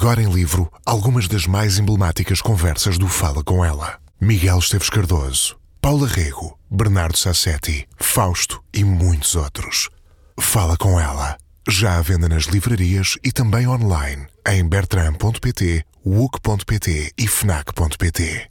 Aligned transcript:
Agora 0.00 0.22
em 0.22 0.30
livro, 0.30 0.72
algumas 0.86 1.26
das 1.26 1.44
mais 1.44 1.76
emblemáticas 1.76 2.40
conversas 2.40 2.96
do 2.98 3.08
Fala 3.08 3.42
com 3.42 3.64
ela. 3.64 3.98
Miguel 4.20 4.60
Esteves 4.60 4.88
Cardoso, 4.88 5.56
Paula 5.80 6.06
Rego, 6.06 6.56
Bernardo 6.70 7.18
Sassetti, 7.18 7.84
Fausto 7.96 8.62
e 8.72 8.84
muitos 8.84 9.34
outros. 9.34 9.90
Fala 10.38 10.76
com 10.76 11.00
ela. 11.00 11.36
Já 11.68 11.98
à 11.98 12.00
venda 12.00 12.28
nas 12.28 12.44
livrarias 12.44 13.18
e 13.24 13.32
também 13.32 13.66
online 13.66 14.24
em 14.46 14.64
bertram.pt, 14.64 15.84
wook.pt 16.06 17.12
e 17.18 17.26
fnac.pt 17.26 18.50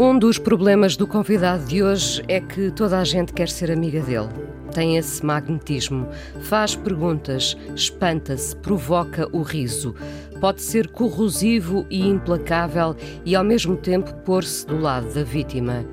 Um 0.00 0.16
dos 0.16 0.38
problemas 0.38 0.96
do 0.96 1.08
convidado 1.08 1.64
de 1.64 1.82
hoje 1.82 2.22
é 2.28 2.40
que 2.40 2.70
toda 2.70 3.00
a 3.00 3.04
gente 3.04 3.32
quer 3.32 3.48
ser 3.48 3.68
amiga 3.68 4.00
dele. 4.00 4.28
Tem 4.72 4.96
esse 4.96 5.26
magnetismo, 5.26 6.06
faz 6.42 6.76
perguntas, 6.76 7.56
espanta-se, 7.74 8.54
provoca 8.54 9.28
o 9.32 9.42
riso. 9.42 9.96
Pode 10.40 10.62
ser 10.62 10.86
corrosivo 10.86 11.84
e 11.90 12.06
implacável 12.06 12.94
e 13.24 13.34
ao 13.34 13.42
mesmo 13.42 13.76
tempo 13.76 14.14
pôr-se 14.18 14.64
do 14.64 14.78
lado 14.78 15.12
da 15.12 15.24
vítima. 15.24 15.84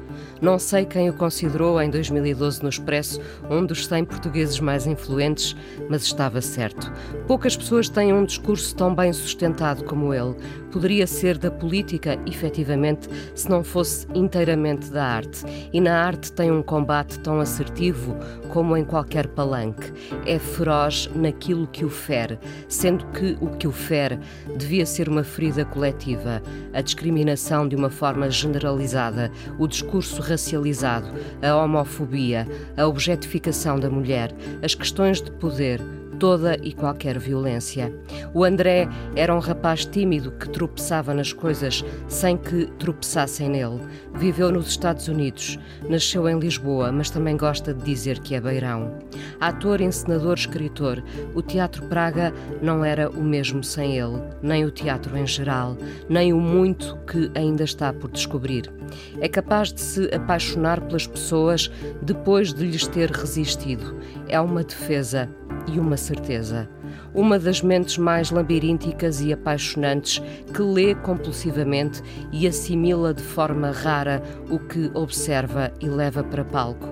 Não 0.41 0.59
sei 0.59 0.85
quem 0.85 1.09
o 1.09 1.13
considerou 1.13 1.81
em 1.81 1.89
2012 1.89 2.61
no 2.61 2.69
Expresso 2.69 3.19
um 3.49 3.65
dos 3.65 3.87
100 3.87 4.05
portugueses 4.05 4.59
mais 4.59 4.85
influentes, 4.85 5.55
mas 5.89 6.03
estava 6.03 6.41
certo. 6.41 6.91
Poucas 7.25 7.55
pessoas 7.55 7.89
têm 7.89 8.13
um 8.13 8.25
discurso 8.25 8.75
tão 8.75 8.93
bem 8.93 9.11
sustentado 9.13 9.83
como 9.85 10.13
ele. 10.13 10.35
Poderia 10.75 11.07
ser 11.07 11.37
da 11.37 11.49
política, 11.49 12.19
efetivamente, 12.25 13.07
se 13.33 13.49
não 13.49 13.63
fosse 13.63 14.05
inteiramente 14.13 14.91
da 14.91 15.05
arte. 15.05 15.45
E 15.71 15.79
na 15.79 16.03
arte 16.03 16.33
tem 16.33 16.51
um 16.51 16.61
combate 16.61 17.17
tão 17.19 17.39
assertivo 17.39 18.13
como 18.49 18.75
em 18.75 18.83
qualquer 18.83 19.25
palanque. 19.27 19.93
É 20.25 20.37
feroz 20.37 21.09
naquilo 21.15 21.65
que 21.65 21.85
o 21.85 21.89
fere, 21.89 22.37
sendo 22.67 23.05
que 23.13 23.37
o 23.39 23.55
que 23.55 23.69
o 23.69 23.71
fere 23.71 24.19
devia 24.57 24.85
ser 24.85 25.07
uma 25.07 25.23
ferida 25.23 25.63
coletiva, 25.63 26.43
a 26.73 26.81
discriminação 26.81 27.69
de 27.69 27.77
uma 27.77 27.89
forma 27.89 28.29
generalizada, 28.29 29.31
o 29.57 29.67
discurso 29.67 30.21
racializado, 30.21 31.07
a 31.41 31.55
homofobia, 31.55 32.45
a 32.75 32.85
objetificação 32.85 33.79
da 33.79 33.89
mulher, 33.89 34.35
as 34.61 34.75
questões 34.75 35.21
de 35.21 35.31
poder, 35.31 35.79
toda 36.15 36.57
e 36.61 36.73
qualquer 36.73 37.19
violência. 37.19 37.93
O 38.33 38.43
André 38.43 38.87
era 39.15 39.33
um 39.33 39.39
rapaz 39.39 39.85
tímido 39.85 40.31
que 40.31 40.49
tropeçava 40.49 41.13
nas 41.13 41.31
coisas 41.31 41.83
sem 42.07 42.37
que 42.37 42.65
tropeçassem 42.77 43.49
nele. 43.49 43.79
Viveu 44.13 44.51
nos 44.51 44.67
Estados 44.67 45.07
Unidos, 45.07 45.59
nasceu 45.89 46.27
em 46.27 46.39
Lisboa, 46.39 46.91
mas 46.91 47.09
também 47.09 47.37
gosta 47.37 47.73
de 47.73 47.83
dizer 47.83 48.19
que 48.19 48.35
é 48.35 48.41
beirão. 48.41 48.97
Ator, 49.39 49.81
encenador, 49.81 50.35
escritor, 50.35 51.03
o 51.33 51.41
Teatro 51.41 51.85
Praga 51.87 52.33
não 52.61 52.83
era 52.83 53.09
o 53.09 53.23
mesmo 53.23 53.63
sem 53.63 53.97
ele, 53.97 54.21
nem 54.41 54.65
o 54.65 54.71
teatro 54.71 55.17
em 55.17 55.27
geral, 55.27 55.77
nem 56.09 56.33
o 56.33 56.39
muito 56.39 56.97
que 57.05 57.31
ainda 57.35 57.63
está 57.63 57.91
por 57.93 58.09
descobrir. 58.09 58.74
É 59.19 59.27
capaz 59.27 59.71
de 59.71 59.81
se 59.81 60.13
apaixonar 60.13 60.81
pelas 60.81 61.07
pessoas 61.07 61.71
depois 62.01 62.53
de 62.53 62.65
lhes 62.65 62.87
ter 62.87 63.11
resistido. 63.11 63.95
É 64.27 64.39
uma 64.39 64.63
defesa 64.63 65.29
e 65.67 65.79
uma 65.79 65.97
certeza. 65.97 66.69
Uma 67.13 67.39
das 67.39 67.61
mentes 67.61 67.97
mais 67.97 68.29
labirínticas 68.29 69.21
e 69.21 69.31
apaixonantes 69.31 70.21
que 70.53 70.61
lê 70.61 70.93
compulsivamente 70.95 72.01
e 72.31 72.47
assimila 72.47 73.13
de 73.13 73.23
forma 73.23 73.71
rara 73.71 74.21
o 74.49 74.59
que 74.59 74.91
observa 74.93 75.71
e 75.79 75.87
leva 75.87 76.23
para 76.23 76.43
palco. 76.43 76.87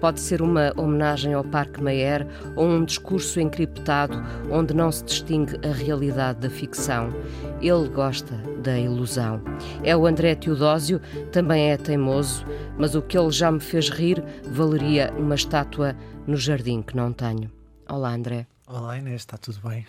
Pode 0.00 0.20
ser 0.20 0.42
uma 0.42 0.72
homenagem 0.76 1.32
ao 1.34 1.42
Parque 1.42 1.82
Mayer 1.82 2.26
ou 2.54 2.66
um 2.66 2.84
discurso 2.84 3.40
encriptado 3.40 4.22
onde 4.50 4.74
não 4.74 4.92
se 4.92 5.04
distingue 5.04 5.58
a 5.66 5.72
realidade 5.72 6.40
da 6.40 6.50
ficção. 6.50 7.12
Ele 7.60 7.88
gosta 7.88 8.34
da 8.62 8.78
ilusão. 8.78 9.40
É 9.82 9.96
o 9.96 10.06
André 10.06 10.34
Teodósio, 10.34 11.00
também 11.32 11.70
é 11.70 11.76
teimoso, 11.76 12.44
mas 12.78 12.94
o 12.94 13.02
que 13.02 13.16
ele 13.16 13.30
já 13.30 13.50
me 13.50 13.60
fez 13.60 13.88
rir 13.88 14.22
valeria 14.44 15.12
uma 15.16 15.34
estátua 15.34 15.96
no 16.26 16.36
jardim 16.36 16.82
que 16.82 16.96
não 16.96 17.12
tenho. 17.12 17.50
Olá, 17.88 18.12
André. 18.12 18.46
Olá, 18.66 18.98
Inês, 18.98 19.22
está 19.22 19.38
tudo 19.38 19.60
bem? 19.66 19.86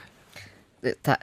Tá, 1.01 1.19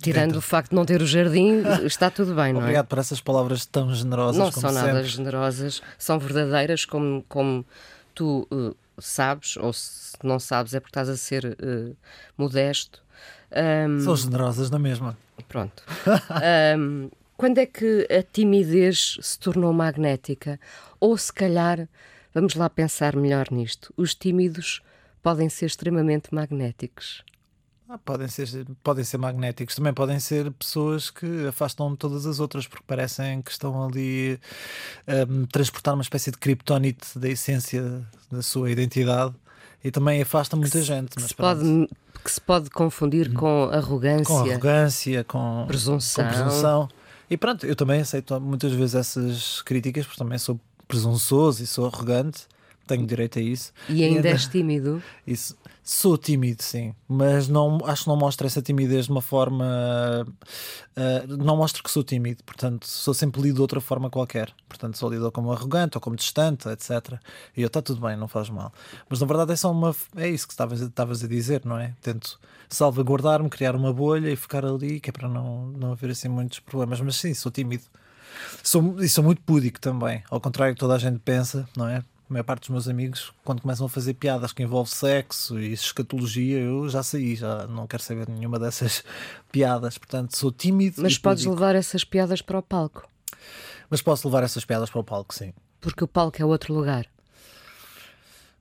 tirando 0.00 0.26
Dentro. 0.26 0.38
o 0.38 0.42
facto 0.42 0.70
de 0.70 0.76
não 0.76 0.84
ter 0.84 1.00
o 1.00 1.06
jardim, 1.06 1.62
está 1.84 2.10
tudo 2.10 2.34
bem, 2.34 2.52
não 2.52 2.60
é? 2.60 2.64
Obrigado 2.64 2.86
por 2.86 2.98
essas 2.98 3.20
palavras 3.20 3.64
tão 3.64 3.92
generosas. 3.92 4.36
Não 4.36 4.52
são 4.52 4.70
sempre. 4.70 4.86
nada 4.86 5.02
generosas, 5.02 5.82
são 5.98 6.18
verdadeiras, 6.18 6.84
como, 6.84 7.24
como 7.28 7.64
tu 8.18 8.48
uh, 8.50 8.74
sabes, 8.98 9.56
ou 9.56 9.72
se 9.72 10.16
não 10.24 10.40
sabes, 10.40 10.74
é 10.74 10.80
porque 10.80 10.90
estás 10.90 11.08
a 11.08 11.16
ser 11.16 11.56
uh, 11.62 11.96
modesto. 12.36 13.00
Um, 13.86 14.00
são 14.00 14.16
generosas 14.16 14.70
na 14.70 14.78
mesma. 14.78 15.16
Pronto. 15.46 15.84
um, 16.76 17.08
quando 17.36 17.58
é 17.58 17.66
que 17.66 18.08
a 18.10 18.20
timidez 18.20 19.18
se 19.20 19.38
tornou 19.38 19.72
magnética? 19.72 20.58
Ou 20.98 21.16
se 21.16 21.32
calhar, 21.32 21.88
vamos 22.34 22.56
lá 22.56 22.68
pensar 22.68 23.14
melhor 23.14 23.46
nisto, 23.52 23.94
os 23.96 24.16
tímidos 24.16 24.82
podem 25.22 25.48
ser 25.48 25.66
extremamente 25.66 26.34
magnéticos. 26.34 27.22
Ah, 27.90 27.96
podem, 27.96 28.28
ser, 28.28 28.66
podem 28.84 29.02
ser 29.02 29.16
magnéticos, 29.16 29.74
também 29.74 29.94
podem 29.94 30.20
ser 30.20 30.50
pessoas 30.52 31.08
que 31.08 31.46
afastam 31.46 31.96
todas 31.96 32.26
as 32.26 32.38
outras 32.38 32.66
porque 32.66 32.84
parecem 32.86 33.40
que 33.40 33.50
estão 33.50 33.82
ali 33.82 34.38
a 35.06 35.24
um, 35.26 35.46
transportar 35.46 35.94
uma 35.94 36.02
espécie 36.02 36.30
de 36.30 36.36
criptonite 36.36 37.18
da 37.18 37.30
essência 37.30 38.06
da 38.30 38.42
sua 38.42 38.70
identidade 38.70 39.34
e 39.82 39.90
também 39.90 40.20
afastam 40.20 40.58
muita 40.58 40.80
que 40.80 40.84
gente. 40.84 41.16
Que, 41.16 41.22
se 41.22 41.34
pode, 41.34 41.88
que 42.22 42.30
se 42.30 42.40
pode 42.42 42.68
confundir 42.68 43.30
hum. 43.30 43.34
com 43.34 43.70
arrogância, 43.72 44.26
com 44.26 44.38
arrogância, 44.38 45.24
com 45.24 45.64
presunção. 45.66 46.24
com 46.24 46.30
presunção. 46.30 46.88
E 47.30 47.38
pronto, 47.38 47.64
eu 47.64 47.74
também 47.74 48.02
aceito 48.02 48.38
muitas 48.38 48.72
vezes 48.72 48.96
essas 48.96 49.62
críticas 49.62 50.04
porque 50.04 50.18
também 50.18 50.36
sou 50.36 50.60
presunçoso 50.86 51.62
e 51.62 51.66
sou 51.66 51.86
arrogante 51.86 52.46
tenho 52.88 53.06
direito 53.06 53.38
a 53.38 53.42
isso. 53.42 53.72
E 53.88 54.02
ainda 54.02 54.28
és 54.28 54.46
tímido? 54.46 55.02
Isso. 55.26 55.56
Sou 55.90 56.18
tímido, 56.18 56.62
sim, 56.62 56.94
mas 57.08 57.48
não, 57.48 57.78
acho 57.86 58.02
que 58.02 58.08
não 58.10 58.16
mostro 58.16 58.46
essa 58.46 58.60
timidez 58.60 59.06
de 59.06 59.10
uma 59.10 59.22
forma. 59.22 60.26
Uh, 60.94 61.36
não 61.38 61.56
mostro 61.56 61.82
que 61.82 61.90
sou 61.90 62.04
tímido, 62.04 62.44
portanto, 62.44 62.86
sou 62.86 63.14
sempre 63.14 63.40
lido 63.40 63.54
de 63.54 63.60
outra 63.62 63.80
forma 63.80 64.10
qualquer. 64.10 64.52
Portanto, 64.68 64.98
sou 64.98 65.08
lido 65.08 65.32
como 65.32 65.50
arrogante 65.50 65.96
ou 65.96 66.00
como 66.02 66.14
distante, 66.14 66.68
etc. 66.68 67.18
E 67.56 67.62
eu, 67.62 67.68
está 67.68 67.80
tudo 67.80 68.02
bem, 68.02 68.18
não 68.18 68.28
faz 68.28 68.50
mal. 68.50 68.70
Mas 69.08 69.20
na 69.20 69.26
verdade 69.26 69.52
é 69.52 69.56
só 69.56 69.72
uma. 69.72 69.96
É 70.14 70.28
isso 70.28 70.46
que 70.46 70.52
estavas, 70.52 71.24
a 71.24 71.26
dizer, 71.26 71.62
não 71.64 71.78
é? 71.78 71.94
Tento 72.02 72.38
salvaguardar-me, 72.68 73.48
criar 73.48 73.74
uma 73.74 73.90
bolha 73.90 74.30
e 74.30 74.36
ficar 74.36 74.66
ali, 74.66 75.00
que 75.00 75.08
é 75.08 75.12
para 75.12 75.26
não, 75.26 75.68
não 75.68 75.92
haver 75.92 76.10
assim 76.10 76.28
muitos 76.28 76.60
problemas. 76.60 77.00
Mas 77.00 77.16
sim, 77.16 77.32
sou 77.32 77.50
tímido. 77.50 77.84
Sou, 78.62 79.00
e 79.00 79.08
sou 79.08 79.24
muito 79.24 79.40
púdico 79.40 79.80
também, 79.80 80.22
ao 80.30 80.38
contrário 80.38 80.74
do 80.74 80.76
que 80.76 80.80
toda 80.80 80.94
a 80.94 80.98
gente 80.98 81.18
pensa, 81.18 81.66
não 81.74 81.88
é? 81.88 82.04
A 82.28 82.32
maior 82.32 82.44
parte 82.44 82.62
dos 82.62 82.70
meus 82.70 82.88
amigos, 82.88 83.32
quando 83.42 83.62
começam 83.62 83.86
a 83.86 83.88
fazer 83.88 84.14
piadas 84.14 84.52
que 84.52 84.62
envolvem 84.62 84.92
sexo 84.92 85.58
e 85.58 85.72
escatologia, 85.72 86.58
eu 86.58 86.88
já 86.88 87.02
saí, 87.02 87.34
já 87.34 87.66
não 87.66 87.86
quero 87.86 88.02
saber 88.02 88.28
nenhuma 88.28 88.58
dessas 88.58 89.02
piadas. 89.50 89.96
Portanto, 89.96 90.36
sou 90.36 90.52
tímido. 90.52 91.02
Mas 91.02 91.16
podes 91.16 91.44
público. 91.44 91.60
levar 91.60 91.74
essas 91.74 92.04
piadas 92.04 92.42
para 92.42 92.58
o 92.58 92.62
palco. 92.62 93.08
Mas 93.88 94.02
posso 94.02 94.28
levar 94.28 94.42
essas 94.42 94.64
piadas 94.64 94.90
para 94.90 95.00
o 95.00 95.04
palco, 95.04 95.34
sim. 95.34 95.54
Porque 95.80 96.04
o 96.04 96.08
palco 96.08 96.40
é 96.40 96.44
outro 96.44 96.74
lugar. 96.74 97.06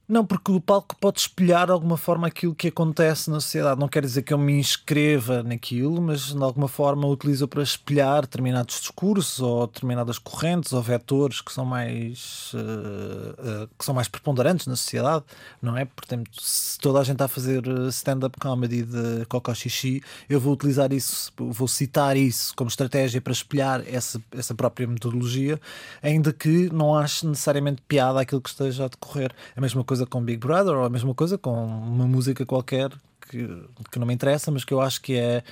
Não, 0.09 0.25
porque 0.25 0.49
o 0.53 0.61
palco 0.61 0.95
pode 0.95 1.19
espelhar 1.19 1.65
de 1.65 1.73
alguma 1.73 1.97
forma 1.97 2.27
aquilo 2.27 2.55
que 2.55 2.69
acontece 2.69 3.29
na 3.29 3.41
sociedade. 3.41 3.77
Não 3.77 3.89
quer 3.89 4.01
dizer 4.01 4.21
que 4.21 4.33
eu 4.33 4.37
me 4.37 4.53
inscreva 4.57 5.43
naquilo, 5.43 6.01
mas 6.01 6.33
de 6.33 6.41
alguma 6.41 6.69
forma 6.69 7.05
utilizo 7.05 7.45
para 7.45 7.61
espelhar 7.61 8.21
determinados 8.21 8.79
discursos 8.79 9.41
ou 9.41 9.67
determinadas 9.67 10.17
correntes 10.17 10.71
ou 10.71 10.81
vetores 10.81 11.41
que 11.41 11.51
são 11.51 11.65
mais 11.65 12.53
uh, 12.53 13.63
uh, 13.63 13.69
que 13.77 13.83
são 13.83 13.93
mais 13.93 14.07
preponderantes 14.07 14.65
na 14.65 14.77
sociedade, 14.77 15.25
não 15.61 15.75
é? 15.75 15.83
Portanto, 15.83 16.29
se 16.41 16.79
toda 16.79 16.99
a 16.99 17.03
gente 17.03 17.15
está 17.15 17.25
a 17.25 17.27
fazer 17.27 17.63
stand-up 17.89 18.39
comedy 18.39 18.83
de 18.83 19.25
cocó 19.25 19.53
xixi, 19.53 20.01
eu 20.29 20.39
vou 20.39 20.53
utilizar 20.53 20.93
isso, 20.93 21.33
vou 21.37 21.67
citar 21.67 22.15
isso 22.15 22.55
como 22.55 22.69
estratégia 22.69 23.19
para 23.19 23.33
espelhar 23.33 23.83
essa, 23.85 24.21
essa 24.31 24.55
própria 24.55 24.87
metodologia, 24.87 25.59
ainda 26.01 26.31
que 26.31 26.69
não 26.71 26.95
ache 26.95 27.27
necessariamente 27.27 27.81
piada 27.81 28.21
aquilo 28.21 28.39
que 28.39 28.49
esteja 28.49 28.85
a 28.85 28.87
decorrer. 28.87 29.33
A 29.53 29.59
mesma 29.59 29.83
coisa 29.83 29.96
coisa 29.97 30.05
com 30.05 30.21
Big 30.21 30.37
Brother 30.37 30.75
ou 30.75 30.85
a 30.85 30.89
mesma 30.89 31.13
coisa 31.13 31.37
com 31.37 31.65
uma 31.65 32.05
música 32.05 32.45
qualquer 32.45 32.91
que, 33.29 33.45
que 33.91 33.99
não 33.99 34.07
me 34.07 34.13
interessa, 34.13 34.49
mas 34.51 34.63
que 34.63 34.73
eu 34.73 34.79
acho 34.79 35.01
que 35.01 35.17
é 35.17 35.43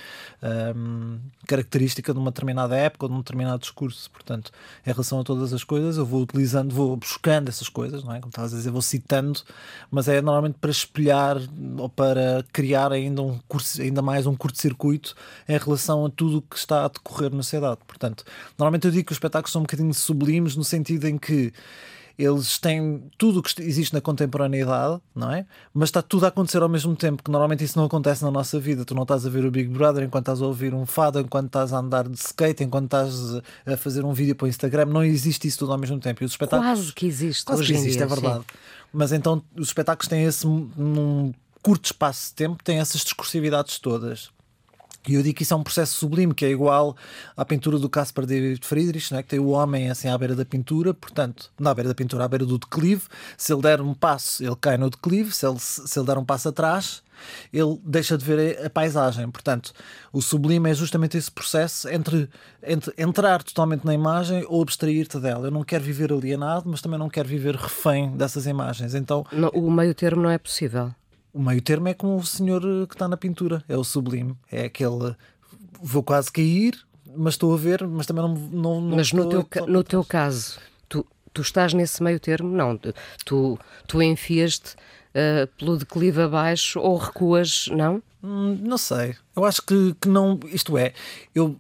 um, 0.75 1.19
característica 1.45 2.13
de 2.13 2.19
uma 2.19 2.31
determinada 2.31 2.74
época 2.77 3.06
ou 3.06 3.09
de 3.09 3.15
um 3.15 3.19
determinado 3.19 3.59
discurso. 3.59 4.09
Portanto, 4.12 4.51
em 4.86 4.92
relação 4.92 5.19
a 5.19 5.24
todas 5.24 5.51
as 5.51 5.63
coisas, 5.63 5.97
eu 5.97 6.06
vou 6.06 6.21
utilizando, 6.21 6.74
vou 6.74 6.95
buscando 6.95 7.50
essas 7.50 7.68
coisas, 7.68 8.03
não 8.03 8.13
é? 8.13 8.19
Como 8.19 8.30
estavas 8.30 8.53
a 8.53 8.57
dizer, 8.57 8.69
vou 8.69 8.81
citando, 8.81 9.42
mas 9.92 10.07
é 10.07 10.21
normalmente 10.21 10.57
para 10.62 10.71
espelhar 10.71 11.38
ou 11.77 11.89
para 11.89 12.45
criar 12.53 12.94
ainda, 12.94 13.21
um 13.21 13.39
curso, 13.48 13.81
ainda 13.81 14.01
mais 14.01 14.25
um 14.25 14.36
curto-circuito 14.36 15.15
em 15.50 15.57
relação 15.57 16.06
a 16.06 16.09
tudo 16.09 16.38
o 16.38 16.41
que 16.41 16.56
está 16.56 16.86
a 16.86 16.88
decorrer 16.88 17.31
na 17.31 17.44
sociedade. 17.44 17.80
Portanto, 17.86 18.24
normalmente 18.57 18.86
eu 18.86 18.91
digo 18.91 19.07
que 19.07 19.12
os 19.12 19.18
espetáculos 19.18 19.51
são 19.51 19.62
um 19.62 19.65
bocadinho 19.65 19.94
sublimes 19.94 20.56
no 20.56 20.63
sentido 20.63 21.07
em 21.07 21.18
que 21.18 21.51
eles 22.17 22.57
têm 22.57 23.03
tudo 23.17 23.39
o 23.39 23.44
que 23.44 23.62
existe 23.62 23.94
na 23.94 24.01
contemporaneidade, 24.01 25.01
não 25.13 25.31
é? 25.31 25.45
Mas 25.73 25.89
está 25.89 26.01
tudo 26.01 26.25
a 26.25 26.29
acontecer 26.29 26.62
ao 26.62 26.69
mesmo 26.69 26.95
tempo, 26.95 27.21
que 27.21 27.29
normalmente 27.29 27.63
isso 27.63 27.77
não 27.77 27.85
acontece 27.85 28.23
na 28.23 28.31
nossa 28.31 28.59
vida. 28.59 28.85
Tu 28.85 28.95
não 28.95 29.03
estás 29.03 29.25
a 29.25 29.29
ver 29.29 29.45
o 29.45 29.51
Big 29.51 29.69
Brother 29.69 30.03
enquanto 30.03 30.23
estás 30.23 30.41
a 30.41 30.45
ouvir 30.45 30.73
um 30.73 30.85
fado, 30.85 31.19
enquanto 31.19 31.47
estás 31.47 31.73
a 31.73 31.79
andar 31.79 32.07
de 32.07 32.17
skate, 32.17 32.63
enquanto 32.63 32.85
estás 32.85 33.41
a 33.65 33.77
fazer 33.77 34.06
um 34.06 34.13
vídeo 34.13 34.35
para 34.35 34.45
o 34.45 34.47
Instagram. 34.47 34.85
Não 34.85 35.03
existe 35.03 35.47
isso 35.47 35.59
tudo 35.59 35.71
ao 35.71 35.77
mesmo 35.77 36.00
tempo. 36.00 36.23
E 36.23 36.25
os 36.25 36.31
espetáculos... 36.31 36.79
Quase 36.79 36.94
que 36.94 37.06
existe. 37.06 37.45
Quase 37.45 37.63
que 37.63 37.73
existe, 37.73 37.97
dia, 37.97 38.06
é 38.06 38.07
verdade. 38.07 38.39
Sim. 38.39 38.57
Mas 38.94 39.12
então 39.12 39.44
os 39.57 39.67
espetáculos 39.67 40.07
têm 40.07 40.23
esse, 40.23 40.47
num 40.47 41.33
curto 41.62 41.85
espaço 41.85 42.29
de 42.29 42.35
tempo, 42.35 42.63
têm 42.63 42.79
essas 42.79 43.01
discursividades 43.01 43.79
todas. 43.79 44.29
E 45.07 45.13
eu 45.13 45.22
digo 45.22 45.36
que 45.36 45.44
isso 45.44 45.54
é 45.54 45.57
um 45.57 45.63
processo 45.63 45.94
sublime, 45.94 46.34
que 46.34 46.46
é 46.46 46.50
igual 46.50 46.96
à 47.38 47.46
pintura 47.46 47.78
do 47.78 47.90
Caspar 47.90 48.25
David 48.25 48.66
Friedrich, 48.66 49.13
né? 49.13 49.22
que 49.22 49.30
tem 49.30 49.40
o 49.40 49.50
homem 49.50 49.90
assim 49.90 50.10
à 50.10 50.18
beira 50.18 50.36
da 50.36 50.46
pintura, 50.46 50.94
portanto, 50.94 51.52
na 51.60 51.74
beira 51.74 51.90
da 51.90 51.96
pintura, 51.96 52.25
à 52.25 52.28
beira 52.28 52.46
do 52.46 52.57
declive. 52.57 53.04
Se 53.38 53.54
ele 53.54 53.62
der 53.62 53.81
um 53.81 53.94
passo, 53.94 54.44
ele 54.44 54.56
cai 54.60 54.78
no 54.78 54.90
declive, 54.90 55.31
se 55.31 55.46
ele, 55.46 55.60
se 55.60 56.00
ele 56.00 56.07
der 56.07 56.18
um 56.18 56.25
passo 56.25 56.50
atrás, 56.50 57.04
ele 57.54 57.80
deixa 57.84 58.18
de 58.18 58.25
ver 58.25 58.66
a 58.66 58.69
paisagem. 58.69 59.30
Portanto, 59.30 59.74
o 60.12 60.22
sublime 60.22 60.69
é 60.69 60.74
justamente 60.74 61.18
esse 61.18 61.31
processo 61.31 61.88
entre, 61.90 62.30
entre 62.63 62.94
entrar 62.98 63.44
totalmente 63.44 63.86
na 63.86 63.94
imagem 63.94 64.46
ou 64.48 64.62
abstrair-te 64.62 65.19
dela. 65.19 65.48
Eu 65.48 65.51
não 65.51 65.63
quero 65.63 65.84
viver 65.84 66.12
alienado, 66.12 66.69
mas 66.69 66.81
também 66.81 67.00
não 67.00 67.10
quero 67.10 67.28
viver 67.28 67.56
refém 67.56 68.16
dessas 68.18 68.46
imagens. 68.46 68.96
Então, 68.96 69.25
o 69.54 69.72
meio 69.72 69.94
termo 69.94 70.24
não 70.24 70.30
é 70.30 70.38
possível. 70.38 70.94
O 71.36 71.42
meio 71.42 71.62
termo 71.62 71.90
é 71.90 71.94
como 71.94 72.16
o 72.16 72.26
senhor 72.26 72.62
que 72.88 72.96
está 72.96 73.10
na 73.10 73.18
pintura, 73.18 73.62
é 73.68 73.76
o 73.76 73.84
sublime. 73.84 74.38
É 74.50 74.64
aquele. 74.64 75.14
Vou 75.82 76.02
quase 76.02 76.32
cair, 76.32 76.80
mas 77.14 77.34
estou 77.34 77.54
a 77.54 77.58
ver, 77.58 77.86
mas 77.86 78.06
também 78.06 78.24
não. 78.24 78.34
não, 78.34 78.80
não 78.80 78.96
mas 78.96 79.12
no 79.12 79.28
teu, 79.28 79.68
no 79.68 79.84
teu 79.84 80.02
caso, 80.06 80.58
tu, 80.88 81.06
tu 81.34 81.42
estás 81.42 81.74
nesse 81.74 82.02
meio 82.02 82.22
termo? 82.22 82.50
Não. 82.50 82.80
Tu, 83.26 83.60
tu 83.86 84.02
enfias-te 84.02 84.76
uh, 84.76 85.46
pelo 85.60 85.78
declive 85.78 86.22
abaixo 86.22 86.80
ou 86.80 86.96
recuas, 86.96 87.68
não? 87.70 88.02
Hum, 88.24 88.58
não 88.62 88.78
sei. 88.78 89.18
Eu 89.36 89.44
acho 89.44 89.62
que, 89.62 89.94
que 90.00 90.08
não. 90.08 90.40
Isto 90.46 90.78
é, 90.78 90.94
eu. 91.36 91.60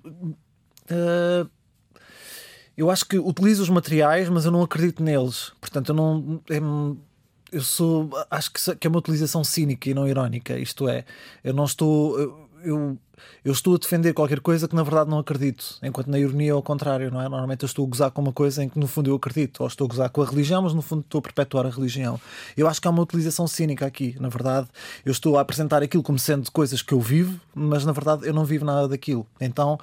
Uh, 0.89 1.49
eu 2.77 2.89
acho 2.89 3.05
que 3.05 3.19
utilizo 3.19 3.61
os 3.61 3.69
materiais, 3.69 4.29
mas 4.29 4.45
eu 4.45 4.51
não 4.51 4.61
acredito 4.61 5.03
neles. 5.03 5.51
Portanto, 5.59 5.89
eu 5.89 5.95
não. 5.95 6.41
É, 6.49 6.61
eu 7.55 7.61
sou. 7.61 8.09
Acho 8.29 8.51
que 8.51 8.85
é 8.85 8.89
uma 8.89 8.99
utilização 8.99 9.43
cínica 9.43 9.89
e 9.89 9.93
não 9.93 10.05
irónica. 10.05 10.59
Isto 10.59 10.89
é, 10.89 11.05
eu 11.41 11.53
não 11.53 11.63
estou. 11.63 12.19
Eu, 12.61 12.97
eu 13.45 13.51
estou 13.53 13.75
a 13.75 13.77
defender 13.77 14.13
qualquer 14.13 14.41
coisa 14.41 14.67
que 14.67 14.75
na 14.75 14.83
verdade 14.83 15.09
não 15.09 15.19
acredito, 15.19 15.77
enquanto 15.81 16.07
na 16.07 16.19
ironia 16.19 16.49
é 16.49 16.51
ao 16.51 16.61
contrário, 16.61 17.09
não 17.11 17.21
é? 17.21 17.29
Normalmente 17.29 17.63
eu 17.63 17.67
estou 17.67 17.85
a 17.85 17.89
gozar 17.89 18.11
com 18.11 18.21
uma 18.21 18.33
coisa 18.33 18.63
em 18.63 18.67
que 18.67 18.77
no 18.77 18.87
fundo 18.87 19.09
eu 19.09 19.15
acredito, 19.15 19.61
ou 19.61 19.67
estou 19.67 19.85
a 19.85 19.87
gozar 19.87 20.09
com 20.09 20.21
a 20.21 20.25
religião, 20.25 20.63
mas 20.63 20.73
no 20.73 20.81
fundo 20.81 21.01
estou 21.01 21.19
a 21.19 21.21
perpetuar 21.21 21.65
a 21.65 21.69
religião. 21.69 22.19
Eu 22.57 22.67
acho 22.67 22.81
que 22.81 22.87
há 22.87 22.91
uma 22.91 23.01
utilização 23.01 23.47
cínica 23.47 23.85
aqui, 23.85 24.17
na 24.19 24.27
verdade. 24.27 24.67
Eu 25.05 25.11
estou 25.11 25.37
a 25.37 25.41
apresentar 25.41 25.81
aquilo 25.81 26.03
como 26.03 26.19
sendo 26.19 26.51
coisas 26.51 26.81
que 26.81 26.93
eu 26.93 26.99
vivo, 26.99 27.39
mas 27.53 27.85
na 27.85 27.91
verdade 27.93 28.27
eu 28.27 28.33
não 28.33 28.43
vivo 28.43 28.65
nada 28.65 28.87
daquilo. 28.87 29.25
Então 29.39 29.79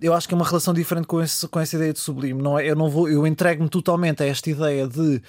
eu 0.00 0.12
acho 0.12 0.28
que 0.28 0.34
é 0.34 0.36
uma 0.36 0.46
relação 0.46 0.72
diferente 0.72 1.06
com, 1.06 1.20
esse, 1.20 1.48
com 1.48 1.58
essa 1.58 1.74
ideia 1.74 1.92
de 1.92 1.98
sublime. 1.98 2.40
Não 2.40 2.58
é? 2.58 2.70
Eu 2.70 2.76
não 2.76 2.88
vou, 2.88 3.08
eu 3.08 3.26
entrego-me 3.26 3.68
totalmente 3.68 4.22
a 4.22 4.26
esta 4.26 4.48
ideia 4.48 4.86
de 4.86 5.20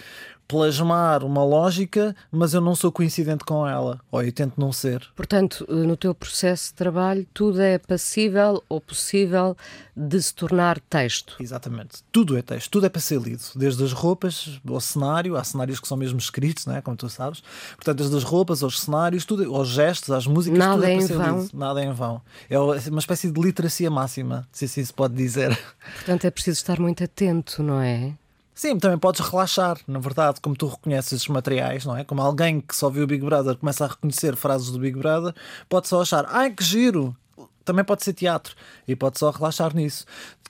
plasmar 0.48 1.24
uma 1.24 1.44
lógica, 1.44 2.16
mas 2.32 2.54
eu 2.54 2.62
não 2.62 2.76
sou 2.76 2.92
coincidente 2.92 3.44
com 3.44 3.68
ela, 3.68 4.00
ou 4.10 4.24
eu 4.24 4.32
tento 4.32 4.54
não 4.58 4.72
ser. 4.72 5.06
Portanto, 5.16 5.66
no 5.70 5.98
teu 5.98 6.16
processo 6.16 6.70
de 6.70 6.74
trabalho, 6.76 7.28
tudo 7.34 7.62
é 7.62 7.78
passível 7.78 8.64
ou 8.70 8.80
possível 8.80 9.58
de 9.96 10.22
se 10.22 10.34
tornar 10.34 10.80
texto. 10.80 11.36
Exatamente. 11.40 12.04
Tudo 12.12 12.38
é 12.38 12.42
texto, 12.42 12.70
tudo 12.70 12.86
é 12.86 12.90
para 12.90 13.02
ser 13.02 13.20
lido, 13.20 13.44
desde 13.56 13.84
as 13.84 13.92
roupas 13.92 14.60
ao 14.68 14.80
cenário, 14.80 15.36
há 15.36 15.44
cenários 15.44 15.80
que 15.80 15.88
são 15.88 15.98
mesmo 15.98 16.18
escritos, 16.20 16.66
não 16.66 16.76
é? 16.76 16.82
como 16.82 16.96
tu 16.96 17.10
sabes. 17.10 17.44
Portanto, 17.76 17.98
desde 17.98 18.16
as 18.16 18.24
roupas 18.24 18.64
aos 18.64 18.80
cenários, 18.80 19.26
tudo, 19.26 19.54
aos 19.54 19.68
gestos, 19.68 20.12
às 20.12 20.26
músicas, 20.26 20.58
Nada 20.58 20.76
tudo 20.76 20.86
é, 20.86 20.94
é 20.94 20.98
para 20.98 21.08
ser 21.08 21.18
vão. 21.18 21.42
lido. 21.42 21.58
Nada 21.58 21.82
é 21.82 21.86
em 21.86 21.92
vão. 21.92 22.22
É 22.50 22.60
uma 22.60 23.00
espécie 23.00 23.30
de 23.30 23.42
literacia 23.42 23.92
máxima, 23.92 24.48
se 24.52 24.66
assim 24.66 24.84
se 24.84 24.94
pode 24.94 25.14
dizer. 25.16 25.58
Portanto, 25.96 26.26
é 26.26 26.32
preciso 26.32 26.58
estar 26.58 26.80
muito 26.80 27.04
atento, 27.04 27.62
não 27.62 27.82
é? 27.82 28.14
Sim, 28.58 28.80
também 28.80 28.98
podes 28.98 29.22
relaxar, 29.22 29.78
na 29.88 30.00
verdade, 30.00 30.42
como 30.42 30.56
tu 30.56 30.66
reconheces 30.66 31.22
os 31.22 31.28
materiais, 31.28 31.86
não 31.86 31.96
é? 31.96 32.04
Como 32.04 32.20
alguém 32.24 32.60
que 32.60 32.76
só 32.76 32.90
viu 32.90 33.04
o 33.04 33.08
Big 33.08 33.24
Brother 33.24 33.56
começa 33.56 33.86
a 33.86 33.88
reconhecer 33.88 34.36
frases 34.36 34.72
do 34.72 34.80
Big 34.80 34.98
Brother, 34.98 35.32
pode 35.70 35.88
só 35.88 36.02
achar, 36.02 36.26
ai 36.28 36.50
que 36.50 36.64
giro! 36.64 37.16
Também 37.64 37.86
pode 37.86 38.04
ser 38.04 38.14
teatro 38.14 38.56
e 38.88 38.96
pode 38.96 39.20
só 39.20 39.30
relaxar 39.30 39.76
nisso. 39.76 40.06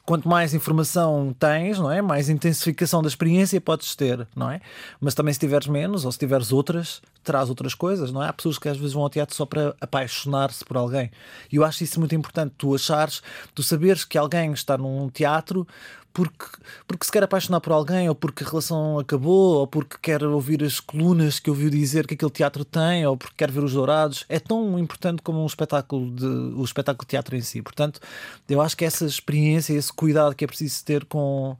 Quanto 0.05 0.25
mais 0.25 0.53
informação 0.53 1.35
tens, 1.37 1.79
não 1.79 1.91
é? 1.91 2.01
Mais 2.01 2.29
intensificação 2.29 3.01
da 3.01 3.09
experiência 3.09 3.59
podes 3.59 3.93
ter, 3.93 4.25
não 4.33 4.49
é? 4.49 4.61
Mas 5.01 5.13
também 5.13 5.33
se 5.33 5.39
tiveres 5.41 5.67
menos 5.67 6.05
ou 6.05 6.11
se 6.13 6.17
tiveres 6.17 6.53
outras, 6.53 7.01
terás 7.25 7.49
outras 7.49 7.73
coisas, 7.73 8.09
não 8.09 8.23
é? 8.23 8.29
Há 8.29 8.31
pessoas 8.31 8.57
que 8.57 8.69
às 8.69 8.77
vezes 8.77 8.93
vão 8.93 9.03
ao 9.03 9.09
teatro 9.09 9.35
só 9.35 9.45
para 9.45 9.75
apaixonar-se 9.81 10.63
por 10.63 10.77
alguém. 10.77 11.11
E 11.51 11.57
eu 11.57 11.65
acho 11.65 11.83
isso 11.83 11.99
muito 11.99 12.15
importante, 12.15 12.53
tu 12.57 12.73
achares, 12.73 13.21
tu 13.53 13.61
saberes 13.61 14.05
que 14.05 14.17
alguém 14.17 14.53
está 14.53 14.77
num 14.77 15.09
teatro 15.09 15.67
porque, 16.17 16.45
porque 16.87 17.05
se 17.05 17.11
quer 17.11 17.21
apaixonar 17.21 17.61
por 17.61 17.71
alguém, 17.71 18.09
ou 18.09 18.15
porque 18.15 18.43
a 18.43 18.47
relação 18.47 18.97
acabou, 18.97 19.57
ou 19.57 19.67
porque 19.67 19.97
quer 20.01 20.23
ouvir 20.23 20.63
as 20.63 20.79
colunas 20.79 21.37
que 21.37 21.47
ouviu 21.47 21.69
dizer 21.69 22.07
que 22.07 22.15
aquele 22.15 22.31
teatro 22.31 22.65
tem, 22.65 23.05
ou 23.05 23.15
porque 23.15 23.35
quer 23.37 23.51
ver 23.51 23.63
os 23.63 23.73
dourados, 23.73 24.25
é 24.27 24.39
tão 24.39 24.79
importante 24.79 25.21
como 25.21 25.43
um 25.43 25.45
espetáculo 25.45 26.09
de, 26.09 26.25
o 26.25 26.63
espetáculo 26.63 27.05
de 27.05 27.09
teatro 27.09 27.35
em 27.35 27.41
si. 27.41 27.61
Portanto, 27.61 27.99
eu 28.49 28.59
acho 28.59 28.75
que 28.75 28.83
essa 28.83 29.05
experiência, 29.05 29.73
esse 29.73 29.93
cuidado 29.93 30.33
que 30.33 30.43
é 30.43 30.47
preciso 30.47 30.83
ter 30.83 31.05
com, 31.05 31.55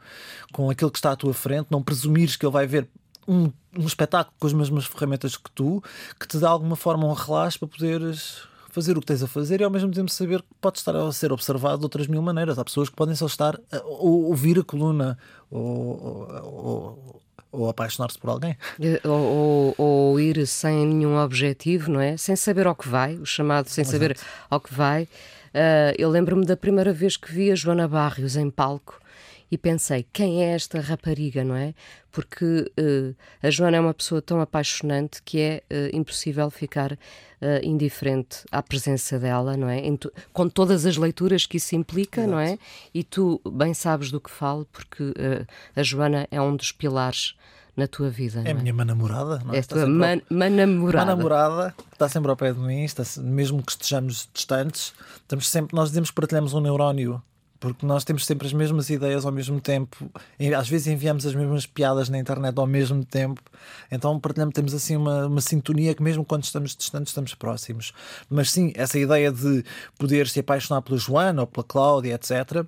com 0.51 0.71
aquele 0.71 0.89
que 0.89 0.98
está 0.98 1.12
à 1.12 1.15
tua 1.15 1.36
frente, 1.36 1.68
não 1.69 1.83
presumires 1.83 2.36
que 2.36 2.44
ele 2.44 2.54
vai 2.54 2.65
ver 2.65 2.88
um, 3.27 3.51
um 3.77 3.86
espetáculo 3.86 4.36
com 4.39 4.48
as 4.48 4.54
mesmas 4.54 4.86
ferramentas 4.86 5.38
que 5.38 5.51
tu, 5.51 5.83
que 6.19 6.27
te 6.27 6.39
dá 6.39 6.50
alguma 6.50 6.75
forma 6.75 7.06
um 7.06 7.13
relaxo 7.13 7.59
para 7.59 7.68
poderes 7.68 8.42
fazer 8.69 8.97
o 8.97 9.01
que 9.01 9.07
tens 9.07 9.23
a 9.23 9.27
fazer 9.27 9.61
e 9.61 9.63
ao 9.63 9.69
mesmo 9.69 9.91
tempo 9.91 10.09
saber 10.09 10.41
que 10.41 10.47
pode 10.61 10.77
estar 10.77 10.95
a 10.95 11.11
ser 11.11 11.31
observado 11.31 11.80
de 11.80 11.83
outras 11.83 12.07
mil 12.07 12.21
maneiras. 12.21 12.59
Há 12.59 12.65
pessoas 12.65 12.89
que 12.89 12.95
podem 12.95 13.15
só 13.15 13.25
estar 13.25 13.59
a 13.71 13.81
ouvir 13.85 14.59
a 14.59 14.63
coluna 14.63 15.18
ou, 15.49 16.30
ou, 16.44 17.21
ou 17.51 17.69
apaixonar-se 17.69 18.18
por 18.19 18.30
alguém. 18.30 18.57
Ou, 19.03 19.11
ou, 19.11 19.75
ou, 19.77 20.19
ir 20.19 20.45
sem 20.45 20.85
nenhum 20.85 21.18
objetivo, 21.18 21.92
não 21.92 22.01
é? 22.01 22.18
Sem 22.18 22.35
saber 22.35 22.68
ao 22.68 22.75
que 22.75 22.87
vai, 22.87 23.15
o 23.15 23.25
chamado 23.25 23.69
sem 23.69 23.83
saber 23.83 24.11
Exato. 24.11 24.30
ao 24.49 24.59
que 24.59 24.73
vai. 24.73 25.03
Uh, 25.03 25.95
eu 25.97 26.09
lembro-me 26.09 26.45
da 26.45 26.57
primeira 26.57 26.94
vez 26.94 27.18
que 27.18 27.31
vi 27.31 27.51
a 27.51 27.56
Joana 27.56 27.87
Barrios 27.87 28.35
em 28.35 28.49
palco 28.49 28.99
e 29.51 29.57
pensei, 29.57 30.06
quem 30.11 30.44
é 30.44 30.54
esta 30.54 30.80
rapariga, 30.80 31.44
não 31.44 31.56
é? 31.56 31.73
Porque 32.11 32.45
uh, 32.80 33.16
a 33.42 33.49
Joana 33.49 33.77
é 33.77 33.80
uma 33.80 33.94
pessoa 33.94 34.21
tão 34.21 34.42
apaixonante 34.42 35.21
que 35.23 35.39
é 35.39 35.63
uh, 35.71 35.95
impossível 35.95 36.49
ficar 36.49 36.94
uh, 36.94 36.97
indiferente 37.63 38.39
à 38.51 38.61
presença 38.61 39.18
dela, 39.18 39.56
não 39.56 39.69
é? 39.69 39.81
Tu, 39.97 40.11
com 40.33 40.49
todas 40.49 40.85
as 40.85 40.97
leituras 40.97 41.45
que 41.45 41.57
isso 41.57 41.75
implica, 41.75 42.21
Exato. 42.21 42.31
não 42.31 42.39
é? 42.39 42.57
E 42.94 43.04
tu 43.04 43.42
bem 43.49 43.73
sabes 43.73 44.11
do 44.11 44.19
que 44.19 44.30
falo, 44.30 44.66
porque 44.71 45.13
a 45.75 45.83
Joana 45.83 46.27
é 46.30 46.42
um 46.42 46.56
dos 46.56 46.71
pilares 46.71 47.35
na 47.77 47.87
tua 47.87 48.09
vida. 48.09 48.42
É 48.44 48.47
a 48.47 48.49
é? 48.49 48.54
minha 48.56 48.73
namorada, 48.73 49.39
não 49.45 49.54
é? 49.54 49.57
É 49.57 49.59
a 49.59 49.63
tua 49.63 49.85
man, 49.85 50.19
manamorada. 50.30 51.06
namorada 51.06 51.75
está 51.94 52.09
sempre 52.09 52.31
ao 52.31 52.35
pé 52.35 52.51
de 52.51 52.59
mim, 52.59 52.83
está, 52.83 53.04
mesmo 53.21 53.61
que 53.61 53.71
estejamos 53.71 54.27
distantes, 54.33 54.94
estamos 55.18 55.47
sempre, 55.47 55.75
nós 55.75 55.89
dizemos 55.89 56.09
que 56.09 56.16
partilhamos 56.16 56.54
um 56.54 56.59
neurónio 56.59 57.21
porque 57.59 57.85
nós 57.85 58.04
temos 58.04 58.26
sempre 58.26 58.47
as 58.47 58.54
mesmas 58.54 58.90
ideias 58.90 59.26
ao 59.26 59.31
mesmo 59.31 59.59
tempo, 59.59 60.09
e 60.40 60.54
às 60.54 60.69
vezes 60.69 60.87
enviamos 60.87 61.26
as 61.26 61.33
mesmas 61.33 61.66
piadas 61.66 62.09
na 62.09 62.18
internet 62.18 62.57
ao 62.57 62.68
mesmo 62.68 63.04
tempo, 63.04 63.42
então 63.92 64.19
partilhamos, 64.19 64.54
temos 64.54 64.73
assim 64.73 64.95
uma, 64.95 65.28
uma 65.28 65.42
sintonia 65.42 65.94
que 65.94 66.04
mesmo 66.04 66.23
quando 66.23 66.44
estamos 66.44 66.76
distantes 66.76 67.11
estamos 67.11 67.33
próximos. 67.33 67.94
Mas 68.30 68.52
sim, 68.52 68.71
essa 68.76 68.97
ideia 68.97 69.31
de 69.31 69.64
poder 69.97 70.28
se 70.28 70.40
apaixonar 70.40 70.81
pela 70.81 70.97
Joana 70.97 71.42
ou 71.42 71.47
pela 71.47 71.64
Cláudia, 71.64 72.16
etc., 72.16 72.66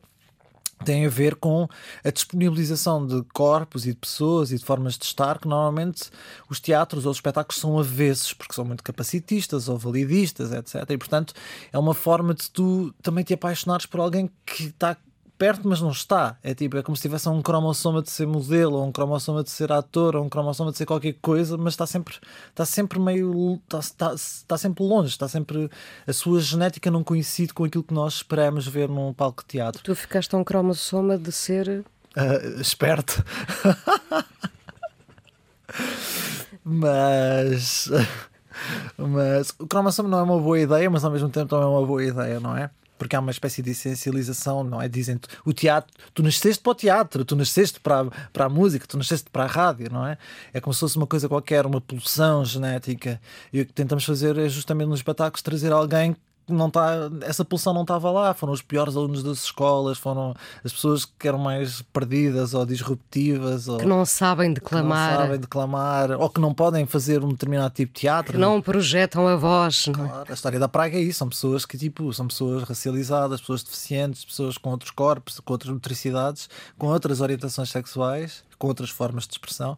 tem 0.83 1.05
a 1.05 1.09
ver 1.09 1.35
com 1.35 1.67
a 2.03 2.09
disponibilização 2.09 3.05
de 3.05 3.23
corpos 3.33 3.85
e 3.85 3.89
de 3.89 3.97
pessoas 3.97 4.51
e 4.51 4.57
de 4.57 4.65
formas 4.65 4.97
de 4.97 5.05
estar 5.05 5.39
que 5.39 5.47
normalmente 5.47 6.09
os 6.49 6.59
teatros 6.59 7.05
ou 7.05 7.11
os 7.11 7.17
espetáculos 7.17 7.59
são 7.59 7.77
avessos, 7.77 8.33
porque 8.33 8.53
são 8.53 8.65
muito 8.65 8.83
capacitistas 8.83 9.67
ou 9.67 9.77
validistas, 9.77 10.51
etc. 10.51 10.89
E 10.89 10.97
portanto 10.97 11.33
é 11.71 11.77
uma 11.77 11.93
forma 11.93 12.33
de 12.33 12.49
tu 12.49 12.93
também 13.01 13.23
te 13.23 13.33
apaixonares 13.33 13.85
por 13.85 13.99
alguém 13.99 14.29
que 14.45 14.65
está 14.65 14.97
perto, 15.39 15.67
mas 15.67 15.79
não 15.79 15.89
está. 15.89 16.37
É 16.43 16.53
tipo, 16.53 16.77
é 16.77 16.83
como 16.83 16.95
se 16.95 17.01
tivesse 17.01 17.29
um 17.29 17.41
cromossoma 17.41 18.01
de 18.01 18.11
ser 18.11 18.27
modelo, 18.27 18.75
ou 18.75 18.85
um 18.85 18.91
cromossoma 18.91 19.41
de 19.41 19.49
ser 19.49 19.71
ator, 19.71 20.17
ou 20.17 20.25
um 20.25 20.29
cromossoma 20.29 20.71
de 20.71 20.77
ser 20.77 20.85
qualquer 20.85 21.15
coisa, 21.21 21.57
mas 21.57 21.73
está 21.73 21.87
sempre, 21.87 22.15
está 22.49 22.65
sempre 22.65 22.99
meio. 22.99 23.59
Está, 23.63 23.79
está, 23.79 24.13
está 24.13 24.57
sempre 24.57 24.83
longe, 24.83 25.09
está 25.09 25.29
sempre. 25.29 25.69
A 26.05 26.11
sua 26.11 26.41
genética 26.41 26.91
não 26.91 27.03
coincide 27.03 27.53
com 27.53 27.63
aquilo 27.63 27.83
que 27.83 27.93
nós 27.93 28.15
esperamos 28.15 28.67
ver 28.67 28.89
num 28.89 29.13
palco 29.13 29.41
de 29.41 29.47
teatro. 29.47 29.81
Tu 29.81 29.95
ficaste 29.95 30.35
a 30.35 30.37
um 30.37 30.43
cromossoma 30.43 31.17
de 31.17 31.31
ser. 31.31 31.85
Uh, 32.17 32.59
esperto. 32.59 33.23
mas. 36.63 37.89
Mas 38.97 39.53
o 39.57 39.65
cromossoma 39.65 40.09
não 40.09 40.19
é 40.19 40.23
uma 40.23 40.37
boa 40.37 40.59
ideia, 40.59 40.89
mas 40.89 41.05
ao 41.05 41.11
mesmo 41.11 41.29
tempo 41.29 41.47
também 41.47 41.65
é 41.65 41.69
uma 41.69 41.85
boa 41.85 42.03
ideia, 42.03 42.41
não 42.41 42.57
é? 42.57 42.69
Porque 42.99 43.15
há 43.15 43.19
uma 43.19 43.31
espécie 43.31 43.63
de 43.63 43.71
essencialização, 43.71 44.63
não 44.63 44.81
é? 44.81 44.87
Dizem 44.87 45.19
o 45.45 45.53
teatro, 45.53 45.91
tu 46.13 46.21
nasceste 46.21 46.61
para 46.61 46.71
o 46.71 46.75
teatro, 46.75 47.25
tu 47.25 47.35
nasceste 47.35 47.79
para, 47.79 48.01
a, 48.01 48.05
para 48.31 48.45
a 48.45 48.49
música, 48.49 48.85
tu 48.85 48.97
nasceste 48.97 49.29
para 49.31 49.45
a 49.45 49.47
rádio, 49.47 49.89
não 49.91 50.05
é? 50.05 50.17
É 50.53 50.59
como 50.59 50.73
se 50.73 50.81
fosse 50.81 50.97
uma 50.97 51.07
coisa 51.07 51.29
qualquer, 51.29 51.65
uma 51.65 51.79
pulsão 51.79 52.43
genética. 52.43 53.19
E 53.51 53.61
o 53.61 53.65
que 53.65 53.73
tentamos 53.73 54.03
fazer 54.03 54.37
é 54.37 54.49
justamente 54.49 54.89
nos 54.89 54.99
espetáculos 54.99 55.41
trazer 55.41 55.71
alguém 55.71 56.15
não 56.51 56.69
tá, 56.69 57.09
essa 57.21 57.43
pulsão 57.45 57.73
não 57.73 57.81
estava 57.81 58.11
lá. 58.11 58.33
Foram 58.33 58.53
os 58.53 58.61
piores 58.61 58.95
alunos 58.95 59.23
das 59.23 59.39
escolas, 59.43 59.97
foram 59.97 60.33
as 60.63 60.71
pessoas 60.71 61.05
que 61.05 61.27
eram 61.27 61.39
mais 61.39 61.81
perdidas 61.93 62.53
ou 62.53 62.65
disruptivas. 62.65 63.67
Ou 63.67 63.77
que 63.77 63.85
não 63.85 64.05
sabem 64.05 64.53
declamar. 64.53 65.09
Que 65.09 65.13
não 65.13 65.21
sabem 65.21 65.39
declamar, 65.39 66.11
ou 66.11 66.29
que 66.29 66.41
não 66.41 66.53
podem 66.53 66.85
fazer 66.85 67.23
um 67.23 67.29
determinado 67.29 67.73
tipo 67.73 67.93
de 67.93 68.01
teatro. 68.01 68.33
Que 68.33 68.39
não 68.39 68.61
projetam 68.61 69.27
a 69.27 69.35
voz. 69.35 69.85
É? 69.87 69.91
Claro, 69.91 70.25
a 70.29 70.33
história 70.33 70.59
da 70.59 70.67
Praga 70.67 70.97
é 70.97 71.01
isso. 71.01 71.19
São 71.19 71.29
pessoas 71.29 71.65
que, 71.65 71.77
tipo, 71.77 72.13
são 72.13 72.27
pessoas 72.27 72.63
racializadas, 72.63 73.41
pessoas 73.41 73.63
deficientes, 73.63 74.23
pessoas 74.25 74.57
com 74.57 74.69
outros 74.69 74.91
corpos, 74.91 75.39
com 75.39 75.53
outras 75.53 75.73
motricidades, 75.73 76.49
com 76.77 76.87
outras 76.87 77.21
orientações 77.21 77.69
sexuais 77.69 78.43
com 78.59 78.67
outras 78.67 78.89
formas 78.89 79.25
de 79.25 79.31
expressão, 79.31 79.77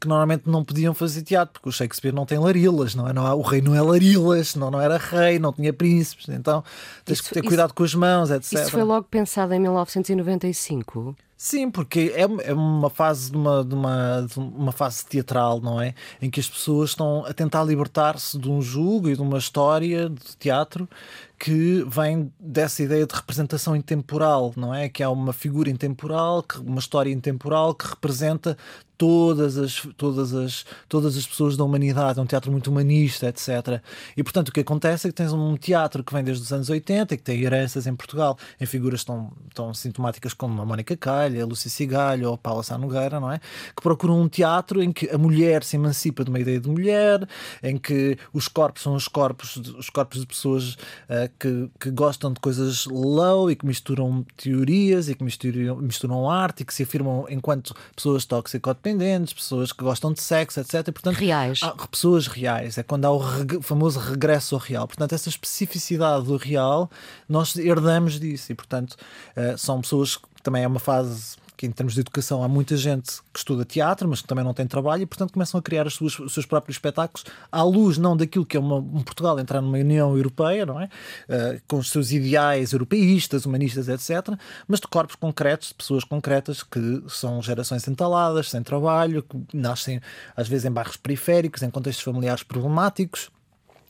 que 0.00 0.08
normalmente 0.08 0.44
não 0.46 0.64
podiam 0.64 0.94
fazer 0.94 1.22
teatro, 1.22 1.52
porque 1.52 1.68
o 1.68 1.72
Shakespeare 1.72 2.12
não 2.12 2.24
tem 2.24 2.38
larilas, 2.38 2.94
não 2.94 3.06
é? 3.06 3.12
Não 3.12 3.26
há, 3.26 3.34
o 3.34 3.42
rei 3.42 3.60
não 3.60 3.74
é 3.74 3.82
larilas, 3.82 4.54
não, 4.54 4.70
não 4.70 4.80
era 4.80 4.96
rei, 4.96 5.38
não 5.38 5.52
tinha 5.52 5.72
príncipes, 5.72 6.28
então 6.30 6.64
tens 7.04 7.18
isso, 7.18 7.28
que 7.28 7.34
ter 7.34 7.42
cuidado 7.42 7.68
isso, 7.68 7.74
com 7.74 7.84
as 7.84 7.94
mãos, 7.94 8.30
etc. 8.30 8.52
Isso 8.52 8.70
foi 8.70 8.82
logo 8.82 9.06
pensado 9.08 9.52
em 9.52 9.60
1995? 9.60 11.14
Sim, 11.44 11.72
porque 11.72 12.12
é, 12.14 12.22
é 12.48 12.54
uma 12.54 12.88
fase 12.88 13.32
de 13.32 13.36
uma, 13.36 13.64
de, 13.64 13.74
uma, 13.74 14.24
de 14.30 14.38
uma 14.38 14.70
fase 14.70 15.04
teatral, 15.04 15.60
não 15.60 15.80
é? 15.80 15.92
Em 16.20 16.30
que 16.30 16.38
as 16.38 16.48
pessoas 16.48 16.90
estão 16.90 17.26
a 17.26 17.32
tentar 17.32 17.64
libertar-se 17.64 18.38
de 18.38 18.48
um 18.48 18.62
jugo 18.62 19.08
e 19.08 19.16
de 19.16 19.22
uma 19.22 19.38
história 19.38 20.08
de 20.08 20.36
teatro 20.38 20.88
que 21.36 21.84
vem 21.88 22.32
dessa 22.38 22.84
ideia 22.84 23.04
de 23.04 23.12
representação 23.12 23.74
intemporal, 23.74 24.52
não 24.56 24.72
é? 24.72 24.88
Que 24.88 25.02
é 25.02 25.08
uma 25.08 25.32
figura 25.32 25.68
intemporal, 25.68 26.44
uma 26.64 26.78
história 26.78 27.10
intemporal 27.10 27.74
que 27.74 27.88
representa 27.88 28.56
todas 29.02 29.58
as, 29.58 29.82
todas, 29.96 30.32
as, 30.32 30.64
todas 30.88 31.16
as 31.16 31.26
pessoas 31.26 31.56
da 31.56 31.64
humanidade, 31.64 32.20
é 32.20 32.22
um 32.22 32.26
teatro 32.26 32.52
muito 32.52 32.70
humanista, 32.70 33.26
etc. 33.26 33.82
E 34.16 34.22
portanto 34.22 34.50
o 34.50 34.52
que 34.52 34.60
acontece 34.60 35.08
é 35.08 35.10
que 35.10 35.16
tens 35.16 35.32
um 35.32 35.56
teatro 35.56 36.04
que 36.04 36.14
vem 36.14 36.22
desde 36.22 36.44
os 36.44 36.52
anos 36.52 36.70
80 36.70 37.12
e 37.12 37.16
que 37.16 37.22
tem 37.24 37.42
heranças 37.42 37.88
em 37.88 37.96
Portugal, 37.96 38.38
em 38.60 38.64
figuras 38.64 39.02
tão, 39.02 39.32
tão 39.52 39.74
sintomáticas 39.74 40.32
como 40.34 40.62
a 40.62 40.64
Mónica 40.64 40.96
Calha, 40.96 41.42
a 41.42 41.46
Lúcia 41.46 41.68
Cigalho 41.68 42.28
ou 42.28 42.34
a 42.34 42.38
Paula 42.38 42.62
Sá 42.62 42.78
Nogueira, 42.78 43.18
não 43.18 43.32
é? 43.32 43.40
Que 43.74 43.82
procuram 43.82 44.20
um 44.20 44.28
teatro 44.28 44.80
em 44.80 44.92
que 44.92 45.10
a 45.10 45.18
mulher 45.18 45.64
se 45.64 45.74
emancipa 45.74 46.22
de 46.22 46.30
uma 46.30 46.38
ideia 46.38 46.60
de 46.60 46.70
mulher, 46.70 47.28
em 47.60 47.76
que 47.78 48.16
os 48.32 48.46
corpos 48.46 48.84
são 48.84 48.94
os 48.94 49.08
corpos, 49.08 49.56
os 49.56 49.90
corpos 49.90 50.20
de 50.20 50.26
pessoas 50.28 50.74
uh, 50.74 51.28
que, 51.40 51.68
que 51.80 51.90
gostam 51.90 52.32
de 52.32 52.38
coisas 52.38 52.86
low 52.86 53.50
e 53.50 53.56
que 53.56 53.66
misturam 53.66 54.24
teorias 54.36 55.08
e 55.08 55.16
que 55.16 55.24
misturam, 55.24 55.78
misturam 55.78 56.30
arte 56.30 56.60
e 56.60 56.64
que 56.64 56.72
se 56.72 56.84
afirmam 56.84 57.26
enquanto 57.28 57.74
pessoas 57.96 58.24
toxicodependentes 58.24 58.91
independentes, 58.92 59.32
pessoas 59.32 59.72
que 59.72 59.82
gostam 59.82 60.12
de 60.12 60.22
sexo, 60.22 60.60
etc. 60.60 60.88
E, 60.88 60.92
portanto, 60.92 61.16
reais. 61.16 61.60
Pessoas 61.90 62.26
reais. 62.26 62.78
É 62.78 62.82
quando 62.82 63.04
há 63.04 63.10
o 63.10 63.18
reg 63.18 63.62
famoso 63.62 63.98
regresso 63.98 64.54
ao 64.54 64.60
real. 64.60 64.86
Portanto, 64.86 65.12
essa 65.12 65.28
especificidade 65.28 66.26
do 66.26 66.36
real, 66.36 66.90
nós 67.28 67.56
herdamos 67.56 68.20
disso. 68.20 68.52
E, 68.52 68.54
portanto, 68.54 68.92
uh, 69.36 69.56
são 69.58 69.80
pessoas 69.80 70.16
que 70.16 70.42
também 70.42 70.64
é 70.64 70.66
uma 70.66 70.80
fase 70.80 71.36
em 71.66 71.70
termos 71.70 71.94
de 71.94 72.00
educação 72.00 72.42
há 72.42 72.48
muita 72.48 72.76
gente 72.76 73.20
que 73.32 73.38
estuda 73.38 73.64
teatro, 73.64 74.08
mas 74.08 74.20
que 74.20 74.28
também 74.28 74.44
não 74.44 74.54
tem 74.54 74.66
trabalho 74.66 75.02
e, 75.02 75.06
portanto, 75.06 75.32
começam 75.32 75.58
a 75.58 75.62
criar 75.62 75.90
suas, 75.90 76.18
os 76.18 76.32
seus 76.32 76.46
próprios 76.46 76.76
espetáculos 76.76 77.24
à 77.50 77.62
luz 77.62 77.98
não 77.98 78.16
daquilo 78.16 78.44
que 78.44 78.56
é 78.56 78.60
uma, 78.60 78.76
um 78.76 79.02
Portugal 79.02 79.38
entrar 79.38 79.60
numa 79.60 79.78
União 79.78 80.16
Europeia, 80.16 80.66
não 80.66 80.80
é? 80.80 80.84
Uh, 80.84 81.60
com 81.66 81.78
os 81.78 81.90
seus 81.90 82.12
ideais 82.12 82.72
europeístas, 82.72 83.46
humanistas, 83.46 83.88
etc., 83.88 84.34
mas 84.66 84.80
de 84.80 84.86
corpos 84.86 85.16
concretos, 85.16 85.68
de 85.68 85.74
pessoas 85.74 86.04
concretas 86.04 86.62
que 86.62 87.02
são 87.08 87.42
gerações 87.42 87.86
entaladas, 87.88 88.50
sem 88.50 88.62
trabalho, 88.62 89.22
que 89.22 89.56
nascem 89.56 90.00
às 90.36 90.48
vezes 90.48 90.64
em 90.64 90.70
bairros 90.70 90.96
periféricos, 90.96 91.62
em 91.62 91.70
contextos 91.70 92.04
familiares 92.04 92.42
problemáticos. 92.42 93.30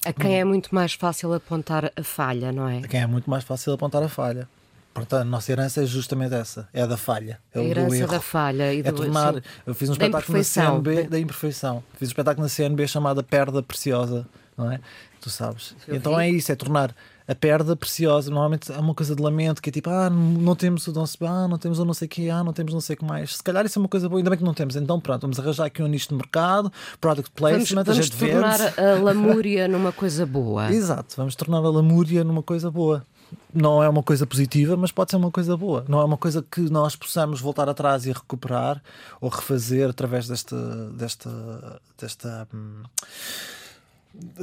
A 0.05 0.13
quem 0.13 0.39
é 0.39 0.45
muito 0.45 0.75
mais 0.75 0.95
fácil 0.95 1.33
apontar 1.33 1.93
a 1.97 2.03
falha, 2.03 2.51
não 2.51 2.69
é? 2.69 2.79
A 2.79 2.89
quem 2.89 3.01
é 3.01 3.07
muito 3.07 3.31
mais 3.31 3.45
fácil 3.45 3.73
apontar 3.73 4.03
a 4.03 4.09
falha. 4.09 4.49
Portanto, 4.93 5.23
a 5.23 5.25
nossa 5.25 5.51
herança 5.51 5.83
é 5.83 5.87
justamente 5.87 6.35
essa, 6.35 6.69
é 6.73 6.83
a 6.83 6.87
da 6.87 6.97
falha. 6.97 7.41
É 7.55 7.61
a 7.61 7.65
herança 7.65 8.07
da 8.07 8.21
falha. 8.21 8.75
E 8.75 8.81
é 8.81 8.93
tornar, 8.93 9.43
eu 9.67 9.75
fiz 9.75 9.89
um 9.89 9.93
espetáculo 9.93 10.39
na 10.39 10.45
CNB 10.45 11.05
da 11.05 11.19
imperfeição. 11.19 11.83
Fiz 11.95 12.09
um 12.09 12.11
espetáculo 12.11 12.43
na 12.45 12.49
CNB 12.49 12.87
chamado 12.87 13.25
Perda 13.25 13.63
Preciosa, 13.63 14.27
não 14.57 14.71
é? 14.71 14.81
Tu 15.21 15.31
sabes. 15.31 15.75
Eu 15.87 15.97
então 15.97 16.17
vi. 16.17 16.23
é 16.23 16.31
isso, 16.31 16.51
é 16.51 16.57
tornar 16.57 16.95
a 17.29 17.35
perda 17.35 17.77
preciosa. 17.77 18.29
Normalmente 18.29 18.73
é 18.73 18.77
uma 18.77 18.93
coisa 18.93 19.15
de 19.15 19.23
lamento 19.23 19.63
que 19.63 19.71
é 19.71 19.73
tipo, 19.73 19.89
ah, 19.89 20.11
não 20.11 20.57
temos 20.57 20.87
o 20.89 20.93
Dom 20.93 21.05
ah, 21.21 21.47
não 21.49 21.59
temos 21.59 21.79
o 21.79 21.85
não 21.85 21.95
sei 21.95 22.07
o 22.07 22.09
que, 22.09 22.29
ah, 22.29 22.43
não 22.43 22.53
temos 22.53 22.75
não 22.75 22.81
sei 22.81 22.95
o 22.95 22.97
que 22.99 23.05
mais. 23.05 23.37
Se 23.37 23.43
calhar 23.43 23.65
isso 23.65 23.79
é 23.79 23.81
uma 23.81 23.89
coisa 23.89 24.09
boa, 24.09 24.19
ainda 24.19 24.31
bem 24.31 24.39
que 24.39 24.45
não 24.45 24.53
temos. 24.53 24.75
Então 24.75 25.01
pronto, 25.01 25.23
vamos 25.23 25.39
arranjar 25.39 25.67
aqui 25.67 25.83
um 25.83 25.87
nicho 25.87 26.09
de 26.09 26.17
mercado, 26.17 26.73
product 27.01 27.31
placement, 27.35 27.85
vamos, 27.85 28.09
vamos 28.09 28.11
tornar 28.11 28.59
vende. 28.59 28.81
a 28.81 28.95
lamúria 29.01 29.69
numa 29.69 29.93
coisa 29.93 30.27
boa. 30.27 30.71
Exato, 30.75 31.15
vamos 31.17 31.37
tornar 31.37 31.59
a 31.59 31.71
lamúria 31.71 32.25
numa 32.25 32.43
coisa 32.43 32.71
boa 32.71 33.07
não 33.53 33.83
é 33.83 33.89
uma 33.89 34.03
coisa 34.03 34.27
positiva, 34.27 34.77
mas 34.77 34.91
pode 34.91 35.11
ser 35.11 35.17
uma 35.17 35.31
coisa 35.31 35.57
boa. 35.57 35.85
Não 35.89 36.01
é 36.01 36.05
uma 36.05 36.17
coisa 36.17 36.43
que 36.43 36.61
nós 36.63 36.97
possamos 36.97 37.41
voltar 37.41 37.69
atrás 37.69 38.07
e 38.07 38.13
recuperar 38.13 38.83
ou 39.21 39.29
refazer 39.29 39.91
através 39.91 40.27
desta 40.27 40.57
desta 40.91 41.81
desta 41.99 42.49
hum, 42.55 42.83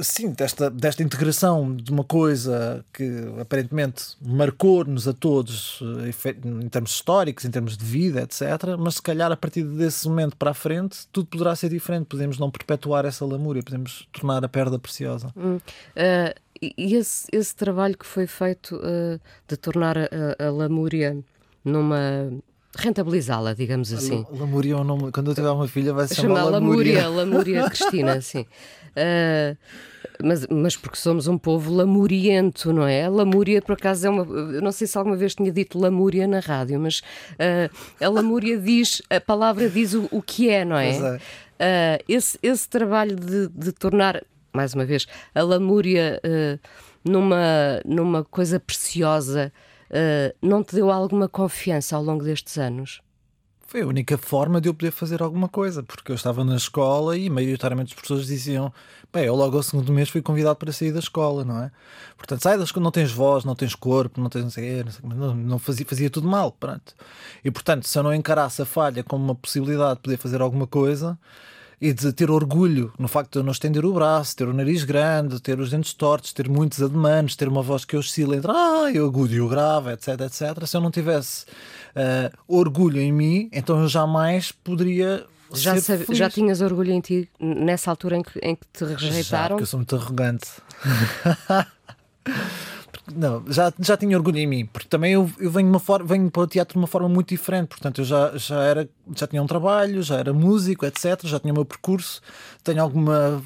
sim, 0.02 0.32
desta, 0.32 0.70
desta 0.70 1.02
integração 1.02 1.74
de 1.74 1.90
uma 1.90 2.04
coisa 2.04 2.84
que 2.92 3.08
aparentemente 3.40 4.16
marcou-nos 4.20 5.06
a 5.06 5.12
todos 5.12 5.80
eh, 5.82 6.28
em 6.44 6.68
termos 6.68 6.92
históricos, 6.92 7.44
em 7.44 7.50
termos 7.50 7.76
de 7.76 7.84
vida, 7.84 8.22
etc. 8.22 8.42
Mas 8.78 8.94
se 8.96 9.02
calhar 9.02 9.30
a 9.30 9.36
partir 9.36 9.62
desse 9.64 10.08
momento 10.08 10.36
para 10.36 10.50
a 10.50 10.54
frente 10.54 11.06
tudo 11.12 11.26
poderá 11.26 11.54
ser 11.54 11.68
diferente. 11.68 12.06
Podemos 12.06 12.38
não 12.38 12.50
perpetuar 12.50 13.04
essa 13.04 13.24
lamúria, 13.24 13.62
podemos 13.62 14.08
tornar 14.12 14.44
a 14.44 14.48
perda 14.48 14.78
preciosa. 14.78 15.32
Hum. 15.36 15.56
Uh 15.96 16.49
e 16.62 16.94
esse, 16.94 17.26
esse 17.32 17.54
trabalho 17.54 17.96
que 17.96 18.06
foi 18.06 18.26
feito 18.26 18.76
uh, 18.76 19.20
de 19.48 19.56
tornar 19.56 19.96
a, 19.96 20.46
a 20.46 20.50
Lamúria 20.50 21.16
numa 21.64 22.30
rentabilizá-la, 22.76 23.52
digamos 23.54 23.92
assim. 23.92 24.24
Lamúria 24.30 24.74
é 24.74 24.84
nome. 24.84 25.10
Quando 25.10 25.30
eu 25.30 25.34
tiver 25.34 25.50
uma 25.50 25.66
filha, 25.66 25.92
vai 25.92 26.06
se 26.06 26.14
chamar 26.14 26.44
Lamúria. 26.44 27.08
Lamúria 27.08 27.64
Cristina, 27.70 28.20
sim. 28.22 28.46
Uh, 28.90 29.56
mas, 30.22 30.46
mas 30.48 30.76
porque 30.76 30.96
somos 30.96 31.26
um 31.26 31.38
povo 31.38 31.72
lamuriento, 31.72 32.72
não 32.72 32.86
é? 32.86 33.08
Lamúria, 33.08 33.62
por 33.62 33.72
acaso, 33.72 34.06
é 34.06 34.10
uma. 34.10 34.22
Eu 34.22 34.62
não 34.62 34.72
sei 34.72 34.86
se 34.86 34.96
alguma 34.96 35.16
vez 35.16 35.34
tinha 35.34 35.50
dito 35.50 35.78
Lamúria 35.78 36.26
na 36.26 36.40
rádio, 36.40 36.78
mas 36.78 36.98
uh, 36.98 38.04
a 38.04 38.08
Lamúria 38.08 38.58
diz. 38.58 39.02
A 39.10 39.20
palavra 39.20 39.68
diz 39.68 39.94
o, 39.94 40.08
o 40.10 40.22
que 40.22 40.50
é, 40.50 40.64
não 40.64 40.76
é? 40.76 40.90
é. 40.90 41.16
Uh, 41.60 42.04
esse, 42.08 42.38
esse 42.42 42.68
trabalho 42.68 43.16
de, 43.16 43.48
de 43.48 43.72
tornar 43.72 44.22
mais 44.52 44.74
uma 44.74 44.84
vez, 44.84 45.06
a 45.34 45.42
lamúria 45.42 46.20
uh, 46.24 46.58
numa, 47.04 47.80
numa 47.84 48.24
coisa 48.24 48.58
preciosa, 48.60 49.52
uh, 49.90 50.36
não 50.42 50.62
te 50.62 50.74
deu 50.74 50.90
alguma 50.90 51.28
confiança 51.28 51.96
ao 51.96 52.02
longo 52.02 52.24
destes 52.24 52.58
anos? 52.58 53.00
Foi 53.70 53.82
a 53.82 53.86
única 53.86 54.18
forma 54.18 54.60
de 54.60 54.68
eu 54.68 54.74
poder 54.74 54.90
fazer 54.90 55.22
alguma 55.22 55.48
coisa, 55.48 55.80
porque 55.80 56.10
eu 56.10 56.16
estava 56.16 56.42
na 56.42 56.56
escola 56.56 57.16
e 57.16 57.30
maioritariamente 57.30 57.94
as 57.94 58.00
pessoas 58.00 58.26
diziam: 58.26 58.72
bem, 59.12 59.26
eu 59.26 59.36
logo 59.36 59.56
ao 59.56 59.62
segundo 59.62 59.92
mês 59.92 60.08
fui 60.08 60.20
convidado 60.20 60.56
para 60.56 60.72
sair 60.72 60.90
da 60.90 60.98
escola, 60.98 61.44
não 61.44 61.62
é? 61.62 61.70
Portanto, 62.16 62.42
sai 62.42 62.58
da 62.58 62.64
escola, 62.64 62.82
não 62.82 62.90
tens 62.90 63.12
voz, 63.12 63.44
não 63.44 63.54
tens 63.54 63.76
corpo, 63.76 64.20
não 64.20 64.28
tens 64.28 64.42
não 64.42 64.50
sei, 64.50 64.84
não, 65.04 65.36
não 65.36 65.58
fazia, 65.60 65.86
fazia 65.86 66.10
tudo 66.10 66.26
mal, 66.26 66.50
pronto. 66.50 66.96
E 67.44 67.50
portanto, 67.52 67.86
se 67.86 67.96
eu 67.96 68.02
não 68.02 68.12
encarasse 68.12 68.60
a 68.60 68.64
falha 68.64 69.04
como 69.04 69.22
uma 69.22 69.36
possibilidade 69.36 69.98
de 69.98 70.02
poder 70.02 70.16
fazer 70.16 70.40
alguma 70.40 70.66
coisa, 70.66 71.16
e 71.80 71.92
de 71.92 72.12
ter 72.12 72.30
orgulho 72.30 72.92
no 72.98 73.08
facto 73.08 73.32
de 73.32 73.38
eu 73.38 73.42
não 73.42 73.52
estender 73.52 73.84
o 73.84 73.92
braço, 73.92 74.36
ter 74.36 74.46
o 74.46 74.52
nariz 74.52 74.84
grande, 74.84 75.40
ter 75.40 75.58
os 75.58 75.70
dentes 75.70 75.94
tortos, 75.94 76.32
ter 76.32 76.48
muitos 76.48 76.82
ademanes, 76.82 77.36
ter 77.36 77.48
uma 77.48 77.62
voz 77.62 77.84
que 77.84 77.96
oscila 77.96 78.36
entre 78.36 78.50
ah, 78.50 78.90
o 78.94 79.06
agudo 79.06 79.32
e 79.32 79.40
o 79.40 79.48
grave, 79.48 79.92
etc, 79.92 80.20
etc. 80.20 80.66
Se 80.66 80.76
eu 80.76 80.80
não 80.80 80.90
tivesse 80.90 81.46
uh, 81.96 82.36
orgulho 82.46 83.00
em 83.00 83.10
mim, 83.10 83.48
então 83.52 83.80
eu 83.80 83.88
jamais 83.88 84.52
poderia 84.52 85.24
já, 85.52 85.80
sabe, 85.80 86.06
já 86.10 86.30
tinhas 86.30 86.60
orgulho 86.60 86.92
em 86.92 87.00
ti 87.00 87.28
nessa 87.40 87.90
altura 87.90 88.18
em 88.18 88.22
que, 88.22 88.38
em 88.40 88.54
que 88.54 88.66
te 88.72 88.84
rejeitaram? 88.84 89.22
Já, 89.22 89.48
porque 89.48 89.62
eu 89.62 89.66
sou 89.66 89.78
muito 89.78 89.96
arrogante. 89.96 90.46
não, 93.14 93.44
já, 93.48 93.72
já 93.78 93.96
tinha 93.96 94.16
orgulho 94.16 94.38
em 94.38 94.46
mim, 94.46 94.66
porque 94.66 94.88
também 94.88 95.12
eu, 95.12 95.30
eu 95.38 95.50
venho, 95.50 95.68
uma 95.68 95.78
for, 95.78 96.04
venho 96.04 96.30
para 96.30 96.42
o 96.42 96.46
teatro 96.46 96.74
de 96.74 96.78
uma 96.78 96.86
forma 96.86 97.08
muito 97.08 97.28
diferente. 97.28 97.68
Portanto, 97.68 98.00
eu 98.00 98.04
já, 98.04 98.36
já, 98.36 98.62
era, 98.62 98.88
já 99.16 99.26
tinha 99.26 99.42
um 99.42 99.46
trabalho, 99.46 100.02
já 100.02 100.18
era 100.18 100.32
músico, 100.32 100.86
etc. 100.86 101.20
Já 101.24 101.38
tinha 101.38 101.52
o 101.52 101.56
meu 101.56 101.64
percurso. 101.64 102.20
Tenho 102.62 102.82
alguma. 102.82 103.42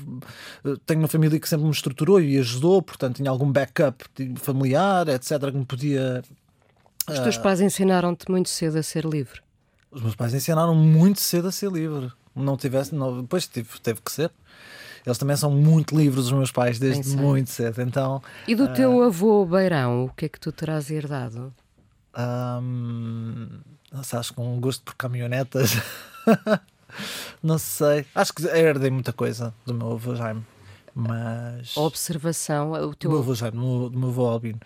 Tenho 0.86 1.00
uma 1.00 1.08
família 1.08 1.38
que 1.38 1.48
sempre 1.48 1.66
me 1.66 1.72
estruturou 1.72 2.20
e 2.20 2.38
ajudou, 2.38 2.82
portanto, 2.82 3.16
tinha 3.16 3.30
algum 3.30 3.50
backup 3.50 4.04
familiar, 4.36 5.08
etc. 5.08 5.50
que 5.50 5.56
me 5.56 5.64
podia. 5.64 6.22
Os 7.08 7.18
teus 7.18 7.38
pais 7.38 7.60
ensinaram-te 7.60 8.30
muito 8.30 8.48
cedo 8.48 8.78
a 8.78 8.82
ser 8.82 9.04
livre? 9.04 9.40
Os 9.90 10.02
meus 10.02 10.16
pais 10.16 10.34
ensinaram 10.34 10.74
muito 10.74 11.20
cedo 11.20 11.48
a 11.48 11.52
ser 11.52 11.70
livre. 11.70 12.10
Não 12.34 12.56
tivesse. 12.56 12.94
Não, 12.94 13.22
depois 13.22 13.46
teve, 13.46 13.68
teve 13.80 14.00
que 14.00 14.10
ser. 14.10 14.30
Eles 15.04 15.18
também 15.18 15.36
são 15.36 15.50
muito 15.50 15.96
livres, 15.96 16.26
os 16.26 16.32
meus 16.32 16.50
pais, 16.50 16.78
desde 16.78 17.14
muito 17.16 17.50
cedo. 17.50 17.82
Então, 17.82 18.22
e 18.48 18.54
do 18.54 18.64
uh, 18.64 18.72
teu 18.72 19.02
avô 19.02 19.44
Beirão, 19.44 20.06
o 20.06 20.08
que 20.10 20.24
é 20.24 20.28
que 20.28 20.40
tu 20.40 20.50
terás 20.50 20.90
herdado? 20.90 21.52
Um, 22.16 23.48
acho 23.92 24.32
que 24.32 24.40
um 24.40 24.58
gosto 24.60 24.82
por 24.82 24.94
caminhonetas. 24.94 25.72
não 27.42 27.58
sei. 27.58 28.06
Acho 28.14 28.32
que 28.32 28.46
herdei 28.46 28.90
muita 28.90 29.12
coisa 29.12 29.52
do 29.66 29.74
meu 29.74 29.92
avô 29.92 30.14
Jaime. 30.14 30.44
Mas. 30.94 31.74
A 31.76 31.80
observação, 31.80 32.72
o 32.72 32.94
teu. 32.94 33.10
Do 33.10 33.14
meu 33.14 33.22
avô 33.22 33.34
Jaime, 33.34 33.58
do 33.58 33.98
meu 33.98 34.08
avô 34.08 34.26
Albino. 34.26 34.60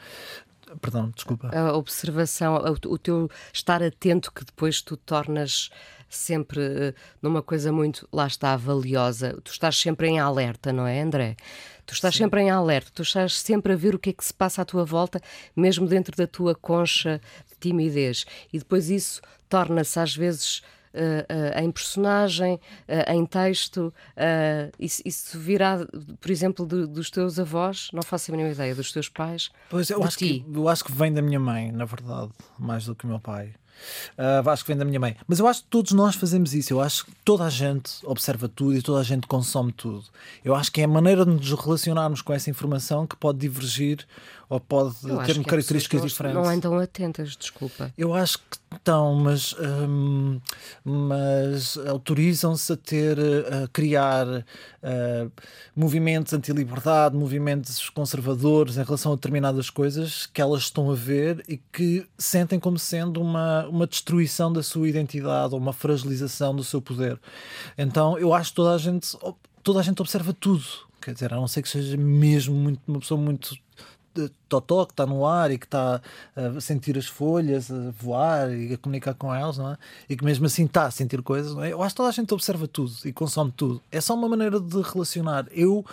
Perdão, 0.80 1.10
desculpa. 1.14 1.50
A 1.52 1.74
observação, 1.74 2.56
o 2.86 2.98
teu 2.98 3.30
estar 3.52 3.82
atento 3.82 4.30
que 4.30 4.44
depois 4.44 4.82
tu 4.82 4.96
tornas 4.96 5.70
sempre 6.08 6.60
eh, 6.60 6.94
numa 7.20 7.42
coisa 7.42 7.72
muito, 7.72 8.08
lá 8.12 8.26
está, 8.26 8.56
valiosa. 8.56 9.38
Tu 9.44 9.52
estás 9.52 9.76
sempre 9.76 10.08
em 10.08 10.18
alerta, 10.18 10.72
não 10.72 10.86
é, 10.86 11.00
André? 11.00 11.36
Tu 11.86 11.94
estás 11.94 12.14
Sim. 12.14 12.24
sempre 12.24 12.42
em 12.42 12.50
alerta, 12.50 12.90
tu 12.94 13.02
estás 13.02 13.38
sempre 13.38 13.72
a 13.72 13.76
ver 13.76 13.94
o 13.94 13.98
que 13.98 14.10
é 14.10 14.12
que 14.12 14.24
se 14.24 14.34
passa 14.34 14.62
à 14.62 14.64
tua 14.64 14.84
volta, 14.84 15.20
mesmo 15.56 15.86
dentro 15.86 16.16
da 16.16 16.26
tua 16.26 16.54
concha 16.54 17.20
de 17.50 17.56
timidez. 17.58 18.24
E 18.52 18.58
depois 18.58 18.90
isso 18.90 19.20
torna-se 19.48 19.98
às 19.98 20.14
vezes. 20.14 20.62
Uh, 20.88 21.60
uh, 21.60 21.62
em 21.62 21.70
personagem, 21.70 22.54
uh, 22.54 23.12
em 23.12 23.24
texto, 23.26 23.92
isso, 24.80 25.02
isso, 25.04 25.38
virá, 25.38 25.86
por 26.18 26.30
exemplo, 26.30 26.66
de, 26.66 26.86
dos 26.86 27.10
teus 27.10 27.38
avós? 27.38 27.90
Não 27.92 28.02
faço 28.02 28.30
a 28.30 28.32
mínima 28.32 28.52
ideia, 28.52 28.74
dos 28.74 28.90
teus 28.90 29.08
pais? 29.08 29.50
Pois, 29.68 29.90
eu 29.90 30.02
acho, 30.02 30.16
que, 30.16 30.44
eu 30.52 30.66
acho 30.66 30.82
que 30.82 30.90
vem 30.90 31.12
da 31.12 31.20
minha 31.20 31.38
mãe, 31.38 31.70
na 31.70 31.84
verdade, 31.84 32.32
mais 32.58 32.86
do 32.86 32.96
que 32.96 33.04
o 33.04 33.08
meu 33.08 33.20
pai. 33.20 33.54
Uh, 34.18 34.56
que 34.56 34.66
vem 34.66 34.76
da 34.76 34.84
minha 34.84 35.00
mãe. 35.00 35.16
Mas 35.26 35.38
eu 35.38 35.46
acho 35.46 35.62
que 35.62 35.68
todos 35.68 35.92
nós 35.92 36.14
fazemos 36.14 36.54
isso. 36.54 36.72
Eu 36.72 36.80
acho 36.80 37.06
que 37.06 37.12
toda 37.24 37.44
a 37.44 37.50
gente 37.50 37.92
observa 38.04 38.48
tudo 38.48 38.76
e 38.76 38.82
toda 38.82 39.00
a 39.00 39.04
gente 39.04 39.26
consome 39.26 39.72
tudo. 39.72 40.04
Eu 40.44 40.54
acho 40.54 40.70
que 40.72 40.80
é 40.80 40.84
a 40.84 40.88
maneira 40.88 41.24
de 41.24 41.30
nos 41.30 41.52
relacionarmos 41.52 42.22
com 42.22 42.32
essa 42.32 42.50
informação 42.50 43.06
que 43.06 43.16
pode 43.16 43.38
divergir 43.38 44.06
ou 44.48 44.58
pode 44.58 44.94
ter 45.00 45.44
características 45.44 46.02
diferentes. 46.02 46.42
Não 46.42 46.48
andam 46.48 46.78
atentas, 46.78 47.36
desculpa. 47.36 47.92
Eu 47.98 48.14
acho 48.14 48.38
que 48.38 48.58
estão, 48.76 49.14
mas, 49.14 49.54
hum, 49.58 50.40
mas 50.82 51.76
autorizam-se 51.86 52.72
a 52.72 52.76
ter, 52.76 53.18
a 53.18 53.68
criar 53.68 54.26
uh, 54.26 55.32
movimentos 55.76 56.32
anti-liberdade, 56.32 57.14
movimentos 57.14 57.90
conservadores 57.90 58.78
em 58.78 58.82
relação 58.82 59.12
a 59.12 59.14
determinadas 59.16 59.68
coisas 59.68 60.26
que 60.26 60.40
elas 60.40 60.62
estão 60.62 60.90
a 60.90 60.94
ver 60.94 61.44
e 61.46 61.58
que 61.72 62.06
sentem 62.16 62.58
como 62.58 62.78
sendo 62.78 63.20
uma, 63.20 63.67
uma 63.68 63.86
destruição 63.86 64.52
da 64.52 64.62
sua 64.62 64.88
identidade 64.88 65.54
ou 65.54 65.60
uma 65.60 65.72
fragilização 65.72 66.54
do 66.54 66.64
seu 66.64 66.80
poder. 66.80 67.20
Então 67.76 68.18
eu 68.18 68.32
acho 68.34 68.50
que 68.50 68.56
toda 68.56 68.74
a 68.74 68.78
gente, 68.78 69.16
toda 69.62 69.80
a 69.80 69.82
gente 69.82 70.00
observa 70.00 70.32
tudo. 70.32 70.64
Quer 71.00 71.14
dizer, 71.14 71.32
a 71.32 71.36
não 71.36 71.46
ser 71.46 71.62
que 71.62 71.68
seja 71.68 71.96
mesmo 71.96 72.54
muito, 72.54 72.80
uma 72.86 72.98
pessoa 72.98 73.20
muito 73.20 73.56
Totó 74.48 74.84
que 74.84 74.92
está 74.92 75.06
no 75.06 75.24
ar 75.24 75.50
e 75.50 75.58
que 75.58 75.66
está 75.66 76.00
a 76.34 76.60
sentir 76.60 76.98
as 76.98 77.06
folhas, 77.06 77.70
a 77.70 77.90
voar 77.90 78.52
e 78.52 78.74
a 78.74 78.78
comunicar 78.78 79.14
com 79.14 79.32
elas, 79.32 79.58
não 79.58 79.72
é? 79.72 79.78
E 80.08 80.16
que 80.16 80.24
mesmo 80.24 80.46
assim 80.46 80.64
está 80.64 80.86
a 80.86 80.90
sentir 80.90 81.22
coisas, 81.22 81.54
não 81.54 81.62
é? 81.62 81.72
Eu 81.72 81.82
acho 81.82 81.94
que 81.94 81.98
toda 81.98 82.08
a 82.08 82.12
gente 82.12 82.32
observa 82.34 82.66
tudo 82.66 82.92
e 83.04 83.12
consome 83.12 83.52
tudo. 83.52 83.80
É 83.92 84.00
só 84.00 84.14
uma 84.14 84.28
maneira 84.28 84.58
de 84.58 84.80
relacionar. 84.82 85.46
Eu 85.52 85.84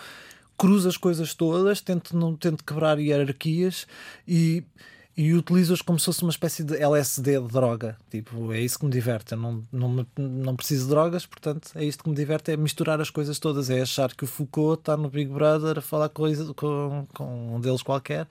cruzo 0.56 0.88
as 0.88 0.96
coisas 0.96 1.34
todas, 1.34 1.80
tento, 1.80 2.16
não, 2.16 2.34
tento 2.34 2.64
quebrar 2.64 2.98
hierarquias 2.98 3.86
e 4.26 4.64
e 5.16 5.32
utilizo-os 5.32 5.80
como 5.80 5.98
se 5.98 6.04
fosse 6.04 6.22
uma 6.22 6.30
espécie 6.30 6.62
de 6.62 6.76
LSD 6.76 7.40
de 7.40 7.48
droga. 7.48 7.96
Tipo, 8.10 8.52
é 8.52 8.60
isso 8.60 8.78
que 8.78 8.84
me 8.84 8.90
diverte. 8.90 9.32
Eu 9.32 9.38
não, 9.38 9.64
não, 9.72 10.06
não 10.18 10.54
preciso 10.54 10.84
de 10.84 10.90
drogas, 10.90 11.24
portanto, 11.24 11.70
é 11.74 11.84
isto 11.84 12.04
que 12.04 12.10
me 12.10 12.14
diverte: 12.14 12.52
é 12.52 12.56
misturar 12.56 13.00
as 13.00 13.08
coisas 13.08 13.38
todas. 13.38 13.70
É 13.70 13.80
achar 13.80 14.14
que 14.14 14.24
o 14.24 14.26
Foucault 14.26 14.80
está 14.80 14.96
no 14.96 15.08
Big 15.08 15.30
Brother 15.30 15.78
a 15.78 15.80
falar 15.80 16.10
com, 16.10 16.24
com, 16.54 17.06
com 17.14 17.56
um 17.56 17.60
deles 17.60 17.82
qualquer, 17.82 18.28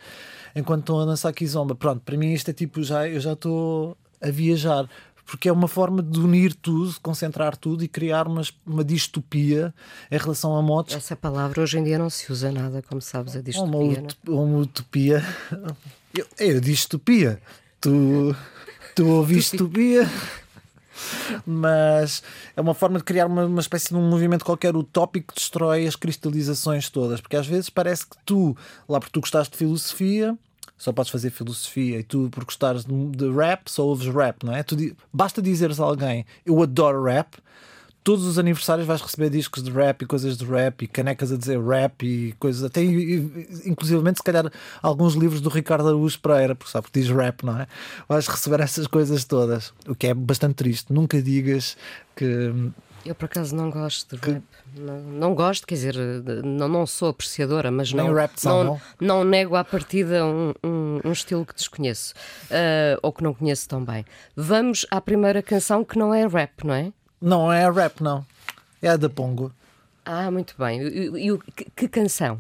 enquanto 0.55 0.81
estão 0.81 0.99
a 0.99 1.05
dançar 1.05 1.33
Kizomba. 1.33 1.73
Pronto, 1.73 2.01
para 2.01 2.15
mim 2.17 2.31
isto 2.33 2.49
é 2.51 2.53
tipo, 2.53 2.83
já, 2.83 3.07
eu 3.07 3.19
já 3.19 3.33
estou 3.33 3.97
a 4.21 4.29
viajar 4.29 4.87
porque 5.25 5.49
é 5.49 5.51
uma 5.51 5.67
forma 5.67 6.03
de 6.03 6.19
unir 6.19 6.53
tudo, 6.53 6.91
de 6.91 6.99
concentrar 6.99 7.57
tudo 7.57 7.83
e 7.83 7.87
criar 7.87 8.27
uma, 8.27 8.43
uma 8.63 8.83
distopia 8.83 9.73
em 10.11 10.17
relação 10.17 10.55
a 10.55 10.61
motos. 10.61 10.95
Essa 10.95 11.15
palavra 11.15 11.63
hoje 11.63 11.79
em 11.79 11.83
dia 11.83 11.97
não 11.97 12.11
se 12.11 12.31
usa 12.31 12.51
nada, 12.51 12.83
como 12.83 13.01
sabes, 13.01 13.35
a 13.35 13.41
distopia. 13.41 14.01
Uma, 14.01 14.07
não? 14.23 14.43
uma 14.43 14.59
utopia 14.59 15.23
eu, 16.17 16.27
eu 16.39 16.61
disse 16.61 16.85
utopia. 16.85 17.41
Tu, 17.81 18.35
tu 18.95 19.07
ouviste 19.07 19.55
utopia. 19.55 20.09
Mas 21.45 22.23
é 22.55 22.61
uma 22.61 22.73
forma 22.73 22.97
de 22.97 23.03
criar 23.03 23.25
uma, 23.25 23.45
uma 23.45 23.59
espécie 23.59 23.89
de 23.89 23.95
um 23.95 24.09
movimento 24.09 24.45
qualquer 24.45 24.75
utópico 24.75 25.33
que 25.33 25.39
destrói 25.39 25.85
as 25.85 25.95
cristalizações 25.95 26.89
todas. 26.89 27.21
Porque 27.21 27.35
às 27.35 27.47
vezes 27.47 27.69
parece 27.69 28.05
que 28.05 28.15
tu, 28.25 28.55
lá 28.87 28.99
porque 28.99 29.11
tu 29.11 29.19
gostaste 29.19 29.51
de 29.51 29.57
filosofia, 29.57 30.37
só 30.77 30.91
podes 30.91 31.11
fazer 31.11 31.29
filosofia 31.29 31.99
e 31.99 32.03
tu, 32.03 32.29
por 32.31 32.45
gostares 32.45 32.85
de, 32.85 32.93
de 33.11 33.31
rap, 33.31 33.69
só 33.69 33.83
ouves 33.83 34.07
rap, 34.13 34.45
não 34.45 34.55
é? 34.55 34.63
Tu, 34.63 34.95
basta 35.11 35.41
dizeres 35.41 35.79
a 35.79 35.83
alguém 35.83 36.25
eu 36.45 36.61
adoro 36.61 37.03
rap 37.03 37.37
todos 38.05 38.23
os 38.23 38.37
aniversários 38.37 38.85
vais 38.85 39.01
receber 39.01 39.31
discos 39.31 39.63
de 39.63 39.71
rap 39.71 40.03
e 40.03 40.05
coisas 40.05 40.37
de 40.37 40.45
rap 40.45 40.83
e 40.83 40.87
canecas 40.87 41.31
a 41.31 41.37
dizer 41.37 41.59
rap 41.59 42.05
e 42.05 42.33
coisas, 42.33 42.63
até 42.63 42.83
inclusivamente 43.65 44.19
se 44.19 44.23
calhar 44.23 44.49
alguns 44.79 45.15
livros 45.15 45.41
do 45.41 45.49
Ricardo 45.49 45.87
Araújo 45.87 46.19
Pereira, 46.19 46.53
porque 46.53 46.71
sabe 46.71 46.85
que 46.91 46.99
diz 46.99 47.09
rap, 47.09 47.43
não 47.43 47.59
é? 47.59 47.67
Vais 48.07 48.27
receber 48.27 48.59
essas 48.59 48.85
coisas 48.85 49.25
todas, 49.25 49.73
o 49.87 49.95
que 49.95 50.05
é 50.05 50.13
bastante 50.13 50.53
triste. 50.53 50.93
Nunca 50.93 51.19
digas 51.19 51.75
que. 52.15 52.53
Eu 53.03 53.15
por 53.15 53.25
acaso 53.25 53.55
não 53.55 53.71
gosto 53.71 54.15
de 54.15 54.21
que... 54.21 54.31
rap. 54.33 54.43
Não, 54.77 54.99
não, 54.99 55.33
gosto, 55.33 55.65
quer 55.65 55.73
dizer, 55.73 55.95
não, 56.43 56.67
não 56.67 56.85
sou 56.85 57.09
apreciadora, 57.09 57.71
mas 57.71 57.91
Nem 57.91 58.05
não, 58.05 58.13
rap 58.13 58.33
não, 58.43 58.63
não, 58.63 58.81
não 58.99 59.23
nego 59.23 59.55
à 59.55 59.63
partida 59.63 60.23
um, 60.23 60.53
um, 60.63 60.99
um 61.05 61.11
estilo 61.11 61.43
que 61.43 61.55
desconheço 61.55 62.13
uh, 62.51 62.99
ou 63.01 63.11
que 63.11 63.23
não 63.23 63.33
conheço 63.33 63.67
tão 63.67 63.83
bem. 63.83 64.05
Vamos 64.35 64.85
à 64.91 65.01
primeira 65.01 65.41
canção 65.41 65.83
que 65.83 65.97
não 65.97 66.13
é 66.13 66.27
rap, 66.27 66.63
não 66.63 66.73
é? 66.75 66.93
Não 67.21 67.51
é 67.51 67.69
rap, 67.69 68.01
não. 68.01 68.25
É 68.81 68.89
a 68.89 68.97
da 68.97 69.09
Pongo. 69.09 69.51
Ah, 70.05 70.29
muito 70.29 70.53
bem. 70.57 70.81
E, 70.81 71.29
e, 71.29 71.37
que, 71.55 71.65
que 71.75 71.87
canção? 71.87 72.39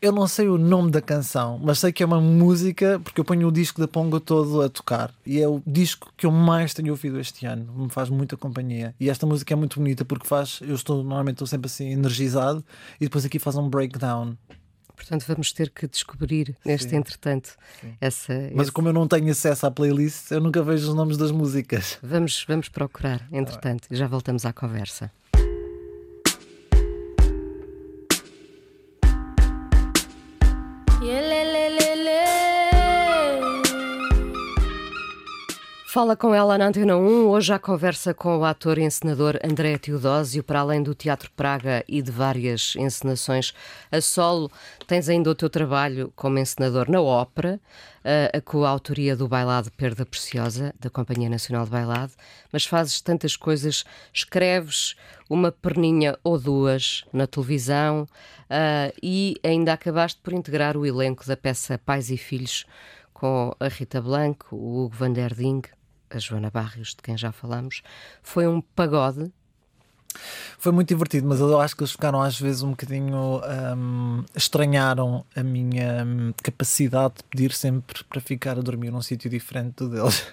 Eu 0.00 0.12
não 0.12 0.28
sei 0.28 0.46
o 0.48 0.56
nome 0.56 0.92
da 0.92 1.02
canção, 1.02 1.58
mas 1.60 1.80
sei 1.80 1.92
que 1.92 2.00
é 2.00 2.06
uma 2.06 2.20
música, 2.20 3.00
porque 3.02 3.20
eu 3.20 3.24
ponho 3.24 3.48
o 3.48 3.52
disco 3.52 3.80
da 3.80 3.88
Pongo 3.88 4.20
todo 4.20 4.62
a 4.62 4.68
tocar. 4.68 5.12
E 5.26 5.40
é 5.40 5.48
o 5.48 5.60
disco 5.66 6.12
que 6.16 6.24
eu 6.24 6.30
mais 6.30 6.72
tenho 6.72 6.90
ouvido 6.90 7.18
este 7.18 7.44
ano. 7.46 7.72
Me 7.74 7.90
faz 7.90 8.08
muita 8.08 8.36
companhia. 8.36 8.94
E 9.00 9.10
esta 9.10 9.26
música 9.26 9.52
é 9.52 9.56
muito 9.56 9.80
bonita 9.80 10.04
porque 10.04 10.26
faz. 10.26 10.60
Eu 10.62 10.76
estou 10.76 10.98
normalmente 10.98 11.34
estou 11.34 11.48
sempre 11.48 11.66
assim 11.66 11.90
energizado 11.90 12.64
e 13.00 13.06
depois 13.06 13.24
aqui 13.24 13.40
faz 13.40 13.56
um 13.56 13.68
breakdown. 13.68 14.36
Portanto, 14.96 15.24
vamos 15.28 15.52
ter 15.52 15.70
que 15.70 15.86
descobrir 15.86 16.56
neste 16.64 16.90
Sim. 16.90 16.96
entretanto 16.96 17.56
Sim. 17.80 17.94
essa. 18.00 18.32
Mas 18.54 18.66
esse... 18.66 18.72
como 18.72 18.88
eu 18.88 18.92
não 18.92 19.06
tenho 19.06 19.30
acesso 19.30 19.66
à 19.66 19.70
playlist, 19.70 20.30
eu 20.30 20.40
nunca 20.40 20.62
vejo 20.62 20.88
os 20.88 20.94
nomes 20.94 21.16
das 21.16 21.30
músicas. 21.30 21.98
Vamos, 22.02 22.44
vamos 22.48 22.68
procurar, 22.68 23.28
entretanto, 23.30 23.86
já 23.90 24.08
voltamos 24.08 24.44
à 24.44 24.52
conversa. 24.52 25.12
Fala 35.96 36.14
com 36.14 36.34
ela 36.34 36.58
na 36.58 36.66
Antena 36.66 36.94
1. 36.94 37.26
Hoje 37.26 37.54
a 37.54 37.58
conversa 37.58 38.12
com 38.12 38.36
o 38.36 38.44
ator 38.44 38.76
e 38.76 38.82
encenador 38.82 39.38
André 39.42 39.78
Teodósio, 39.78 40.44
para 40.44 40.60
além 40.60 40.82
do 40.82 40.94
Teatro 40.94 41.30
Praga 41.30 41.82
e 41.88 42.02
de 42.02 42.10
várias 42.10 42.74
encenações 42.76 43.54
a 43.90 43.98
solo. 44.02 44.52
Tens 44.86 45.08
ainda 45.08 45.30
o 45.30 45.34
teu 45.34 45.48
trabalho 45.48 46.12
como 46.14 46.38
encenador 46.38 46.90
na 46.90 47.00
ópera, 47.00 47.58
a 48.30 48.40
coautoria 48.42 49.16
do 49.16 49.26
Bailado 49.26 49.72
Perda 49.72 50.04
Preciosa, 50.04 50.74
da 50.78 50.90
Companhia 50.90 51.30
Nacional 51.30 51.64
de 51.64 51.70
Bailado, 51.70 52.12
mas 52.52 52.66
fazes 52.66 53.00
tantas 53.00 53.34
coisas, 53.34 53.82
escreves 54.12 54.96
uma 55.30 55.50
perninha 55.50 56.18
ou 56.22 56.38
duas 56.38 57.06
na 57.10 57.26
televisão 57.26 58.02
uh, 58.02 58.92
e 59.02 59.36
ainda 59.42 59.72
acabaste 59.72 60.20
por 60.22 60.34
integrar 60.34 60.76
o 60.76 60.84
elenco 60.84 61.26
da 61.26 61.38
peça 61.38 61.78
Pais 61.78 62.10
e 62.10 62.18
Filhos 62.18 62.66
com 63.14 63.50
a 63.58 63.68
Rita 63.68 64.02
Blanco, 64.02 64.54
o 64.54 64.84
Hugo 64.84 64.94
van 64.94 65.12
der 65.14 65.32
Ding, 65.32 65.62
a 66.10 66.18
Joana 66.18 66.50
Barrios, 66.50 66.90
de 66.90 67.02
quem 67.02 67.16
já 67.16 67.32
falamos, 67.32 67.82
foi 68.22 68.46
um 68.46 68.60
pagode. 68.60 69.32
Foi 70.58 70.72
muito 70.72 70.88
divertido, 70.88 71.28
mas 71.28 71.40
eu 71.40 71.60
acho 71.60 71.76
que 71.76 71.82
eles 71.82 71.92
ficaram 71.92 72.22
às 72.22 72.40
vezes 72.40 72.62
um 72.62 72.70
bocadinho. 72.70 73.40
Um, 73.76 74.24
estranharam 74.34 75.24
a 75.34 75.42
minha 75.42 76.04
hum, 76.04 76.32
capacidade 76.42 77.16
de 77.16 77.24
pedir 77.24 77.52
sempre 77.52 78.02
para 78.04 78.20
ficar 78.20 78.58
a 78.58 78.62
dormir 78.62 78.90
num 78.90 79.02
sítio 79.02 79.28
diferente 79.28 79.76
do 79.76 79.90
deles. 79.90 80.26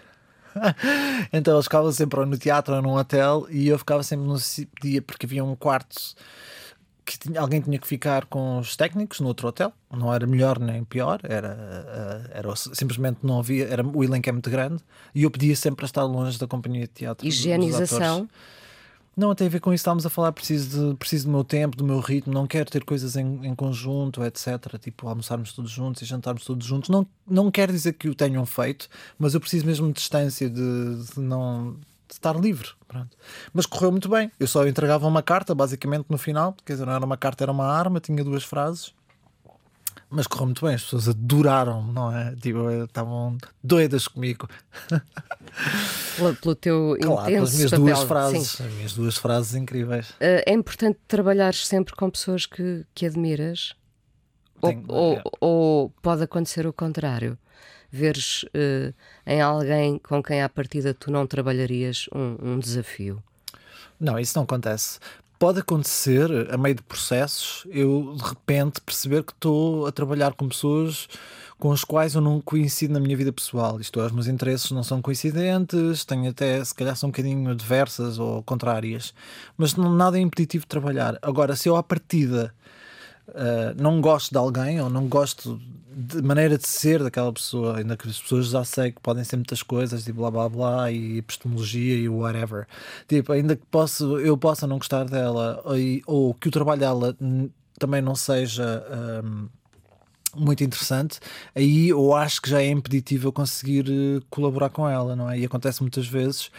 então 1.34 1.56
eles 1.56 1.66
ficavam 1.66 1.92
sempre 1.92 2.20
ou 2.20 2.26
no 2.26 2.38
teatro 2.38 2.76
ou 2.76 2.82
num 2.82 2.96
hotel 2.96 3.48
e 3.50 3.68
eu 3.68 3.78
ficava 3.78 4.04
sempre 4.04 4.28
no 4.28 4.38
dia 4.82 5.02
porque 5.02 5.26
havia 5.26 5.44
um 5.44 5.56
quarto 5.56 6.16
que 7.06 7.18
tinha, 7.20 7.40
alguém 7.40 7.62
tinha 7.62 7.78
que 7.78 7.88
ficar 7.88 8.26
com 8.26 8.60
os 8.60 8.76
técnicos 8.76 9.20
no 9.20 9.28
outro 9.28 9.48
hotel. 9.48 9.74
Não 9.92 10.14
era 10.14 10.26
melhor 10.26 10.60
nem 10.60 10.84
pior, 10.84 11.20
era, 11.24 11.58
eh, 11.60 12.40
era 12.40 12.56
simplesmente 12.56 13.20
não 13.24 13.40
havia. 13.40 13.68
Era, 13.68 13.86
o 13.86 14.04
elenco 14.04 14.30
é 14.30 14.32
muito 14.32 14.50
grande 14.50 14.82
e 15.14 15.24
eu 15.24 15.32
pedia 15.32 15.56
sempre 15.56 15.78
para 15.78 15.86
estar 15.86 16.04
longe 16.04 16.38
da 16.40 16.48
companhia 16.48 16.82
de 16.84 16.94
teatro. 16.94 17.28
Higienização. 17.28 18.28
Não, 19.16 19.36
tem 19.36 19.46
a 19.46 19.50
ver 19.50 19.60
com 19.60 19.72
isso. 19.72 19.82
Estávamos 19.82 20.06
a 20.06 20.10
falar, 20.10 20.32
preciso, 20.32 20.92
de, 20.92 20.98
preciso 20.98 21.28
do 21.28 21.32
meu 21.32 21.44
tempo, 21.44 21.78
do 21.78 21.84
meu 21.84 22.00
ritmo, 22.00 22.34
não 22.34 22.48
quero 22.48 22.70
ter 22.70 22.84
coisas 22.84 23.16
em, 23.16 23.46
em 23.46 23.54
conjunto, 23.54 24.24
etc. 24.24 24.80
Tipo, 24.80 25.08
almoçarmos 25.08 25.54
todos 25.54 25.70
juntos 25.70 26.02
e 26.02 26.06
jantarmos 26.06 26.44
todos 26.44 26.66
juntos. 26.66 26.90
Não, 26.90 27.06
não 27.28 27.52
quer 27.52 27.72
dizer 27.72 27.94
que 27.94 28.10
o 28.10 28.16
tenham 28.16 28.46
feito, 28.46 28.90
mas 29.20 29.36
eu 29.36 29.40
preciso 29.40 29.66
mesmo 29.68 29.88
de 29.88 29.94
distância, 29.94 30.50
de, 30.50 31.06
de 31.14 31.20
não 31.20 31.76
estar 32.14 32.36
livre. 32.40 32.70
Pronto. 32.88 33.18
Mas 33.54 33.66
correu 33.66 33.92
muito 33.92 34.10
bem. 34.10 34.32
Eu 34.40 34.48
só 34.48 34.66
entregava 34.66 35.08
uma 35.08 35.22
carta, 35.22 35.54
basicamente, 35.54 36.06
no 36.10 36.18
final. 36.18 36.56
Quer 36.66 36.74
dizer, 36.74 36.86
não 36.86 36.94
era 36.94 37.06
uma 37.06 37.18
carta, 37.18 37.44
era 37.44 37.52
uma 37.52 37.66
arma, 37.66 38.00
tinha 38.00 38.24
duas 38.24 38.44
frases 38.44 38.94
mas 40.14 40.28
correu 40.28 40.46
muito 40.46 40.64
bem, 40.64 40.76
as 40.76 40.84
pessoas 40.84 41.10
adoraram, 41.10 41.82
não 41.88 42.16
é? 42.16 42.36
Tipo, 42.36 42.70
estavam 42.84 43.36
doidas 43.64 44.08
comigo. 44.08 44.48
Pelo, 46.18 46.36
pelo 46.36 46.56
teu 46.56 46.98
claro, 47.00 47.30
intenso 47.32 47.56
minhas 47.56 47.72
papel. 47.72 47.86
duas 47.86 48.04
frases, 48.04 48.48
Sim. 48.50 48.64
as 48.64 48.74
minhas 48.74 48.94
duas 48.94 49.18
frases 49.18 49.54
incríveis. 49.54 50.10
Uh, 50.12 50.42
é 50.48 50.54
importante 50.54 50.98
trabalhar 51.08 51.54
sempre 51.54 51.96
com 51.96 52.10
pessoas 52.10 52.48
que, 52.48 52.84
que 52.96 53.06
admiras? 53.06 53.76
Tenho, 54.62 54.84
ou, 54.88 55.14
é. 55.14 55.22
ou, 55.24 55.32
ou, 55.42 55.90
pode 56.02 56.24
acontecer 56.24 56.66
o 56.66 56.74
contrário? 56.74 57.38
Veres 57.96 58.42
uh, 58.44 58.92
em 59.24 59.40
alguém 59.40 60.00
com 60.00 60.24
quem 60.24 60.42
à 60.42 60.50
partida 60.50 60.96
tu 60.96 61.12
não 61.12 61.28
trabalharias 61.28 62.10
um, 62.12 62.54
um 62.54 62.60
desafio? 62.60 63.22
Não, 64.00 64.20
isso 64.20 64.36
não 64.36 64.44
acontece 64.44 65.00
pode 65.44 65.60
acontecer, 65.60 66.30
a 66.54 66.58
meio 66.58 66.76
de 66.76 66.82
processos, 66.84 67.68
eu 67.70 68.16
de 68.16 68.24
repente 68.24 68.80
perceber 68.80 69.24
que 69.24 69.34
estou 69.34 69.86
a 69.86 69.92
trabalhar 69.92 70.34
com 70.36 70.48
pessoas 70.48 71.10
com 71.60 71.70
as 71.74 71.84
quais 71.84 72.16
eu 72.16 72.22
não 72.22 72.40
coincido 72.40 72.94
na 72.94 73.00
minha 73.02 73.18
vida 73.18 73.32
pessoal. 73.34 73.78
Isto 73.80 74.00
é, 74.00 74.06
os 74.06 74.14
meus 74.14 74.28
interesses 74.28 74.72
não 74.72 74.84
são 74.84 75.02
coincidentes, 75.02 76.06
tenho 76.06 76.30
até, 76.30 76.64
se 76.64 76.74
calhar, 76.74 76.96
são 76.96 77.10
um 77.10 77.12
bocadinho 77.12 77.52
adversas 77.52 78.20
ou 78.20 78.42
contrárias, 78.44 79.14
mas 79.58 79.76
não, 79.76 79.94
nada 79.94 80.18
é 80.18 80.22
impeditivo 80.22 80.64
de 80.64 80.70
trabalhar. 80.70 81.20
Agora, 81.22 81.58
se 81.58 81.68
eu 81.68 81.76
à 81.76 81.84
partida 81.84 82.54
uh, 83.30 83.82
não 83.82 84.02
gosto 84.02 84.32
de 84.32 84.38
alguém 84.38 84.82
ou 84.82 84.90
não 84.90 85.08
gosto 85.08 85.60
de 85.96 86.22
maneira 86.22 86.58
de 86.58 86.68
ser 86.68 87.04
daquela 87.04 87.32
pessoa, 87.32 87.78
ainda 87.78 87.96
que 87.96 88.08
as 88.08 88.20
pessoas 88.20 88.48
já 88.48 88.64
sei 88.64 88.92
que 88.92 89.00
podem 89.00 89.24
ser 89.24 89.36
muitas 89.36 89.62
coisas 89.62 90.08
e 90.08 90.12
blá 90.12 90.32
blá 90.32 90.50
blá 90.50 90.92
e 90.92 91.20
epistemologia 91.20 91.96
e 91.96 92.10
whatever. 92.10 92.68
Tipo, 93.08 93.32
ainda 93.32 93.56
que 93.56 93.66
posso, 93.68 94.20
eu 94.20 94.36
possa 94.38 94.66
não 94.66 94.78
gostar 94.78 95.06
dela 95.06 95.62
ou, 95.64 95.76
ou 96.08 96.34
que 96.34 96.48
o 96.48 96.52
trabalho 96.52 96.80
dela 96.80 97.16
também 97.78 98.02
não 98.02 98.16
seja 98.16 98.84
um, 99.24 99.48
muito 100.36 100.64
interessante, 100.64 101.20
aí 101.54 101.90
eu 101.90 102.14
acho 102.16 102.42
que 102.42 102.50
já 102.50 102.62
é 102.62 102.70
impeditivo 102.70 103.28
eu 103.28 103.32
conseguir 103.32 103.86
eh, 103.88 104.22
colaborar 104.32 104.70
com 104.70 104.90
ela, 104.90 105.16
não 105.16 105.30
é? 105.30 105.38
E 105.40 105.46
acontece 105.46 105.82
muitas 105.82 106.08
vezes 106.08 106.50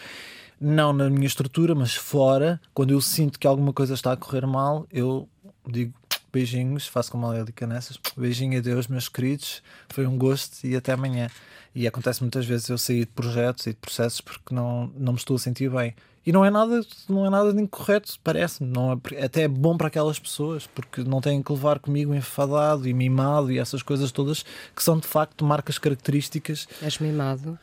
não 0.61 0.92
na 0.92 1.11
minha 1.11 1.27
estrutura, 1.27 1.74
mas 1.74 1.94
fora, 1.94 2.61
quando 2.72 2.92
eu 2.92 3.00
sinto 3.00 3.38
que 3.38 3.46
alguma 3.46 3.72
coisa 3.72 3.94
está 3.94 4.12
a 4.12 4.16
correr 4.16 4.46
mal, 4.46 4.87
eu 4.92 5.29
digo 5.66 5.92
beijinhos, 6.35 6.88
faço 6.88 7.12
como 7.12 7.29
a 7.29 7.38
Elica 7.38 7.66
nessas, 7.66 7.99
beijinho 8.16 8.59
a 8.59 8.61
Deus, 8.61 8.88
meus 8.88 9.09
queridos, 9.09 9.62
foi 9.88 10.07
um 10.07 10.18
gosto 10.18 10.66
e 10.66 10.75
até 10.75 10.92
amanhã. 10.92 11.31
E 11.75 11.87
acontece 11.87 12.23
muitas 12.23 12.44
vezes 12.44 12.68
eu 12.68 12.77
sair 12.77 13.01
de 13.01 13.12
projetos 13.12 13.66
e 13.66 13.70
de 13.70 13.77
processos 13.77 14.20
porque 14.20 14.55
não, 14.55 14.92
não 14.97 15.12
me 15.12 15.18
estou 15.18 15.37
a 15.37 15.38
sentir 15.38 15.70
bem. 15.70 15.94
E 16.27 16.33
não 16.33 16.44
é 16.44 16.51
nada, 16.51 16.81
não 17.09 17.27
é 17.27 17.31
nada 17.31 17.53
de 17.53 17.61
incorreto, 17.61 18.14
parece-me. 18.25 18.73
É, 19.12 19.25
até 19.27 19.42
é 19.42 19.49
bom 19.49 19.77
para 19.77 19.88
aquelas 19.88 20.18
pessoas, 20.18 20.66
porque 20.66 21.05
não 21.05 21.20
têm 21.20 21.42
que 21.42 21.53
levar 21.53 21.79
comigo 21.79 22.14
enfadado 22.14 22.88
e 22.88 22.94
mimado 22.94 23.53
e 23.53 23.59
essas 23.59 23.83
coisas 23.83 24.11
todas 24.11 24.44
que 24.75 24.83
são 24.83 24.99
de 24.99 25.07
facto 25.07 25.44
marcas 25.44 25.79
características. 25.79 26.66
És 26.81 26.99
mimado? 26.99 27.59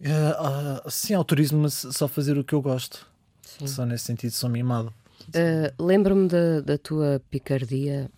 Uh, 0.00 0.86
uh, 0.86 0.90
sim, 0.90 1.14
autorizo-me 1.14 1.70
só 1.70 2.06
fazer 2.06 2.36
o 2.38 2.44
que 2.44 2.54
eu 2.54 2.60
gosto. 2.60 3.06
Sim. 3.42 3.66
Só 3.66 3.86
nesse 3.86 4.04
sentido, 4.04 4.32
sou 4.32 4.50
mimado. 4.50 4.92
Uh, 5.28 5.82
Lembro-me 5.82 6.28
da, 6.28 6.60
da, 6.60 6.78
tua 6.78 7.22
picardia 7.30 8.10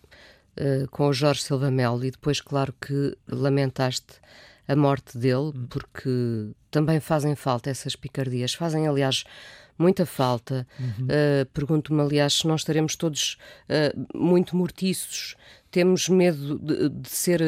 uh, 0.57 0.87
com 0.89 1.07
o 1.07 1.13
Jorge 1.13 1.41
Silva 1.41 1.69
Melo 1.69 2.03
e 2.03 2.11
depois, 2.11 2.41
claro, 2.41 2.73
que 2.79 3.17
lamentaste 3.27 4.13
a 4.67 4.75
morte 4.75 5.17
dele, 5.17 5.51
hum. 5.53 5.67
porque 5.69 6.51
também 6.71 6.99
fazem 6.99 7.35
falta 7.35 7.69
essas 7.69 7.95
picardias. 7.95 8.53
Fazem, 8.53 8.87
aliás, 8.87 9.23
muita 9.77 10.05
falta. 10.05 10.65
Uhum. 10.79 11.05
Uh, 11.05 11.45
Pergunto-me, 11.53 12.01
aliás, 12.01 12.33
se 12.33 12.47
nós 12.47 12.61
estaremos 12.61 12.95
todos 12.95 13.37
muito 14.13 14.55
mortiços, 14.55 15.35
temos 15.69 16.07
medo 16.07 16.59
de, 16.59 16.89
de 16.89 17.09
ser 17.09 17.41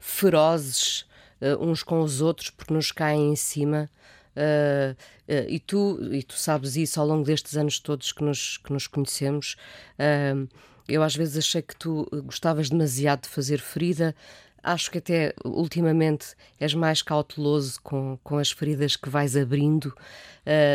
ferozes 0.00 1.06
uns 1.60 1.82
com 1.82 2.00
os 2.00 2.20
outros 2.20 2.50
porque 2.50 2.74
nos 2.74 2.90
caem 2.90 3.30
em 3.30 3.36
cima. 3.36 3.88
Uh, 4.36 4.94
e, 5.48 5.58
tu, 5.58 5.98
e 6.12 6.22
tu 6.22 6.34
sabes 6.34 6.76
isso 6.76 7.00
ao 7.00 7.06
longo 7.06 7.24
destes 7.24 7.56
anos 7.56 7.78
todos 7.78 8.12
que 8.12 8.22
nos, 8.22 8.58
que 8.58 8.72
nos 8.72 8.86
conhecemos. 8.86 9.56
Uh, 9.98 10.46
eu 10.86 11.02
às 11.02 11.16
vezes 11.16 11.38
achei 11.38 11.62
que 11.62 11.74
tu 11.74 12.06
gostavas 12.24 12.68
demasiado 12.68 13.22
de 13.22 13.28
fazer 13.28 13.58
ferida. 13.58 14.14
Acho 14.62 14.90
que 14.90 14.98
até 14.98 15.32
ultimamente 15.44 16.34
és 16.60 16.74
mais 16.74 17.00
cauteloso 17.00 17.80
com, 17.82 18.18
com 18.22 18.36
as 18.36 18.50
feridas 18.50 18.96
que 18.96 19.08
vais 19.08 19.36
abrindo, 19.36 19.94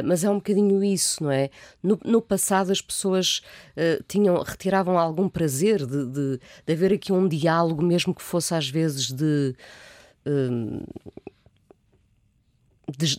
mas 0.06 0.24
é 0.24 0.30
um 0.30 0.36
bocadinho 0.36 0.82
isso, 0.82 1.21
não 1.21 1.32
é? 1.32 1.50
No, 1.84 2.00
no 2.06 2.21
passado 2.21 2.71
as 2.71 2.80
pessoas 2.80 3.41
tinham, 4.08 4.41
retiravam 4.43 4.97
algum 4.97 5.28
prazer 5.28 5.86
de, 5.86 6.06
de, 6.06 6.39
de 6.65 6.74
haver 6.74 6.93
aqui 6.93 7.12
um 7.12 7.28
diálogo, 7.28 7.84
mesmo 7.84 8.15
que 8.15 8.21
fosse 8.21 8.56
às 8.56 8.69
vezes 8.69 9.12
de 9.12 9.54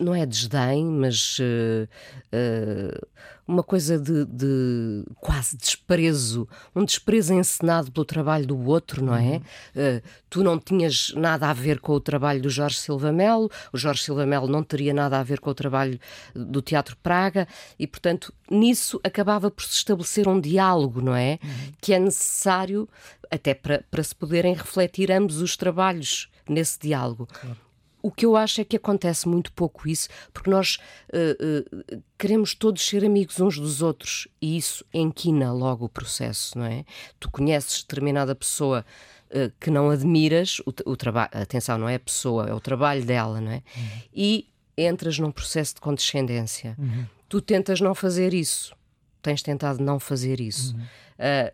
não 0.00 0.14
é 0.14 0.24
desdém, 0.26 0.84
mas 0.84 1.38
uh, 1.38 1.88
uh, 2.32 3.06
uma 3.46 3.62
coisa 3.62 3.98
de, 3.98 4.24
de, 4.26 5.04
quase 5.20 5.56
desprezo, 5.56 6.48
um 6.74 6.84
desprezo 6.84 7.34
encenado 7.34 7.90
pelo 7.90 8.04
trabalho 8.04 8.46
do 8.46 8.58
outro, 8.66 9.04
não 9.04 9.14
é? 9.14 9.36
Uh, 9.36 10.02
tu 10.30 10.42
não 10.42 10.58
tinhas 10.58 11.12
nada 11.16 11.48
a 11.48 11.52
ver 11.52 11.80
com 11.80 11.92
o 11.92 12.00
trabalho 12.00 12.40
do 12.40 12.50
Jorge 12.50 12.76
Silva 12.76 13.12
Melo, 13.12 13.50
o 13.72 13.78
Jorge 13.78 14.02
Silva 14.02 14.24
Melo 14.26 14.46
não 14.46 14.62
teria 14.62 14.94
nada 14.94 15.18
a 15.18 15.22
ver 15.22 15.40
com 15.40 15.50
o 15.50 15.54
trabalho 15.54 15.98
do 16.34 16.62
Teatro 16.62 16.96
Praga 16.96 17.46
e, 17.78 17.86
portanto, 17.86 18.32
nisso 18.50 19.00
acabava 19.02 19.50
por 19.50 19.64
se 19.64 19.76
estabelecer 19.76 20.28
um 20.28 20.40
diálogo, 20.40 21.00
não 21.00 21.14
é? 21.14 21.38
Uhum. 21.42 21.72
Que 21.80 21.92
é 21.94 21.98
necessário 21.98 22.88
até 23.30 23.54
para, 23.54 23.84
para 23.90 24.02
se 24.02 24.14
poderem 24.14 24.54
refletir 24.54 25.10
ambos 25.10 25.40
os 25.40 25.56
trabalhos 25.56 26.30
nesse 26.48 26.78
diálogo. 26.78 27.26
Claro. 27.32 27.56
O 28.02 28.10
que 28.10 28.26
eu 28.26 28.36
acho 28.36 28.60
é 28.60 28.64
que 28.64 28.76
acontece 28.76 29.28
muito 29.28 29.52
pouco 29.52 29.88
isso, 29.88 30.08
porque 30.34 30.50
nós 30.50 30.78
uh, 31.12 31.96
uh, 31.96 32.02
queremos 32.18 32.52
todos 32.52 32.84
ser 32.84 33.04
amigos 33.04 33.38
uns 33.38 33.58
dos 33.58 33.80
outros 33.80 34.26
e 34.40 34.56
isso 34.56 34.84
enquina 34.92 35.52
logo 35.52 35.84
o 35.84 35.88
processo, 35.88 36.58
não 36.58 36.66
é? 36.66 36.84
Tu 37.20 37.30
conheces 37.30 37.82
determinada 37.82 38.34
pessoa 38.34 38.84
uh, 39.30 39.52
que 39.60 39.70
não 39.70 39.88
admiras, 39.88 40.58
o, 40.66 40.90
o 40.90 40.96
trabalho, 40.96 41.30
atenção, 41.32 41.78
não 41.78 41.88
é 41.88 41.94
a 41.94 42.00
pessoa, 42.00 42.48
é 42.48 42.52
o 42.52 42.60
trabalho 42.60 43.04
dela, 43.04 43.40
não 43.40 43.52
é? 43.52 43.62
Uhum. 43.76 44.02
E 44.12 44.48
entras 44.76 45.18
num 45.20 45.30
processo 45.30 45.76
de 45.76 45.80
condescendência. 45.80 46.74
Uhum. 46.78 47.06
Tu 47.28 47.40
tentas 47.40 47.80
não 47.80 47.94
fazer 47.94 48.34
isso, 48.34 48.74
tens 49.22 49.42
tentado 49.42 49.82
não 49.82 50.00
fazer 50.00 50.40
isso. 50.40 50.74
Uhum. 50.74 50.82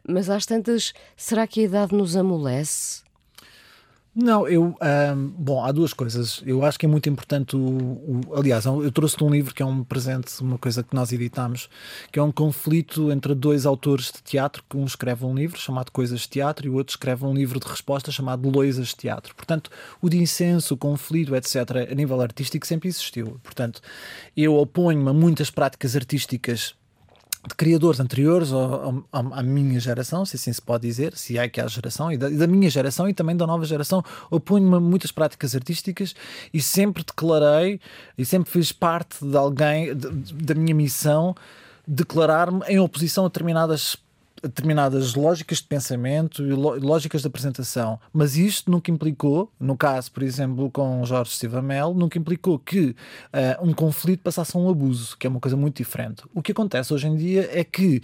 mas 0.08 0.30
às 0.30 0.46
tantas, 0.46 0.94
será 1.14 1.46
que 1.46 1.60
a 1.60 1.64
idade 1.64 1.94
nos 1.94 2.16
amolece? 2.16 3.02
Não, 4.20 4.48
eu. 4.48 4.76
Um, 4.82 5.28
bom, 5.38 5.64
há 5.64 5.70
duas 5.70 5.92
coisas. 5.92 6.42
Eu 6.44 6.64
acho 6.64 6.76
que 6.76 6.84
é 6.84 6.88
muito 6.88 7.08
importante. 7.08 7.54
O, 7.54 7.60
o 7.60 8.20
aliás, 8.34 8.64
eu 8.64 8.90
trouxe-te 8.90 9.22
um 9.22 9.30
livro 9.30 9.54
que 9.54 9.62
é 9.62 9.64
um 9.64 9.84
presente, 9.84 10.42
uma 10.42 10.58
coisa 10.58 10.82
que 10.82 10.92
nós 10.92 11.12
editamos, 11.12 11.70
que 12.10 12.18
é 12.18 12.22
um 12.22 12.32
conflito 12.32 13.12
entre 13.12 13.32
dois 13.32 13.64
autores 13.64 14.06
de 14.06 14.20
teatro, 14.20 14.64
que 14.68 14.76
um 14.76 14.84
escreve 14.84 15.24
um 15.24 15.32
livro 15.32 15.56
chamado 15.56 15.92
Coisas 15.92 16.22
de 16.22 16.30
Teatro 16.30 16.66
e 16.66 16.68
o 16.68 16.74
outro 16.74 16.94
escreve 16.94 17.24
um 17.24 17.32
livro 17.32 17.60
de 17.60 17.68
resposta 17.68 18.10
chamado 18.10 18.50
Loisas 18.50 18.88
de 18.88 18.96
Teatro. 18.96 19.36
Portanto, 19.36 19.70
o 20.02 20.08
dissenso, 20.08 20.74
o 20.74 20.76
conflito, 20.76 21.36
etc., 21.36 21.88
a 21.88 21.94
nível 21.94 22.20
artístico 22.20 22.66
sempre 22.66 22.88
existiu. 22.88 23.38
Portanto, 23.44 23.80
eu 24.36 24.56
oponho-me 24.56 25.10
a 25.10 25.12
muitas 25.12 25.48
práticas 25.48 25.94
artísticas 25.94 26.74
de 27.46 27.54
criadores 27.54 28.00
anteriores 28.00 28.50
à, 29.12 29.42
minha 29.42 29.78
geração, 29.78 30.24
se 30.24 30.36
assim 30.36 30.52
se 30.52 30.60
pode 30.60 30.86
dizer, 30.86 31.16
se 31.16 31.38
é 31.38 31.48
que 31.48 31.60
há 31.60 31.66
geração, 31.66 32.10
e 32.10 32.16
da, 32.16 32.28
da 32.28 32.46
minha 32.46 32.68
geração 32.68 33.08
e 33.08 33.14
também 33.14 33.36
da 33.36 33.46
nova 33.46 33.64
geração, 33.64 34.02
oponho-me 34.30 34.76
a 34.76 34.80
muitas 34.80 35.12
práticas 35.12 35.54
artísticas 35.54 36.14
e 36.52 36.60
sempre 36.60 37.04
declarei 37.04 37.80
e 38.16 38.24
sempre 38.24 38.50
fiz 38.50 38.72
parte 38.72 39.24
de 39.24 39.36
alguém, 39.36 39.94
de, 39.96 40.34
da 40.34 40.54
minha 40.54 40.74
missão, 40.74 41.34
declarar-me 41.86 42.62
em 42.66 42.78
oposição 42.78 43.24
a 43.24 43.28
determinadas 43.28 43.96
determinadas 44.42 45.14
lógicas 45.14 45.58
de 45.58 45.64
pensamento 45.64 46.44
e 46.44 46.52
lógicas 46.52 47.22
de 47.22 47.26
apresentação, 47.26 47.98
mas 48.12 48.36
isto 48.36 48.70
nunca 48.70 48.90
implicou, 48.90 49.50
no 49.58 49.76
caso, 49.76 50.12
por 50.12 50.22
exemplo, 50.22 50.70
com 50.70 51.04
Jorge 51.04 51.36
Silva 51.36 51.62
Mel, 51.62 51.94
nunca 51.94 52.18
implicou 52.18 52.58
que 52.58 52.90
uh, 52.90 53.66
um 53.66 53.72
conflito 53.72 54.22
passasse 54.22 54.56
a 54.56 54.60
um 54.60 54.68
abuso, 54.68 55.16
que 55.16 55.26
é 55.26 55.30
uma 55.30 55.40
coisa 55.40 55.56
muito 55.56 55.76
diferente. 55.76 56.22
O 56.34 56.42
que 56.42 56.52
acontece 56.52 56.92
hoje 56.92 57.06
em 57.06 57.16
dia 57.16 57.48
é 57.52 57.64
que 57.64 58.00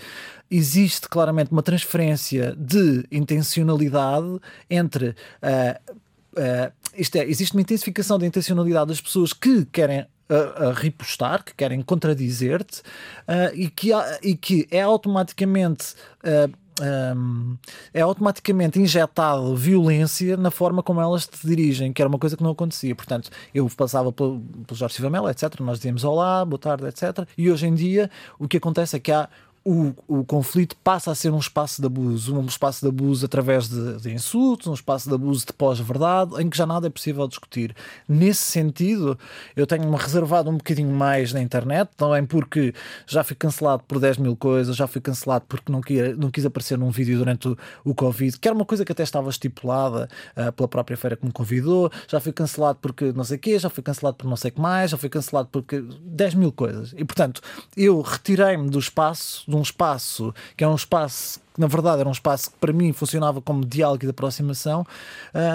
existe 0.50 1.08
claramente 1.08 1.52
uma 1.52 1.62
transferência 1.62 2.54
de 2.56 3.04
intencionalidade 3.10 4.40
entre 4.68 5.08
uh, 5.08 5.94
uh, 6.32 6.72
isto 6.96 7.16
é, 7.16 7.24
existe 7.24 7.54
uma 7.54 7.60
intensificação 7.60 8.18
da 8.18 8.26
intencionalidade 8.26 8.88
das 8.88 9.00
pessoas 9.00 9.32
que 9.32 9.64
querem 9.66 10.06
a, 10.28 10.72
ripostar, 10.72 11.44
que 11.44 11.54
querem 11.54 11.82
contradizer-te 11.82 12.80
uh, 12.80 13.54
e, 13.54 13.68
que, 13.68 13.90
e 14.22 14.36
que 14.36 14.66
é 14.70 14.80
automaticamente. 14.82 15.94
Uh, 16.22 16.52
ah, 16.80 17.14
um, 17.16 17.56
é 17.92 18.00
automaticamente 18.00 18.80
injetado 18.80 19.54
violência 19.54 20.36
na 20.36 20.50
forma 20.50 20.82
como 20.82 21.00
elas 21.00 21.24
te 21.24 21.46
dirigem, 21.46 21.92
que 21.92 22.02
era 22.02 22.08
uma 22.08 22.18
coisa 22.18 22.36
que 22.36 22.42
não 22.42 22.50
acontecia. 22.50 22.94
Portanto, 22.96 23.30
eu 23.54 23.68
passava 23.76 24.12
pelo, 24.12 24.40
pelo 24.66 24.76
Jorge 24.76 24.96
Silva 24.96 25.08
Melo, 25.08 25.28
etc. 25.30 25.60
Nós 25.60 25.78
dizíamos 25.78 26.02
olá, 26.02 26.44
boa 26.44 26.58
tarde, 26.58 26.86
etc. 26.86 27.28
E 27.38 27.48
hoje 27.48 27.68
em 27.68 27.74
dia 27.74 28.10
o 28.40 28.48
que 28.48 28.56
acontece 28.56 28.96
é 28.96 28.98
que 28.98 29.12
há 29.12 29.28
o, 29.64 29.94
o 30.06 30.24
conflito 30.24 30.76
passa 30.84 31.10
a 31.10 31.14
ser 31.14 31.32
um 31.32 31.38
espaço 31.38 31.80
de 31.80 31.86
abuso, 31.86 32.36
um 32.36 32.44
espaço 32.44 32.82
de 32.82 32.88
abuso 32.88 33.24
através 33.24 33.66
de, 33.66 33.96
de 33.96 34.12
insultos, 34.12 34.66
um 34.66 34.74
espaço 34.74 35.08
de 35.08 35.14
abuso 35.14 35.46
de 35.46 35.54
pós-verdade, 35.54 36.42
em 36.42 36.50
que 36.50 36.56
já 36.56 36.66
nada 36.66 36.86
é 36.86 36.90
possível 36.90 37.26
discutir. 37.26 37.74
Nesse 38.06 38.42
sentido, 38.42 39.18
eu 39.56 39.66
tenho-me 39.66 39.96
reservado 39.96 40.50
um 40.50 40.58
bocadinho 40.58 40.90
mais 40.90 41.32
na 41.32 41.40
internet, 41.40 41.88
também 41.96 42.26
porque 42.26 42.74
já 43.06 43.24
fui 43.24 43.34
cancelado 43.34 43.82
por 43.88 43.98
10 43.98 44.18
mil 44.18 44.36
coisas, 44.36 44.76
já 44.76 44.86
fui 44.86 45.00
cancelado 45.00 45.46
porque 45.48 45.72
não, 45.72 45.80
quis, 45.80 46.16
não 46.18 46.30
quis 46.30 46.44
aparecer 46.44 46.76
num 46.76 46.90
vídeo 46.90 47.16
durante 47.16 47.48
o, 47.48 47.56
o 47.86 47.94
Covid, 47.94 48.38
que 48.38 48.46
era 48.46 48.54
uma 48.54 48.66
coisa 48.66 48.84
que 48.84 48.92
até 48.92 49.02
estava 49.02 49.30
estipulada 49.30 50.10
uh, 50.36 50.52
pela 50.52 50.68
própria 50.68 50.96
feira 50.96 51.16
que 51.16 51.24
me 51.24 51.32
convidou, 51.32 51.90
já 52.06 52.20
fui 52.20 52.32
cancelado 52.32 52.78
porque 52.82 53.12
não 53.12 53.24
sei 53.24 53.38
o 53.38 53.40
quê, 53.40 53.58
já 53.58 53.70
fui 53.70 53.82
cancelado 53.82 54.18
por 54.18 54.28
não 54.28 54.36
sei 54.36 54.50
o 54.50 54.54
que 54.54 54.60
mais, 54.60 54.90
já 54.90 54.98
fui 54.98 55.08
cancelado 55.08 55.48
porque 55.50 55.82
10 56.02 56.34
mil 56.34 56.52
coisas. 56.52 56.92
E 56.98 57.04
portanto, 57.04 57.40
eu 57.74 58.02
retirei-me 58.02 58.68
do 58.68 58.78
espaço 58.78 59.53
um 59.54 59.62
espaço 59.62 60.34
que 60.56 60.64
é 60.64 60.68
um 60.68 60.74
espaço 60.74 61.40
que 61.54 61.60
na 61.60 61.68
verdade 61.68 62.00
era 62.00 62.08
um 62.08 62.12
espaço 62.12 62.50
que 62.50 62.58
para 62.58 62.72
mim 62.72 62.92
funcionava 62.92 63.40
como 63.40 63.64
diálogo 63.64 64.02
e 64.02 64.06
de 64.06 64.10
aproximação, 64.10 64.84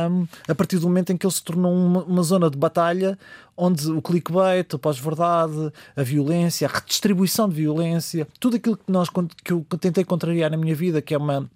um, 0.09 0.25
a 0.47 0.55
partir 0.55 0.79
do 0.79 0.88
momento 0.88 1.12
em 1.12 1.17
que 1.17 1.25
ele 1.25 1.33
se 1.33 1.43
tornou 1.43 1.73
uma, 1.73 2.03
uma 2.03 2.23
zona 2.23 2.49
de 2.49 2.57
batalha 2.57 3.19
onde 3.57 3.91
o 3.91 4.01
clickbait, 4.01 4.73
a 4.73 4.79
pós-verdade, 4.79 5.73
a 5.95 6.01
violência, 6.01 6.65
a 6.67 6.71
redistribuição 6.71 7.49
de 7.49 7.55
violência, 7.55 8.25
tudo 8.39 8.55
aquilo 8.55 8.77
que, 8.77 8.89
nós, 8.89 9.09
que 9.43 9.51
eu 9.51 9.65
tentei 9.79 10.05
contrariar 10.05 10.49
na 10.49 10.55
minha 10.55 10.73
vida, 10.73 11.01
que 11.01 11.13
é 11.13 11.17
uma 11.17 11.49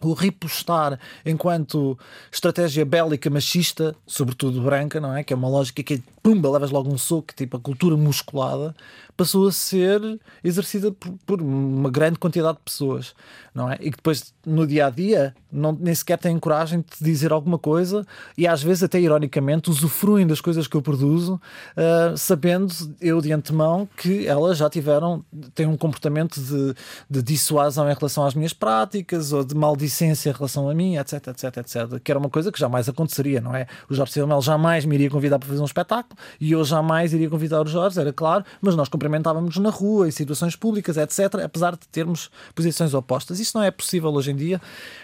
o 0.00 0.12
ripostar 0.12 0.98
enquanto 1.26 1.98
estratégia 2.30 2.84
bélica 2.84 3.28
machista, 3.28 3.96
sobretudo 4.06 4.62
branca, 4.62 5.00
não 5.00 5.16
é? 5.16 5.24
Que 5.24 5.32
é 5.32 5.36
uma 5.36 5.48
lógica 5.48 5.82
que 5.82 6.02
pumba, 6.22 6.50
levas 6.50 6.70
logo 6.70 6.92
um 6.92 6.98
soco, 6.98 7.34
tipo 7.34 7.56
a 7.56 7.60
cultura 7.60 7.96
musculada, 7.96 8.74
passou 9.18 9.48
a 9.48 9.52
ser 9.52 10.00
exercida 10.44 10.92
por, 10.92 11.12
por, 11.26 11.42
uma 11.42 11.90
grande 11.90 12.20
quantidade 12.20 12.56
de 12.56 12.62
pessoas, 12.64 13.16
não 13.52 13.68
é? 13.68 13.74
E 13.80 13.90
que 13.90 13.96
depois 13.96 14.32
no 14.46 14.64
dia 14.64 14.86
a 14.86 14.90
dia 14.90 15.34
não, 15.50 15.72
nem 15.72 15.92
sequer 15.92 16.18
têm 16.18 16.38
coragem 16.38 16.80
de 16.80 17.04
dizer 17.04 17.32
alguma 17.32 17.58
coisa 17.58 18.06
e 18.36 18.46
às 18.46 18.62
vezes 18.62 18.84
até 18.84 19.00
ironicamente 19.00 19.70
usufruem 19.70 20.24
das 20.24 20.40
coisas 20.40 20.68
que 20.68 20.76
eu 20.76 20.80
produzo, 20.80 21.34
uh, 21.34 22.16
sabendo 22.16 22.72
eu 23.00 23.20
de 23.20 23.32
antemão 23.32 23.88
que 23.96 24.24
elas 24.24 24.56
já 24.56 24.70
tiveram, 24.70 25.24
têm 25.52 25.66
um 25.66 25.76
comportamento 25.76 26.40
de, 26.40 26.74
de 27.10 27.20
dissuasão 27.20 27.90
em 27.90 27.94
relação 27.94 28.24
às 28.24 28.34
minhas 28.34 28.52
práticas 28.52 29.32
ou 29.32 29.44
de 29.44 29.54
maldicência 29.54 30.30
em 30.30 30.32
relação 30.32 30.70
a 30.70 30.74
mim, 30.74 30.96
etc, 30.96 31.26
etc, 31.26 31.56
etc. 31.56 32.00
Que 32.04 32.12
era 32.12 32.20
uma 32.20 32.30
coisa 32.30 32.52
que 32.52 32.60
jamais 32.60 32.88
aconteceria, 32.88 33.40
não 33.40 33.52
é? 33.52 33.66
O 33.90 33.94
Jorge 33.94 34.12
Silva 34.12 34.40
jamais 34.40 34.84
me 34.84 34.94
iria 34.94 35.10
convidar 35.10 35.40
para 35.40 35.48
fazer 35.48 35.60
um 35.60 35.64
espetáculo 35.64 36.16
e 36.40 36.52
eu 36.52 36.64
jamais 36.64 37.12
iria 37.12 37.28
convidar 37.28 37.62
o 37.62 37.66
Jorge, 37.66 37.98
era 37.98 38.12
claro, 38.12 38.44
mas 38.60 38.76
nós 38.76 38.88
cumprimentávamos 39.08 39.56
na 39.56 39.70
rua, 39.70 40.06
em 40.06 40.10
situações 40.10 40.54
públicas, 40.54 40.96
etc., 40.96 41.42
apesar 41.44 41.72
de 41.72 41.88
termos 41.88 42.30
posições 42.54 42.92
opostas. 42.92 43.40
Isso 43.40 43.56
não 43.56 43.64
é 43.64 43.70
possível 43.70 44.10
hoje 44.12 44.30
em 44.30 44.36
dia. 44.36 44.60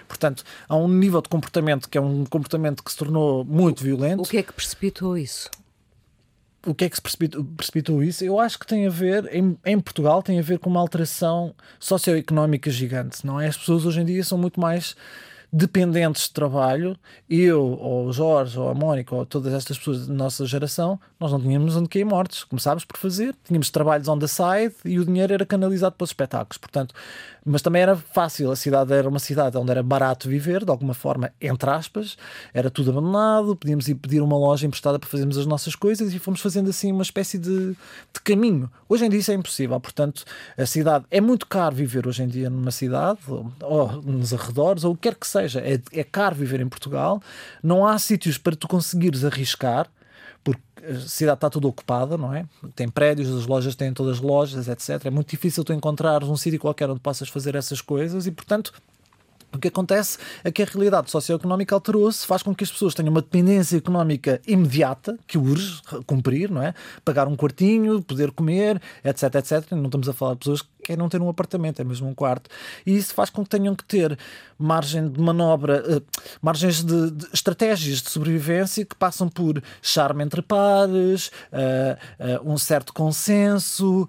Portanto, 0.06 0.44
há 0.68 0.76
um 0.76 0.88
nível 0.88 1.22
de 1.22 1.28
comportamento 1.28 1.88
que 1.88 1.96
é 1.96 2.00
um 2.00 2.24
comportamento 2.24 2.82
que 2.84 2.90
se 2.90 2.98
tornou 2.98 3.44
muito 3.44 3.82
violento. 3.82 4.22
O 4.22 4.28
que 4.28 4.36
é 4.36 4.42
que 4.42 4.52
precipitou 4.52 5.16
isso? 5.16 5.50
o 6.66 6.74
que 6.74 6.86
é 6.86 6.88
que 6.88 6.96
se 6.96 7.02
precipitou, 7.02 7.44
precipitou, 7.44 8.02
isso? 8.02 8.24
Eu 8.24 8.40
acho 8.40 8.58
que 8.58 8.66
tem 8.66 8.86
a 8.86 8.90
ver, 8.90 9.28
em, 9.30 9.54
em, 9.66 9.78
Portugal, 9.78 10.22
tem 10.22 10.38
a 10.38 10.42
ver 10.42 10.58
com 10.58 10.70
uma 10.70 10.80
alteração 10.80 11.54
socioeconómica 11.78 12.70
gigante, 12.70 13.26
não 13.26 13.38
é? 13.38 13.48
As 13.48 13.56
pessoas 13.58 13.84
hoje 13.84 14.00
em 14.00 14.04
dia 14.06 14.24
são 14.24 14.38
muito 14.38 14.58
mais 14.58 14.96
dependentes 15.56 16.24
de 16.24 16.32
trabalho, 16.32 16.96
eu, 17.30 17.62
ou 17.62 18.06
o 18.08 18.12
Jorge, 18.12 18.58
ou 18.58 18.68
a 18.68 18.74
Mónica, 18.74 19.14
ou 19.14 19.24
todas 19.24 19.54
estas 19.54 19.78
pessoas 19.78 20.08
da 20.08 20.12
nossa 20.12 20.44
geração, 20.44 20.98
nós 21.20 21.30
não 21.30 21.40
tínhamos 21.40 21.76
onde 21.76 21.88
cair 21.88 22.04
mortos. 22.04 22.42
Começámos 22.42 22.84
por 22.84 22.96
fazer, 22.96 23.36
tínhamos 23.44 23.70
trabalhos 23.70 24.08
on 24.08 24.18
the 24.18 24.26
side 24.26 24.74
e 24.84 24.98
o 24.98 25.04
dinheiro 25.04 25.32
era 25.32 25.46
canalizado 25.46 25.94
para 25.94 26.02
os 26.02 26.10
espetáculos. 26.10 26.58
Portanto, 26.58 26.92
mas 27.44 27.62
também 27.62 27.82
era 27.82 27.94
fácil. 27.94 28.50
A 28.50 28.56
cidade 28.56 28.92
era 28.92 29.08
uma 29.08 29.20
cidade 29.20 29.56
onde 29.56 29.70
era 29.70 29.80
barato 29.80 30.28
viver, 30.28 30.64
de 30.64 30.70
alguma 30.72 30.92
forma, 30.92 31.30
entre 31.40 31.70
aspas, 31.70 32.16
era 32.52 32.68
tudo 32.68 32.90
abandonado. 32.90 33.54
Podíamos 33.54 33.86
ir 33.86 33.94
pedir 33.94 34.22
uma 34.22 34.36
loja 34.36 34.66
emprestada 34.66 34.98
para 34.98 35.08
fazermos 35.08 35.38
as 35.38 35.46
nossas 35.46 35.76
coisas 35.76 36.12
e 36.12 36.18
fomos 36.18 36.40
fazendo 36.40 36.70
assim 36.70 36.90
uma 36.90 37.02
espécie 37.02 37.38
de, 37.38 37.70
de 37.70 38.20
caminho. 38.24 38.68
Hoje 38.88 39.04
em 39.04 39.08
dia 39.08 39.20
isso 39.20 39.30
é 39.30 39.34
impossível. 39.34 39.78
Portanto, 39.78 40.24
a 40.58 40.66
cidade 40.66 41.04
é 41.12 41.20
muito 41.20 41.46
caro 41.46 41.76
viver 41.76 42.08
hoje 42.08 42.24
em 42.24 42.28
dia 42.28 42.50
numa 42.50 42.72
cidade, 42.72 43.20
ou, 43.28 43.52
ou 43.60 44.02
nos 44.02 44.34
arredores, 44.34 44.82
ou 44.82 44.92
o 44.92 44.96
que 44.96 45.02
quer 45.02 45.14
que 45.14 45.26
seja. 45.26 45.43
É, 45.44 45.80
é 45.92 46.04
caro 46.04 46.34
viver 46.34 46.60
em 46.60 46.68
Portugal. 46.68 47.22
Não 47.62 47.86
há 47.86 47.98
sítios 47.98 48.38
para 48.38 48.56
tu 48.56 48.68
conseguires 48.68 49.24
arriscar 49.24 49.88
porque 50.42 50.60
a 50.86 51.00
cidade 51.00 51.38
está 51.38 51.48
toda 51.48 51.66
ocupada, 51.66 52.18
não 52.18 52.32
é? 52.34 52.44
Tem 52.76 52.88
prédios, 52.88 53.34
as 53.34 53.46
lojas 53.46 53.74
têm 53.74 53.92
todas 53.94 54.18
as 54.18 54.22
lojas, 54.22 54.68
etc. 54.68 55.06
É 55.06 55.10
muito 55.10 55.30
difícil 55.30 55.64
tu 55.64 55.72
encontrares 55.72 56.28
um 56.28 56.36
sítio 56.36 56.60
qualquer 56.60 56.90
onde 56.90 57.00
possas 57.00 57.28
fazer 57.28 57.54
essas 57.54 57.80
coisas 57.80 58.26
e, 58.26 58.30
portanto, 58.30 58.72
o 59.56 59.60
que 59.60 59.68
acontece 59.68 60.18
é 60.42 60.50
que 60.50 60.62
a 60.62 60.66
realidade 60.66 61.10
socioeconómica 61.10 61.74
alterou-se, 61.74 62.26
faz 62.26 62.42
com 62.42 62.54
que 62.54 62.64
as 62.64 62.70
pessoas 62.70 62.94
tenham 62.94 63.10
uma 63.10 63.22
dependência 63.22 63.76
económica 63.76 64.40
imediata, 64.46 65.18
que 65.26 65.38
urge 65.38 65.80
cumprir, 66.06 66.50
não 66.50 66.62
é? 66.62 66.74
Pagar 67.04 67.28
um 67.28 67.36
quartinho, 67.36 68.02
poder 68.02 68.30
comer, 68.30 68.80
etc, 69.04 69.34
etc. 69.36 69.72
Não 69.72 69.86
estamos 69.86 70.08
a 70.08 70.12
falar 70.12 70.34
de 70.34 70.38
pessoas 70.40 70.62
que 70.62 70.68
querem 70.84 70.98
não 70.98 71.08
ter 71.08 71.20
um 71.20 71.28
apartamento, 71.28 71.80
é 71.80 71.84
mesmo 71.84 72.08
um 72.08 72.14
quarto. 72.14 72.50
E 72.84 72.96
isso 72.96 73.14
faz 73.14 73.30
com 73.30 73.42
que 73.42 73.48
tenham 73.48 73.74
que 73.74 73.84
ter 73.84 74.18
margem 74.58 75.08
de 75.08 75.20
manobra, 75.20 75.82
uh, 75.96 76.02
margens 76.40 76.84
de, 76.84 77.10
de, 77.10 77.26
estratégias 77.32 78.02
de 78.02 78.10
sobrevivência 78.10 78.84
que 78.84 78.94
passam 78.94 79.28
por 79.28 79.62
charme 79.82 80.22
entre 80.22 80.42
pares, 80.42 81.28
uh, 81.52 82.42
uh, 82.42 82.52
um 82.52 82.56
certo 82.56 82.92
consenso, 82.92 84.08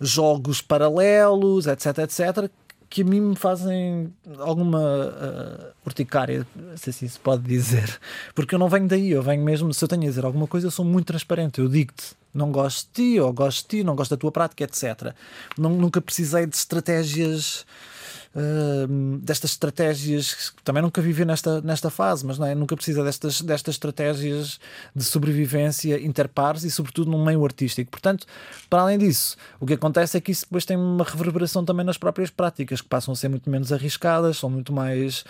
jogos 0.00 0.60
paralelos, 0.60 1.66
etc, 1.66 1.98
etc, 1.98 2.50
que 2.92 3.00
a 3.00 3.04
mim 3.06 3.20
me 3.20 3.34
fazem 3.34 4.12
alguma 4.38 4.78
uh, 4.78 5.72
urticária, 5.86 6.46
se 6.76 6.90
assim 6.90 7.08
se 7.08 7.18
pode 7.18 7.42
dizer. 7.42 7.98
Porque 8.34 8.54
eu 8.54 8.58
não 8.58 8.68
venho 8.68 8.86
daí, 8.86 9.12
eu 9.12 9.22
venho 9.22 9.42
mesmo, 9.42 9.72
se 9.72 9.82
eu 9.82 9.88
tenho 9.88 10.02
a 10.02 10.04
dizer 10.04 10.26
alguma 10.26 10.46
coisa, 10.46 10.66
eu 10.66 10.70
sou 10.70 10.84
muito 10.84 11.06
transparente. 11.06 11.58
Eu 11.58 11.68
digo-te, 11.68 12.14
não 12.34 12.52
gosto 12.52 12.88
de 12.88 12.92
ti, 13.14 13.18
ou 13.18 13.32
gosto 13.32 13.62
de 13.62 13.78
ti, 13.78 13.82
não 13.82 13.96
gosto 13.96 14.10
da 14.10 14.18
tua 14.18 14.30
prática, 14.30 14.64
etc. 14.64 15.14
Não, 15.56 15.70
nunca 15.70 16.02
precisei 16.02 16.44
de 16.44 16.54
estratégias 16.54 17.64
uh, 18.34 19.18
destas 19.18 19.52
estratégias, 19.52 20.52
também 20.64 20.82
nunca 20.82 21.00
vivi 21.00 21.24
nesta, 21.24 21.60
nesta 21.60 21.90
fase, 21.90 22.24
mas 22.26 22.38
não 22.38 22.46
é? 22.46 22.54
nunca 22.54 22.74
precisa 22.76 23.02
destas, 23.04 23.40
destas 23.40 23.74
estratégias 23.74 24.58
de 24.94 25.04
sobrevivência 25.04 26.00
interpares 26.04 26.64
e, 26.64 26.70
sobretudo, 26.70 27.10
num 27.10 27.24
meio 27.24 27.44
artístico. 27.44 27.90
Portanto, 27.90 28.26
para 28.68 28.82
além 28.82 28.98
disso, 28.98 29.36
o 29.60 29.66
que 29.66 29.74
acontece 29.74 30.16
é 30.16 30.20
que 30.20 30.32
isso 30.32 30.44
depois 30.44 30.64
tem 30.64 30.76
uma 30.76 31.04
reverberação 31.04 31.64
também 31.64 31.84
nas 31.84 31.98
próprias 31.98 32.30
práticas, 32.30 32.80
que 32.80 32.88
passam 32.88 33.12
a 33.12 33.16
ser 33.16 33.28
muito 33.28 33.48
menos 33.48 33.72
arriscadas, 33.72 34.38
são 34.38 34.50
muito 34.50 34.72
mais 34.72 35.24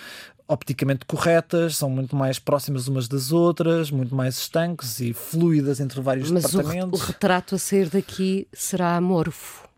opticamente 0.49 1.07
corretas, 1.07 1.77
são 1.77 1.89
muito 1.89 2.15
mais 2.15 2.39
próximas 2.39 2.89
umas 2.89 3.09
das 3.09 3.33
outras, 3.33 3.91
muito 3.91 4.15
mais 4.15 4.37
estanques 4.37 5.01
e 5.01 5.13
fluidas 5.13 5.81
entre 5.81 6.01
vários 6.01 6.31
Mas 6.31 6.45
departamentos. 6.45 7.01
Mas 7.01 7.09
o 7.09 7.13
retrato 7.13 7.55
a 7.55 7.59
sair 7.59 7.89
daqui 7.89 8.47
será 8.53 8.97
amorfo. 8.97 9.72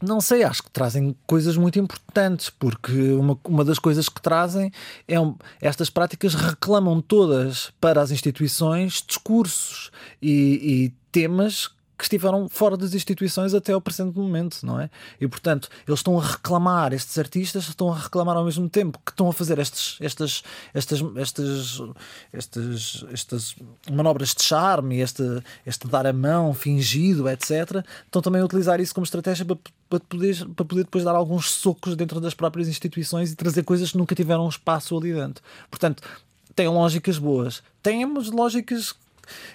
Não 0.00 0.20
sei, 0.20 0.44
acho 0.44 0.62
que 0.62 0.70
trazem 0.70 1.14
coisas 1.26 1.56
muito 1.56 1.78
importantes, 1.78 2.50
porque 2.50 3.12
uma, 3.12 3.38
uma 3.44 3.64
das 3.64 3.78
coisas 3.80 4.08
que 4.08 4.22
trazem 4.22 4.70
é 5.08 5.18
um, 5.18 5.34
estas 5.60 5.90
práticas 5.90 6.34
reclamam 6.34 7.00
todas 7.00 7.72
para 7.80 8.00
as 8.00 8.12
instituições 8.12 9.02
discursos 9.06 9.90
e, 10.22 10.30
e 10.30 10.92
temas 11.10 11.70
que 11.98 12.04
estiveram 12.04 12.48
fora 12.48 12.76
das 12.76 12.94
instituições 12.94 13.52
até 13.52 13.72
ao 13.72 13.80
presente 13.80 14.16
momento, 14.16 14.64
não 14.64 14.80
é? 14.80 14.88
E 15.20 15.26
portanto, 15.26 15.68
eles 15.86 15.98
estão 15.98 16.16
a 16.16 16.24
reclamar, 16.24 16.92
estes 16.92 17.18
artistas 17.18 17.68
estão 17.68 17.92
a 17.92 17.98
reclamar 17.98 18.36
ao 18.36 18.44
mesmo 18.44 18.68
tempo 18.68 19.00
que 19.04 19.10
estão 19.10 19.28
a 19.28 19.32
fazer 19.32 19.58
estas, 19.58 19.98
estas, 20.00 20.44
estas, 20.76 21.82
estas, 22.32 23.04
estas 23.12 23.56
manobras 23.90 24.32
de 24.32 24.44
charme, 24.44 25.00
este, 25.00 25.24
este 25.66 25.88
dar 25.88 26.06
a 26.06 26.12
mão 26.12 26.54
fingido, 26.54 27.28
etc. 27.28 27.84
Estão 28.06 28.22
também 28.22 28.40
a 28.40 28.44
utilizar 28.44 28.80
isso 28.80 28.94
como 28.94 29.04
estratégia 29.04 29.44
para, 29.44 29.58
para, 29.90 29.98
poder, 29.98 30.46
para 30.54 30.64
poder 30.64 30.84
depois 30.84 31.02
dar 31.02 31.16
alguns 31.16 31.50
socos 31.50 31.96
dentro 31.96 32.20
das 32.20 32.32
próprias 32.32 32.68
instituições 32.68 33.32
e 33.32 33.36
trazer 33.36 33.64
coisas 33.64 33.90
que 33.90 33.98
nunca 33.98 34.14
tiveram 34.14 34.48
espaço 34.48 34.96
ali 34.96 35.12
dentro. 35.12 35.42
Portanto, 35.68 36.00
têm 36.54 36.68
lógicas 36.68 37.18
boas. 37.18 37.60
Temos 37.82 38.30
lógicas 38.30 38.94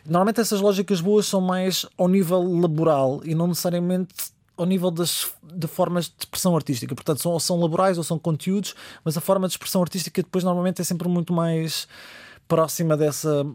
Normalmente 0.05 0.41
essas 0.41 0.61
lógicas 0.61 1.01
boas 1.01 1.25
são 1.25 1.41
mais 1.41 1.85
ao 1.97 2.07
nível 2.07 2.41
laboral 2.59 3.21
e 3.23 3.33
não 3.35 3.47
necessariamente 3.47 4.13
ao 4.55 4.65
nível 4.65 4.91
das 4.91 5.31
de 5.41 5.67
formas 5.67 6.05
de 6.05 6.13
expressão 6.19 6.55
artística. 6.55 6.93
Portanto, 6.93 7.21
são, 7.21 7.31
ou 7.31 7.39
são 7.39 7.59
laborais 7.59 7.97
ou 7.97 8.03
são 8.03 8.19
conteúdos, 8.19 8.75
mas 9.03 9.17
a 9.17 9.21
forma 9.21 9.47
de 9.47 9.53
expressão 9.53 9.81
artística 9.81 10.21
depois 10.21 10.43
normalmente 10.43 10.81
é 10.81 10.83
sempre 10.83 11.07
muito 11.07 11.33
mais 11.33 11.87
próxima 12.47 12.97
dessa 12.97 13.45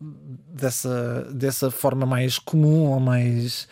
dessa 0.00 1.28
dessa 1.32 1.70
forma 1.70 2.04
mais 2.04 2.38
comum 2.38 2.90
ou 2.90 3.00
mais 3.00 3.68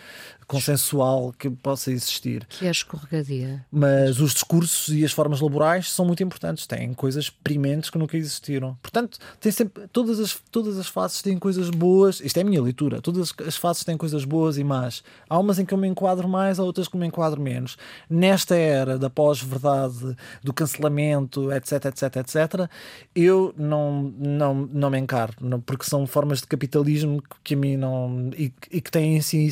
consensual 0.46 1.32
que 1.38 1.48
possa 1.50 1.90
existir. 1.90 2.46
Que 2.48 2.66
é 2.66 2.70
escorregadia. 2.70 3.64
Mas 3.70 4.20
os 4.20 4.32
discursos 4.32 4.94
e 4.94 5.04
as 5.04 5.12
formas 5.12 5.40
laborais 5.40 5.90
são 5.90 6.04
muito 6.04 6.22
importantes, 6.22 6.66
têm 6.66 6.92
coisas 6.94 7.30
primentes 7.30 7.90
que 7.90 7.98
nunca 7.98 8.16
existiram. 8.16 8.76
Portanto, 8.82 9.18
tem 9.40 9.52
sempre 9.52 9.88
todas 9.88 10.20
as, 10.20 10.38
todas 10.50 10.78
as 10.78 10.86
faces 10.86 11.22
têm 11.22 11.38
coisas 11.38 11.70
boas. 11.70 12.20
Isto 12.20 12.38
é 12.38 12.40
a 12.42 12.44
minha 12.44 12.62
leitura. 12.62 13.00
Todas 13.00 13.32
as 13.46 13.56
faces 13.56 13.84
têm 13.84 13.96
coisas 13.96 14.24
boas 14.24 14.58
e 14.58 14.64
más. 14.64 15.02
Há 15.28 15.38
umas 15.38 15.58
em 15.58 15.64
que 15.64 15.74
eu 15.74 15.78
me 15.78 15.88
enquadro 15.88 16.28
mais, 16.28 16.58
há 16.58 16.64
outras 16.64 16.88
que 16.88 16.96
me 16.96 17.06
enquadro 17.06 17.40
menos. 17.40 17.76
Nesta 18.08 18.56
era 18.56 18.98
da 18.98 19.10
pós-verdade, 19.10 20.16
do 20.42 20.52
cancelamento, 20.52 21.52
etc, 21.52 21.86
etc, 21.86 22.16
etc, 22.16 22.70
eu 23.14 23.54
não, 23.56 24.12
não, 24.18 24.54
não 24.72 24.90
me 24.90 24.98
encaro, 24.98 25.34
porque 25.64 25.84
são 25.84 26.06
formas 26.06 26.40
de 26.40 26.46
capitalismo 26.46 27.22
que 27.42 27.54
a 27.54 27.56
mim 27.56 27.76
não. 27.76 28.30
e, 28.36 28.52
e 28.70 28.80
que 28.80 28.90
têm 28.90 29.16
em 29.16 29.20
si 29.20 29.50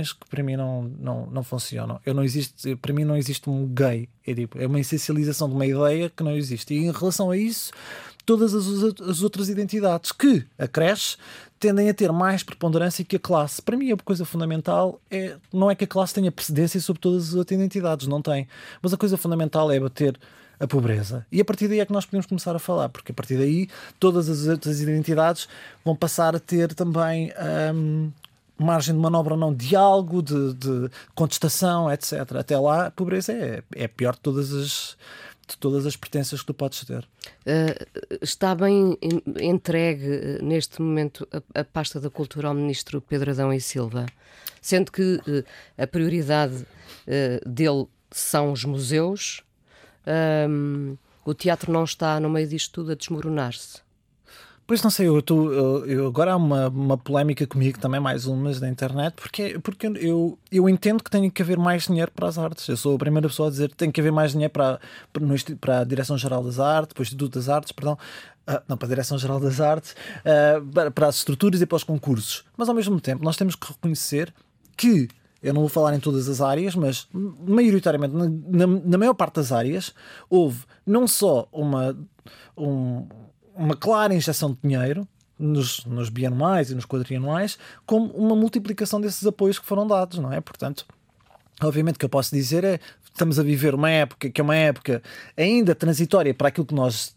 que 0.00 0.28
para 0.28 0.42
mim 0.42 0.56
não, 0.56 0.82
não, 0.82 1.26
não 1.26 1.42
funcionam. 1.42 2.00
Eu 2.04 2.14
não 2.14 2.24
existe, 2.24 2.76
para 2.76 2.92
mim 2.92 3.04
não 3.04 3.16
existe 3.16 3.48
um 3.48 3.66
gay. 3.66 4.08
É, 4.26 4.34
tipo, 4.34 4.58
é 4.58 4.66
uma 4.66 4.80
essencialização 4.80 5.48
de 5.48 5.54
uma 5.54 5.66
ideia 5.66 6.10
que 6.10 6.22
não 6.22 6.36
existe. 6.36 6.74
E 6.74 6.78
em 6.78 6.92
relação 6.92 7.30
a 7.30 7.36
isso, 7.36 7.72
todas 8.24 8.54
as, 8.54 8.66
as 9.00 9.22
outras 9.22 9.48
identidades 9.48 10.12
que 10.12 10.44
acresce 10.58 11.16
tendem 11.58 11.88
a 11.88 11.94
ter 11.94 12.10
mais 12.10 12.42
preponderância 12.42 13.04
que 13.04 13.16
a 13.16 13.20
classe. 13.20 13.62
Para 13.62 13.76
mim, 13.76 13.92
a 13.92 13.96
coisa 13.96 14.24
fundamental 14.24 15.00
é 15.10 15.36
não 15.52 15.70
é 15.70 15.74
que 15.74 15.84
a 15.84 15.86
classe 15.86 16.14
tenha 16.14 16.32
precedência 16.32 16.80
sobre 16.80 17.00
todas 17.00 17.28
as 17.28 17.34
outras 17.34 17.58
identidades, 17.58 18.06
não 18.06 18.20
tem. 18.20 18.48
Mas 18.80 18.92
a 18.92 18.96
coisa 18.96 19.16
fundamental 19.16 19.70
é 19.70 19.78
bater 19.78 20.18
a 20.58 20.66
pobreza. 20.66 21.26
E 21.30 21.40
a 21.40 21.44
partir 21.44 21.66
daí 21.66 21.80
é 21.80 21.86
que 21.86 21.92
nós 21.92 22.06
podemos 22.06 22.26
começar 22.26 22.54
a 22.54 22.58
falar, 22.58 22.88
porque 22.88 23.10
a 23.10 23.14
partir 23.14 23.36
daí 23.36 23.68
todas 23.98 24.28
as 24.28 24.46
outras 24.46 24.80
identidades 24.80 25.48
vão 25.84 25.96
passar 25.96 26.36
a 26.36 26.38
ter 26.38 26.72
também 26.72 27.32
hum, 27.74 28.12
margem 28.62 28.94
de 28.94 29.00
manobra 29.00 29.36
não 29.36 29.54
diálogo, 29.54 30.22
de, 30.22 30.54
de 30.54 30.90
contestação, 31.14 31.90
etc. 31.90 32.12
Até 32.38 32.58
lá, 32.58 32.86
a 32.86 32.90
pobreza 32.90 33.32
é, 33.32 33.62
é 33.74 33.88
pior 33.88 34.14
de 34.14 34.20
todas 34.20 34.52
as 34.52 34.96
de 35.48 35.58
todas 35.58 35.86
as 35.86 35.96
pertenças 35.96 36.40
que 36.40 36.46
tu 36.46 36.54
podes 36.54 36.84
ter. 36.84 37.06
Uh, 37.46 38.20
está 38.22 38.54
bem 38.54 38.96
entregue 39.40 40.06
eh, 40.06 40.38
neste 40.40 40.80
momento 40.80 41.28
a, 41.32 41.60
a, 41.60 41.64
pasta 41.64 42.00
da 42.00 42.08
cultura 42.08 42.48
ao 42.48 42.54
ministro 42.54 43.00
Pedro 43.00 43.32
Adão 43.32 43.52
e 43.52 43.60
Silva, 43.60 44.06
sendo 44.60 44.90
que 44.90 45.16
uh, 45.16 45.44
a 45.76 45.86
prioridade 45.86 46.54
uh, 46.54 47.48
dele 47.48 47.86
são 48.10 48.52
os 48.52 48.64
museus, 48.64 49.42
um, 50.48 50.96
o 51.24 51.34
teatro 51.34 51.72
não 51.72 51.84
está 51.84 52.18
no 52.18 52.30
meio 52.30 52.46
disto 52.46 52.72
tudo 52.72 52.92
a 52.92 52.94
desmoronar-se. 52.94 53.81
Pois 54.66 54.82
não 54.82 54.90
sei, 54.90 55.08
eu, 55.08 55.20
tô, 55.20 55.52
eu, 55.52 55.86
eu 55.86 56.06
agora 56.06 56.32
há 56.32 56.36
uma, 56.36 56.68
uma 56.68 56.96
polémica 56.96 57.46
comigo 57.46 57.78
também, 57.78 58.00
mais 58.00 58.26
umas 58.26 58.60
da 58.60 58.68
internet, 58.68 59.14
porque, 59.14 59.58
porque 59.58 59.86
eu, 59.86 60.38
eu 60.50 60.68
entendo 60.68 61.02
que 61.02 61.10
tem 61.10 61.28
que 61.28 61.42
haver 61.42 61.58
mais 61.58 61.86
dinheiro 61.86 62.10
para 62.12 62.28
as 62.28 62.38
artes. 62.38 62.68
Eu 62.68 62.76
sou 62.76 62.94
a 62.94 62.98
primeira 62.98 63.28
pessoa 63.28 63.48
a 63.48 63.50
dizer 63.50 63.70
que 63.70 63.76
tem 63.76 63.90
que 63.90 64.00
haver 64.00 64.12
mais 64.12 64.32
dinheiro 64.32 64.52
para, 64.52 64.80
para, 65.12 65.24
para 65.60 65.78
a 65.80 65.84
Direção-Geral 65.84 66.42
das 66.44 66.60
Artes, 66.60 66.94
para 66.94 67.00
o 67.00 67.02
Instituto 67.02 67.34
das 67.38 67.48
Artes, 67.48 67.72
perdão, 67.72 67.98
uh, 68.48 68.62
não, 68.68 68.76
para 68.76 68.86
a 68.86 68.88
Direção-Geral 68.88 69.40
das 69.40 69.60
Artes, 69.60 69.96
uh, 70.20 70.64
para, 70.72 70.90
para 70.90 71.08
as 71.08 71.16
estruturas 71.16 71.60
e 71.60 71.66
para 71.66 71.76
os 71.76 71.84
concursos. 71.84 72.44
Mas 72.56 72.68
ao 72.68 72.74
mesmo 72.74 73.00
tempo, 73.00 73.24
nós 73.24 73.36
temos 73.36 73.56
que 73.56 73.66
reconhecer 73.66 74.32
que 74.76 75.08
eu 75.42 75.52
não 75.52 75.62
vou 75.62 75.68
falar 75.68 75.94
em 75.94 76.00
todas 76.00 76.28
as 76.28 76.40
áreas, 76.40 76.76
mas 76.76 77.08
maioritariamente, 77.12 78.14
na, 78.14 78.26
na, 78.26 78.66
na 78.66 78.98
maior 78.98 79.14
parte 79.14 79.34
das 79.34 79.50
áreas, 79.50 79.92
houve 80.30 80.60
não 80.86 81.08
só 81.08 81.48
uma, 81.50 81.96
um, 82.56 83.06
uma 83.54 83.76
clara 83.76 84.14
injeção 84.14 84.52
de 84.52 84.58
dinheiro 84.62 85.06
nos, 85.38 85.84
nos 85.84 86.08
bianuais 86.08 86.70
e 86.70 86.74
nos 86.74 86.84
quadrianuais, 86.84 87.58
como 87.84 88.06
uma 88.12 88.36
multiplicação 88.36 89.00
desses 89.00 89.26
apoios 89.26 89.58
que 89.58 89.66
foram 89.66 89.86
dados, 89.86 90.18
não 90.18 90.32
é? 90.32 90.40
Portanto, 90.40 90.86
obviamente 91.60 91.98
que 91.98 92.04
eu 92.04 92.08
posso 92.08 92.34
dizer 92.34 92.64
é 92.64 92.80
estamos 93.12 93.38
a 93.38 93.42
viver 93.42 93.74
uma 93.74 93.90
época 93.90 94.30
que 94.30 94.40
é 94.40 94.44
uma 94.44 94.56
época 94.56 95.02
ainda 95.36 95.74
transitória 95.74 96.32
para 96.32 96.48
aquilo 96.48 96.66
que 96.66 96.74
nós 96.74 97.14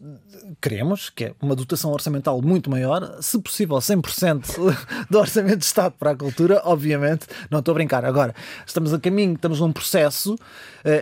queremos, 0.60 1.08
que 1.10 1.24
é 1.24 1.34
uma 1.40 1.56
dotação 1.56 1.90
orçamental 1.90 2.40
muito 2.42 2.70
maior, 2.70 3.16
se 3.20 3.38
possível 3.38 3.76
100% 3.76 4.76
do 5.10 5.18
orçamento 5.18 5.58
de 5.58 5.64
Estado 5.64 5.94
para 5.98 6.10
a 6.10 6.16
cultura, 6.16 6.60
obviamente, 6.64 7.26
não 7.50 7.60
estou 7.60 7.72
a 7.72 7.74
brincar. 7.76 8.04
Agora, 8.04 8.34
estamos 8.66 8.92
a 8.92 8.98
caminho, 8.98 9.34
estamos 9.34 9.60
num 9.60 9.72
processo 9.72 10.34
uh, 10.34 10.38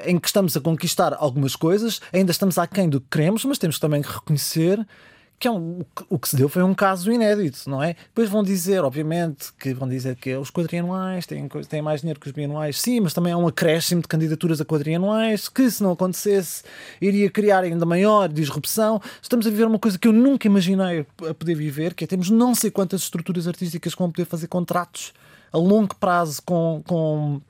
em 0.07 0.19
que 0.19 0.29
estamos 0.29 0.57
a 0.57 0.61
conquistar 0.61 1.13
algumas 1.15 1.57
coisas, 1.57 2.01
ainda 2.13 2.31
estamos 2.31 2.57
aquém 2.57 2.89
do 2.89 3.01
que 3.01 3.09
queremos, 3.11 3.45
mas 3.45 3.59
temos 3.59 3.79
também 3.79 4.01
que 4.01 4.13
reconhecer 4.13 4.87
que 5.39 5.49
é 5.49 5.51
um, 5.51 5.81
o 6.09 6.19
que 6.19 6.29
se 6.29 6.37
deu 6.37 6.49
foi 6.49 6.63
um 6.63 6.75
caso 6.75 7.11
inédito, 7.13 7.69
não 7.69 7.83
é? 7.83 7.95
Depois 7.95 8.29
vão 8.31 8.43
dizer, 8.43 8.83
obviamente, 8.83 9.53
que 9.59 9.75
vão 9.75 9.89
dizer 9.89 10.17
que 10.17 10.35
os 10.37 10.51
quadrianuais 10.51 11.27
têm, 11.27 11.49
têm 11.69 11.83
mais 11.83 12.01
dinheiro 12.01 12.19
que 12.19 12.27
os 12.27 12.33
bianuais, 12.33 12.81
sim, 12.81 13.01
mas 13.01 13.13
também 13.13 13.33
há 13.33 13.37
um 13.37 13.47
acréscimo 13.47 14.01
de 14.01 14.09
candidaturas 14.09 14.61
a 14.61 14.65
quadrianuais 14.65 15.49
que, 15.49 15.71
se 15.71 15.83
não 15.83 15.93
acontecesse, 15.93 16.63
iria 17.01 17.29
criar 17.29 17.65
ainda 17.65 17.85
maior 17.85 18.29
disrupção. 18.29 19.01
Estamos 19.21 19.47
a 19.47 19.51
viver 19.51 19.67
uma 19.67 19.79
coisa 19.79 19.99
que 19.99 20.09
eu 20.09 20.13
nunca 20.13 20.47
imaginei 20.47 21.07
a 21.29 21.35
poder 21.35 21.55
viver, 21.55 21.95
que 21.95 22.05
é 22.05 22.07
temos 22.07 22.31
não 22.31 22.55
sei 22.55 22.71
quantas 22.71 23.03
estruturas 23.03 23.47
artísticas 23.47 23.95
que 23.95 23.99
vão 23.99 24.11
poder 24.11 24.25
fazer 24.27 24.47
contratos 24.47 25.13
a 25.53 25.59
longo 25.59 25.95
prazo 25.95 26.43
com, 26.43 26.83
com 26.87 27.41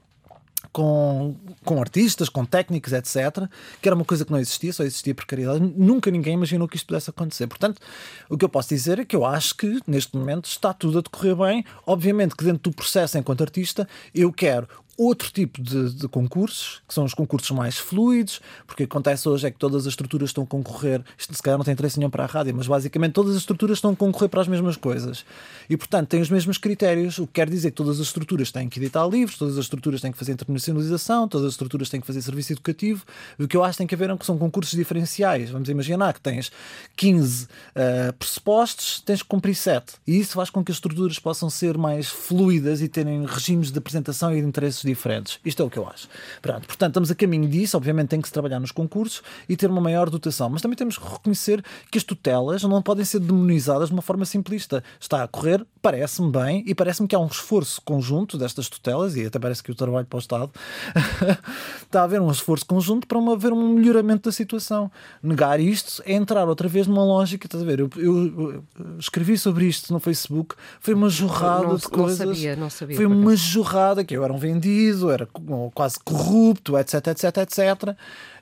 com, 0.74 1.36
com 1.64 1.80
artistas, 1.80 2.28
com 2.28 2.44
técnicos, 2.44 2.92
etc., 2.92 3.48
que 3.80 3.88
era 3.88 3.94
uma 3.94 4.04
coisa 4.04 4.24
que 4.24 4.32
não 4.32 4.40
existia, 4.40 4.72
só 4.72 4.82
existia 4.82 5.14
precariedade. 5.14 5.60
Nunca 5.76 6.10
ninguém 6.10 6.34
imaginou 6.34 6.66
que 6.66 6.76
isto 6.76 6.88
pudesse 6.88 7.08
acontecer. 7.08 7.46
Portanto, 7.46 7.80
o 8.28 8.36
que 8.36 8.44
eu 8.44 8.48
posso 8.48 8.70
dizer 8.70 8.98
é 8.98 9.04
que 9.04 9.14
eu 9.14 9.24
acho 9.24 9.56
que 9.56 9.80
neste 9.86 10.16
momento 10.16 10.46
está 10.46 10.72
tudo 10.72 10.98
a 10.98 11.00
decorrer 11.00 11.36
bem. 11.36 11.64
Obviamente 11.86 12.34
que 12.34 12.44
dentro 12.44 12.70
do 12.70 12.74
processo, 12.74 13.16
enquanto 13.16 13.42
artista, 13.42 13.88
eu 14.12 14.32
quero 14.32 14.68
outro 14.96 15.30
tipo 15.30 15.62
de, 15.62 15.92
de, 15.92 16.08
concursos, 16.08 16.82
que 16.86 16.94
são 16.94 17.04
os 17.04 17.14
concursos 17.14 17.50
mais 17.50 17.76
fluidos, 17.76 18.40
porque 18.66 18.84
o 18.84 18.86
que 18.86 18.92
acontece 18.92 19.28
hoje 19.28 19.46
é 19.46 19.50
que 19.50 19.58
todas 19.58 19.86
as 19.86 19.92
estruturas 19.92 20.30
estão 20.30 20.44
a 20.44 20.46
concorrer, 20.46 21.02
isto 21.18 21.34
se 21.34 21.42
calhar 21.42 21.58
não 21.58 21.64
tem 21.64 21.72
interesse 21.72 21.98
nenhum 21.98 22.10
para 22.10 22.24
a 22.24 22.26
rádio, 22.26 22.54
mas 22.54 22.66
basicamente 22.66 23.12
todas 23.12 23.32
as 23.32 23.38
estruturas 23.38 23.78
estão 23.78 23.92
a 23.92 23.96
concorrer 23.96 24.28
para 24.28 24.40
as 24.40 24.48
mesmas 24.48 24.76
coisas. 24.76 25.24
E 25.68 25.76
portanto 25.76 26.08
têm 26.08 26.20
os 26.20 26.30
mesmos 26.30 26.58
critérios, 26.58 27.18
o 27.18 27.26
que 27.26 27.34
quer 27.34 27.48
dizer 27.48 27.70
que 27.70 27.76
todas 27.76 28.00
as 28.00 28.06
estruturas 28.06 28.52
têm 28.52 28.68
que 28.68 28.78
editar 28.78 29.06
livros, 29.06 29.38
todas 29.38 29.58
as 29.58 29.64
estruturas 29.64 30.00
têm 30.00 30.12
que 30.12 30.18
fazer 30.18 30.32
internacionalização, 30.32 31.26
todas 31.28 31.46
as 31.46 31.52
estruturas 31.54 31.88
têm 31.88 32.00
que 32.00 32.06
fazer 32.06 32.22
serviço 32.22 32.52
educativo. 32.52 33.04
O 33.38 33.48
que 33.48 33.56
eu 33.56 33.64
acho 33.64 33.72
que 33.72 33.78
tem 33.78 33.86
que 33.86 33.94
haver 33.94 34.10
é 34.10 34.16
que 34.16 34.26
são 34.26 34.38
concursos 34.38 34.76
diferenciais. 34.76 35.50
Vamos 35.50 35.68
imaginar 35.68 36.12
que 36.12 36.20
tens 36.20 36.52
15 36.96 37.44
uh, 37.44 37.48
eh, 37.74 38.12
pressupostos, 38.12 39.00
tens 39.00 39.22
que 39.22 39.28
cumprir 39.28 39.54
7. 39.54 39.94
E 40.06 40.18
isso 40.18 40.34
faz 40.34 40.50
com 40.50 40.64
que 40.64 40.70
as 40.70 40.76
estruturas 40.76 41.18
possam 41.18 41.50
ser 41.50 41.76
mais 41.76 42.08
fluidas 42.08 42.80
e 42.80 42.88
terem 42.88 43.24
regimes 43.26 43.70
de 43.70 43.78
apresentação 43.78 44.34
e 44.34 44.40
de 44.40 44.46
interesses 44.46 44.83
diferentes. 44.84 45.38
Isto 45.44 45.62
é 45.62 45.66
o 45.66 45.70
que 45.70 45.78
eu 45.78 45.88
acho. 45.88 46.08
Pronto, 46.40 46.66
portanto, 46.66 46.90
estamos 46.90 47.10
a 47.10 47.14
caminho 47.14 47.48
disso. 47.48 47.76
Obviamente, 47.76 48.08
tem 48.08 48.20
que 48.20 48.28
se 48.28 48.32
trabalhar 48.32 48.60
nos 48.60 48.70
concursos 48.70 49.22
e 49.48 49.56
ter 49.56 49.70
uma 49.70 49.80
maior 49.80 50.10
dotação. 50.10 50.48
Mas 50.48 50.62
também 50.62 50.76
temos 50.76 50.98
que 50.98 51.08
reconhecer 51.08 51.64
que 51.90 51.98
as 51.98 52.04
tutelas 52.04 52.62
não 52.62 52.82
podem 52.82 53.04
ser 53.04 53.20
demonizadas 53.20 53.88
de 53.88 53.94
uma 53.94 54.02
forma 54.02 54.24
simplista. 54.24 54.82
Está 55.00 55.22
a 55.22 55.28
correr, 55.28 55.64
parece-me 55.80 56.30
bem, 56.30 56.64
e 56.66 56.74
parece-me 56.74 57.08
que 57.08 57.14
há 57.14 57.18
um 57.18 57.26
esforço 57.26 57.80
conjunto 57.82 58.38
destas 58.38 58.68
tutelas, 58.68 59.16
e 59.16 59.26
até 59.26 59.38
parece 59.38 59.62
que 59.62 59.70
o 59.70 59.74
trabalho 59.74 60.06
para 60.06 60.16
o 60.16 60.20
Estado 60.20 60.50
está 61.82 62.00
a 62.00 62.04
haver 62.04 62.20
um 62.20 62.30
esforço 62.30 62.66
conjunto 62.66 63.06
para 63.06 63.18
haver 63.32 63.52
um 63.52 63.74
melhoramento 63.74 64.28
da 64.28 64.32
situação. 64.32 64.90
Negar 65.22 65.60
isto 65.60 66.02
é 66.06 66.12
entrar 66.12 66.48
outra 66.48 66.68
vez 66.68 66.86
numa 66.86 67.04
lógica. 67.04 67.46
Estás 67.46 67.62
a 67.62 67.66
ver? 67.66 67.80
Eu, 67.80 67.90
eu, 67.96 68.52
eu 68.52 68.64
escrevi 68.98 69.36
sobre 69.38 69.66
isto 69.66 69.92
no 69.92 70.00
Facebook, 70.00 70.54
foi 70.80 70.94
uma 70.94 71.08
jorrada 71.08 71.68
não, 71.68 71.76
de 71.76 71.88
coisas. 71.88 72.26
Não 72.26 72.34
sabia, 72.34 72.56
não 72.56 72.70
sabia. 72.70 72.96
Foi 72.96 73.06
uma 73.06 73.36
jorrada 73.36 74.04
que 74.04 74.16
eu 74.16 74.24
era 74.24 74.32
um 74.32 74.38
vendido 74.38 74.73
bandido, 74.74 75.10
era 75.10 75.28
quase 75.72 75.98
corrupto, 76.00 76.76
etc, 76.76 77.06
etc, 77.08 77.36
etc. 77.38 77.96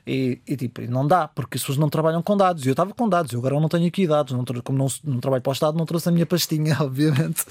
E, 0.05 0.41
e, 0.45 0.57
tipo, 0.57 0.81
não 0.81 1.07
dá, 1.07 1.29
porque 1.29 1.55
as 1.55 1.61
pessoas 1.61 1.77
não 1.77 1.89
trabalham 1.89 2.21
com 2.21 2.35
dados. 2.35 2.65
E 2.65 2.67
eu 2.67 2.73
estava 2.73 2.93
com 2.93 3.07
dados, 3.07 3.31
eu 3.31 3.39
agora 3.39 3.57
não 3.57 3.69
tenho 3.69 3.87
aqui 3.87 4.05
dados, 4.05 4.33
não, 4.33 4.43
como 4.61 4.77
não, 4.77 4.87
não, 5.01 5.19
trabalho 5.21 5.41
para 5.41 5.49
o 5.49 5.53
Estado, 5.53 5.77
não 5.77 5.85
trouxe 5.85 6.09
a 6.09 6.11
minha 6.11 6.25
pastinha, 6.25 6.75
obviamente. 6.81 7.45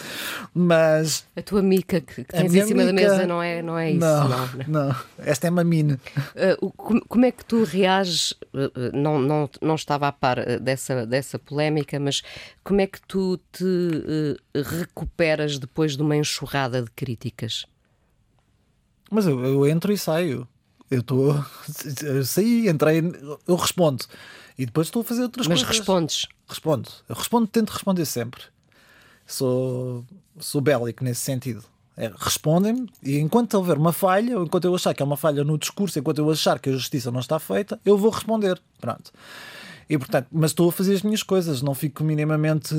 Mas. 0.53 1.25
A 1.35 1.41
tua 1.41 1.63
mica 1.63 2.01
que, 2.01 2.25
que 2.25 2.25
tens 2.25 2.55
em 2.55 2.67
cima 2.67 2.85
mica... 2.85 2.87
da 2.87 2.93
mesa 2.93 3.27
não 3.27 3.43
é, 3.43 3.63
não 3.63 3.79
é 3.79 3.93
isso, 3.93 4.01
não. 4.01 4.29
Não, 4.29 4.47
né? 4.49 4.65
não. 4.69 4.97
esta 5.19 5.47
é 5.47 5.51
uma 5.51 5.65
mina. 5.65 5.99
Uh, 6.61 6.71
como, 6.73 7.01
como, 7.09 7.25
é 7.25 7.33
que 7.33 7.45
tu 7.45 7.65
reages? 7.65 8.33
Uh, 8.53 8.95
não, 8.95 9.19
não, 9.19 9.49
não 9.63 9.75
estava 9.75 10.09
a 10.09 10.13
par 10.13 10.61
dessa, 10.61 11.07
dessa 11.07 11.39
polémica, 11.39 11.99
mas 11.99 12.23
como 12.63 12.83
é 12.83 12.87
que 12.87 13.01
tu 13.01 13.41
te 13.51 13.65
uh, 13.65 14.63
recuperas 14.79 15.59
depois 15.59 15.97
de 15.97 16.03
uma 16.03 16.17
enxurrada 16.17 16.83
de 16.83 16.91
críticas? 16.91 17.65
Mas 19.13 19.27
eu, 19.27 19.45
eu 19.45 19.67
entro 19.67 19.93
e 19.93 19.99
saio 19.99 20.49
eu 20.93 21.01
estou. 21.01 21.45
Saí, 22.25 22.69
entrei, 22.69 23.03
eu 23.49 23.57
respondo. 23.57 24.05
E 24.59 24.67
depois 24.67 24.89
estou 24.89 25.01
a 25.01 25.05
fazer 25.05 25.23
outras 25.23 25.47
Mas 25.47 25.61
coisas. 25.61 25.69
Mas 25.69 25.79
respondes? 25.79 26.27
Respondo. 26.47 26.91
Eu 27.09 27.17
respondo, 27.17 27.47
tento 27.47 27.71
responder 27.71 28.05
sempre. 28.05 28.43
Sou, 29.27 30.05
sou 30.39 30.61
bélico 30.61 31.03
nesse 31.03 31.23
sentido. 31.23 31.65
É, 31.97 32.13
respondem-me 32.19 32.89
e 33.03 33.19
enquanto 33.19 33.55
houver 33.55 33.79
uma 33.79 33.93
falha, 33.93 34.39
ou 34.39 34.45
enquanto 34.45 34.65
eu 34.65 34.75
achar 34.75 34.95
que 34.95 35.03
é 35.03 35.05
uma 35.05 35.17
falha 35.17 35.45
no 35.45 35.59
discurso, 35.59 35.99
enquanto 35.99 36.19
eu 36.19 36.31
achar 36.31 36.59
que 36.59 36.69
a 36.69 36.73
justiça 36.73 37.11
não 37.11 37.21
está 37.21 37.39
feita, 37.39 37.81
eu 37.85 37.97
vou 37.97 38.11
responder. 38.11 38.61
Pronto. 38.79 39.13
E 39.93 39.99
portanto, 39.99 40.27
mas 40.33 40.53
estou 40.53 40.71
a 40.71 40.73
fazer 40.73 40.95
as 40.95 41.03
minhas 41.03 41.23
coisas, 41.23 41.61
não 41.61 41.75
fico 41.75 42.03
minimamente. 42.03 42.75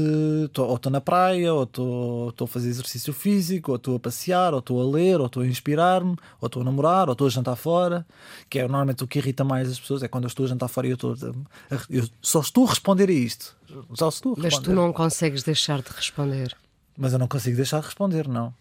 Tô, 0.51 0.65
ou 0.65 0.77
estou 0.77 0.91
na 0.91 0.99
praia, 0.99 1.53
ou 1.53 1.61
estou, 1.61 2.33
a 2.41 2.47
fazer 2.47 2.69
exercício 2.69 3.13
físico, 3.13 3.69
ou 3.69 3.75
estou 3.75 3.95
a 3.97 3.99
passear, 3.99 4.51
ou 4.51 4.57
estou 4.57 4.81
a 4.81 4.91
ler, 4.91 5.19
ou 5.19 5.27
estou 5.27 5.43
a 5.43 5.45
inspirar-me, 5.45 6.17
ou 6.41 6.47
estou 6.47 6.63
a 6.63 6.65
namorar, 6.65 7.09
ou 7.09 7.11
estou 7.11 7.27
a 7.27 7.29
jantar 7.29 7.55
fora, 7.55 8.03
que 8.49 8.57
é 8.57 8.63
normalmente 8.63 9.03
o 9.03 9.07
que 9.07 9.19
irrita 9.19 9.43
mais 9.43 9.69
as 9.69 9.79
pessoas, 9.79 10.01
é 10.01 10.07
quando 10.07 10.23
eu 10.23 10.27
estou 10.27 10.43
a 10.43 10.49
jantar 10.49 10.67
fora 10.67 10.87
e 10.87 10.89
eu 10.89 10.95
estou. 10.95 11.13
A, 11.13 11.75
eu 11.87 12.09
só 12.19 12.39
estou 12.39 12.65
a 12.65 12.69
responder 12.69 13.07
a 13.07 13.13
isto. 13.13 13.55
Só 13.93 14.09
estou 14.09 14.33
a 14.33 14.41
Mas 14.41 14.57
tu 14.57 14.73
não 14.73 14.91
consegues 14.91 15.43
deixar 15.43 15.83
de 15.83 15.91
responder. 15.91 16.57
Mas 16.97 17.13
eu 17.13 17.19
não 17.19 17.27
consigo 17.27 17.55
deixar 17.55 17.79
de 17.81 17.85
responder, 17.85 18.27
não. 18.27 18.51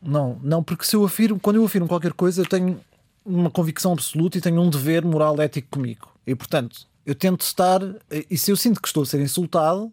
Não, 0.00 0.40
não, 0.42 0.62
porque 0.62 0.86
se 0.86 0.96
eu 0.96 1.04
afirmo, 1.04 1.38
quando 1.38 1.56
eu 1.56 1.64
afirmo 1.66 1.86
qualquer 1.86 2.14
coisa, 2.14 2.40
eu 2.40 2.46
tenho 2.46 2.80
uma 3.22 3.50
convicção 3.50 3.92
absoluta 3.92 4.38
e 4.38 4.40
tenho 4.40 4.62
um 4.62 4.70
dever 4.70 5.04
moral 5.04 5.38
ético 5.42 5.68
comigo. 5.72 6.08
E 6.26 6.34
portanto, 6.34 6.88
eu 7.08 7.14
tento 7.14 7.40
estar. 7.40 7.80
E 8.28 8.36
se 8.36 8.50
eu 8.50 8.56
sinto 8.56 8.82
que 8.82 8.86
estou 8.86 9.02
a 9.02 9.06
ser 9.06 9.18
insultado, 9.18 9.90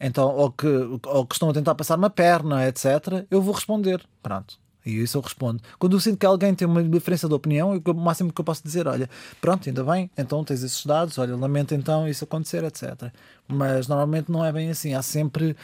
então, 0.00 0.32
ou 0.36 0.52
que, 0.52 0.68
ou 0.68 1.26
que 1.26 1.34
estão 1.34 1.50
a 1.50 1.52
tentar 1.52 1.74
passar 1.74 1.98
uma 1.98 2.08
perna, 2.08 2.68
etc., 2.68 3.26
eu 3.28 3.42
vou 3.42 3.52
responder. 3.52 4.06
Pronto. 4.22 4.56
E 4.84 5.00
isso 5.00 5.16
eu 5.16 5.22
respondo. 5.22 5.62
Quando 5.78 5.96
eu 5.96 6.00
sinto 6.00 6.18
que 6.18 6.26
alguém 6.26 6.54
tem 6.54 6.66
uma 6.66 6.82
diferença 6.82 7.28
de 7.28 7.34
opinião, 7.34 7.80
o 7.84 7.94
máximo 7.94 8.32
que 8.32 8.40
eu 8.40 8.44
posso 8.44 8.62
dizer, 8.64 8.88
olha, 8.88 9.08
pronto, 9.40 9.68
ainda 9.68 9.84
bem, 9.84 10.10
então 10.18 10.42
tens 10.44 10.62
esses 10.62 10.84
dados, 10.84 11.18
olha, 11.18 11.36
lamento 11.36 11.74
então 11.74 12.08
isso 12.08 12.24
acontecer, 12.24 12.64
etc. 12.64 13.12
Mas 13.46 13.86
normalmente 13.86 14.30
não 14.30 14.44
é 14.44 14.50
bem 14.50 14.70
assim. 14.70 14.94
Há 14.94 15.02
sempre, 15.02 15.56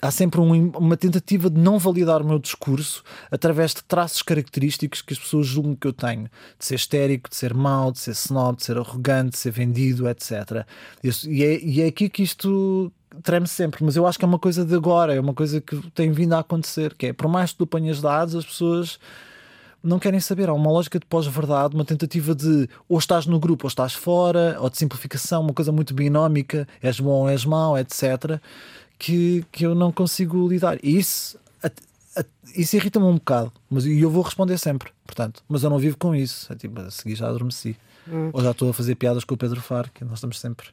há 0.00 0.10
sempre 0.10 0.40
um, 0.40 0.70
uma 0.70 0.96
tentativa 0.96 1.50
de 1.50 1.60
não 1.60 1.78
validar 1.78 2.22
o 2.22 2.24
meu 2.24 2.38
discurso 2.38 3.02
através 3.30 3.74
de 3.74 3.82
traços 3.84 4.22
característicos 4.22 5.02
que 5.02 5.12
as 5.12 5.18
pessoas 5.18 5.46
julgam 5.46 5.74
que 5.74 5.86
eu 5.86 5.92
tenho. 5.92 6.24
De 6.58 6.64
ser 6.64 6.76
histérico, 6.76 7.28
de 7.28 7.36
ser 7.36 7.52
mau, 7.52 7.92
de 7.92 7.98
ser 7.98 8.12
snob, 8.12 8.56
de 8.56 8.64
ser 8.64 8.78
arrogante, 8.78 9.32
de 9.32 9.38
ser 9.38 9.50
vendido, 9.50 10.08
etc. 10.08 10.64
E 11.02 11.44
é, 11.44 11.60
e 11.62 11.82
é 11.82 11.86
aqui 11.86 12.08
que 12.08 12.22
isto 12.22 12.92
treme 13.22 13.46
sempre, 13.46 13.84
mas 13.84 13.96
eu 13.96 14.06
acho 14.06 14.18
que 14.18 14.24
é 14.24 14.28
uma 14.28 14.38
coisa 14.38 14.64
de 14.64 14.74
agora, 14.74 15.14
é 15.14 15.20
uma 15.20 15.34
coisa 15.34 15.60
que 15.60 15.76
tem 15.90 16.10
vindo 16.10 16.34
a 16.34 16.40
acontecer, 16.40 16.94
que 16.94 17.06
é, 17.06 17.12
por 17.12 17.28
mais 17.28 17.52
que 17.52 17.58
tu 17.58 17.66
ponhas 17.66 18.00
dados, 18.00 18.34
as 18.34 18.44
pessoas 18.44 18.98
não 19.82 19.98
querem 19.98 20.20
saber. 20.20 20.48
Há 20.48 20.52
uma 20.52 20.70
lógica 20.70 20.98
de 20.98 21.06
pós-verdade, 21.06 21.74
uma 21.74 21.84
tentativa 21.84 22.34
de 22.34 22.68
ou 22.88 22.98
estás 22.98 23.26
no 23.26 23.38
grupo 23.38 23.66
ou 23.66 23.68
estás 23.68 23.94
fora, 23.94 24.56
ou 24.60 24.68
de 24.68 24.76
simplificação, 24.76 25.42
uma 25.42 25.54
coisa 25.54 25.72
muito 25.72 25.94
binómica, 25.94 26.66
és 26.82 26.98
bom 27.00 27.10
ou 27.10 27.28
és 27.28 27.44
mau, 27.44 27.78
etc., 27.78 28.40
que, 28.98 29.44
que 29.52 29.64
eu 29.64 29.74
não 29.74 29.92
consigo 29.92 30.48
lidar. 30.48 30.78
E 30.82 30.98
isso, 30.98 31.38
isso 32.54 32.76
irrita-me 32.76 33.06
um 33.06 33.14
bocado, 33.14 33.52
mas 33.70 33.84
e 33.86 34.00
eu 34.00 34.10
vou 34.10 34.22
responder 34.22 34.58
sempre, 34.58 34.90
portanto, 35.06 35.42
mas 35.48 35.62
eu 35.62 35.70
não 35.70 35.78
vivo 35.78 35.96
com 35.96 36.14
isso. 36.14 36.52
É 36.52 36.56
tipo, 36.56 36.80
a 36.80 36.90
seguir 36.90 37.14
já 37.14 37.28
adormeci. 37.28 37.76
Hum. 38.08 38.30
Ou 38.32 38.42
já 38.42 38.52
estou 38.52 38.70
a 38.70 38.72
fazer 38.72 38.94
piadas 38.94 39.24
com 39.24 39.34
o 39.34 39.38
Pedro 39.38 39.60
Far, 39.60 39.90
que 39.92 40.04
nós 40.04 40.14
estamos 40.14 40.38
sempre 40.38 40.68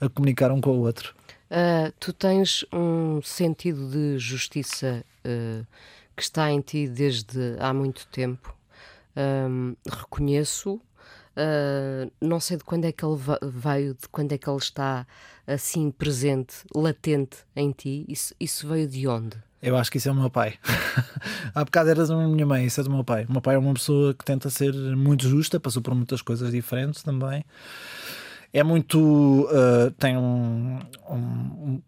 a 0.00 0.08
comunicar 0.08 0.50
um 0.50 0.60
com 0.60 0.70
o 0.70 0.80
outro. 0.80 1.14
Uh, 1.50 1.90
tu 1.98 2.12
tens 2.12 2.64
um 2.72 3.20
sentido 3.22 3.90
de 3.90 4.18
justiça 4.18 5.04
uh, 5.26 5.66
que 6.16 6.22
está 6.22 6.48
em 6.48 6.60
ti 6.60 6.86
desde 6.86 7.56
há 7.58 7.74
muito 7.74 8.06
tempo. 8.06 8.54
Um, 9.16 9.74
reconheço. 9.90 10.80
Uh, 11.36 12.10
não 12.20 12.38
sei 12.38 12.56
de 12.56 12.62
quando 12.62 12.84
é 12.84 12.92
que 12.92 13.04
ele 13.04 13.18
veio, 13.42 13.94
de 13.94 14.08
quando 14.08 14.32
é 14.32 14.38
que 14.38 14.48
ele 14.48 14.58
está 14.58 15.04
assim 15.44 15.90
presente, 15.90 16.58
latente 16.72 17.38
em 17.56 17.72
ti. 17.72 18.04
Isso, 18.08 18.32
isso 18.38 18.68
veio 18.68 18.86
de 18.86 19.08
onde? 19.08 19.36
Eu 19.60 19.76
acho 19.76 19.90
que 19.90 19.98
isso 19.98 20.08
é 20.08 20.12
o 20.12 20.14
meu 20.14 20.30
pai. 20.30 20.54
Há 21.52 21.64
bocado 21.64 21.90
era 21.90 22.06
da 22.06 22.16
minha 22.28 22.46
mãe, 22.46 22.64
isso 22.64 22.80
é 22.80 22.84
do 22.84 22.90
meu 22.90 23.02
pai. 23.02 23.24
O 23.28 23.32
meu 23.32 23.42
pai 23.42 23.56
é 23.56 23.58
uma 23.58 23.74
pessoa 23.74 24.14
que 24.14 24.24
tenta 24.24 24.48
ser 24.48 24.72
muito 24.72 25.28
justa, 25.28 25.58
passou 25.58 25.82
por 25.82 25.94
muitas 25.94 26.22
coisas 26.22 26.52
diferentes 26.52 27.02
também 27.02 27.44
é 28.52 28.62
muito. 28.62 28.98
Uh, 28.98 29.90
tem 29.98 30.16
um, 30.16 30.80
um, 31.08 31.16
um, 31.16 31.82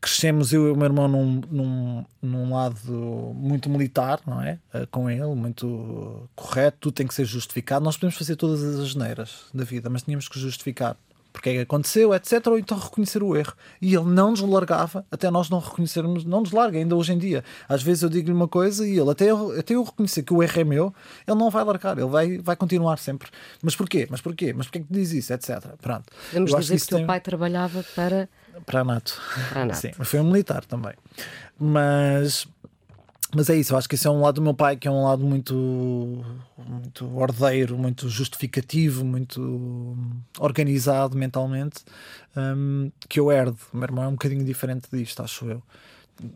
Crescemos 0.00 0.52
eu 0.52 0.68
e 0.68 0.70
o 0.70 0.76
meu 0.76 0.84
irmão 0.84 1.08
num, 1.08 1.40
num, 1.50 2.04
num 2.20 2.54
lado 2.54 3.32
muito 3.34 3.70
militar, 3.70 4.20
não 4.26 4.42
é? 4.42 4.58
Uh, 4.74 4.86
com 4.88 5.08
ele, 5.08 5.34
muito 5.34 6.28
correto, 6.34 6.76
tudo 6.80 6.94
tem 6.94 7.06
que 7.06 7.14
ser 7.14 7.24
justificado. 7.24 7.84
Nós 7.84 7.96
podemos 7.96 8.16
fazer 8.16 8.36
todas 8.36 8.62
as 8.62 8.80
asneiras 8.80 9.46
da 9.54 9.64
vida, 9.64 9.88
mas 9.88 10.02
tínhamos 10.02 10.28
que 10.28 10.38
justificar 10.38 10.96
porque 11.34 11.50
é 11.50 11.52
que 11.54 11.58
aconteceu, 11.58 12.14
etc. 12.14 12.46
Ou 12.46 12.58
então 12.58 12.78
reconhecer 12.78 13.20
o 13.20 13.36
erro. 13.36 13.54
E 13.82 13.92
ele 13.92 14.04
não 14.04 14.30
nos 14.30 14.40
largava 14.40 15.04
até 15.10 15.28
nós 15.32 15.50
não 15.50 15.58
reconhecermos, 15.58 16.24
não 16.24 16.42
nos 16.42 16.52
larga 16.52 16.78
ainda 16.78 16.94
hoje 16.94 17.12
em 17.12 17.18
dia. 17.18 17.42
Às 17.68 17.82
vezes 17.82 18.04
eu 18.04 18.08
digo-lhe 18.08 18.32
uma 18.32 18.46
coisa 18.46 18.86
e 18.86 18.96
ele, 18.96 19.10
até 19.10 19.32
eu, 19.32 19.58
até 19.58 19.74
eu 19.74 19.82
reconhecer 19.82 20.22
que 20.22 20.32
o 20.32 20.40
erro 20.40 20.60
é 20.60 20.64
meu, 20.64 20.94
ele 21.26 21.36
não 21.36 21.50
vai 21.50 21.64
largar, 21.64 21.98
ele 21.98 22.06
vai, 22.06 22.38
vai 22.38 22.54
continuar 22.54 22.98
sempre. 22.98 23.28
Mas 23.60 23.74
porquê? 23.74 24.06
Mas 24.08 24.20
porquê? 24.20 24.54
Mas 24.56 24.66
porquê 24.66 24.78
que 24.78 24.86
diz 24.88 25.10
isso, 25.10 25.32
etc. 25.32 25.60
Pronto. 25.82 26.04
Podemos 26.28 26.52
eu 26.52 26.58
dizer 26.60 26.80
que, 26.80 26.86
teu 26.86 27.04
pai 27.04 27.20
trabalhava 27.20 27.84
para. 27.96 28.28
Para 28.64 28.80
a 28.80 28.84
NATO. 28.84 29.20
Para 29.50 29.62
a 29.62 29.66
NATO. 29.66 29.80
Sim, 29.80 29.90
mas 29.98 30.08
foi 30.08 30.20
um 30.20 30.24
militar 30.24 30.64
também. 30.64 30.94
Mas 31.58 32.46
mas 33.34 33.50
é 33.50 33.56
isso, 33.56 33.72
eu 33.74 33.78
acho 33.78 33.88
que 33.88 33.94
esse 33.94 34.06
é 34.06 34.10
um 34.10 34.20
lado 34.20 34.36
do 34.36 34.42
meu 34.42 34.54
pai 34.54 34.76
que 34.76 34.86
é 34.86 34.90
um 34.90 35.04
lado 35.04 35.24
muito, 35.24 36.24
muito 36.56 37.16
ordeiro, 37.16 37.76
muito 37.76 38.08
justificativo, 38.08 39.04
muito 39.04 39.96
organizado 40.38 41.16
mentalmente, 41.16 41.84
um, 42.36 42.90
que 43.08 43.18
eu 43.20 43.30
herdo. 43.30 43.58
O 43.72 43.76
meu 43.76 43.84
irmão 43.84 44.04
é 44.04 44.08
um 44.08 44.12
bocadinho 44.12 44.44
diferente 44.44 44.88
disto, 44.92 45.22
acho 45.22 45.46
eu. 45.46 45.62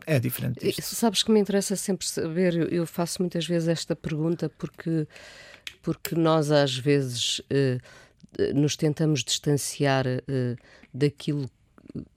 É 0.06 0.18
diferente 0.18 0.60
disto. 0.60 0.82
Sabes 0.82 1.22
que 1.22 1.30
me 1.30 1.38
interessa 1.38 1.76
sempre 1.76 2.06
saber, 2.06 2.72
eu 2.72 2.86
faço 2.86 3.22
muitas 3.22 3.46
vezes 3.46 3.68
esta 3.68 3.94
pergunta 3.94 4.48
porque, 4.48 5.06
porque 5.82 6.14
nós 6.14 6.50
às 6.50 6.76
vezes 6.76 7.38
uh, 7.40 8.54
nos 8.54 8.76
tentamos 8.76 9.22
distanciar 9.22 10.06
uh, 10.06 10.56
daquilo 10.92 11.48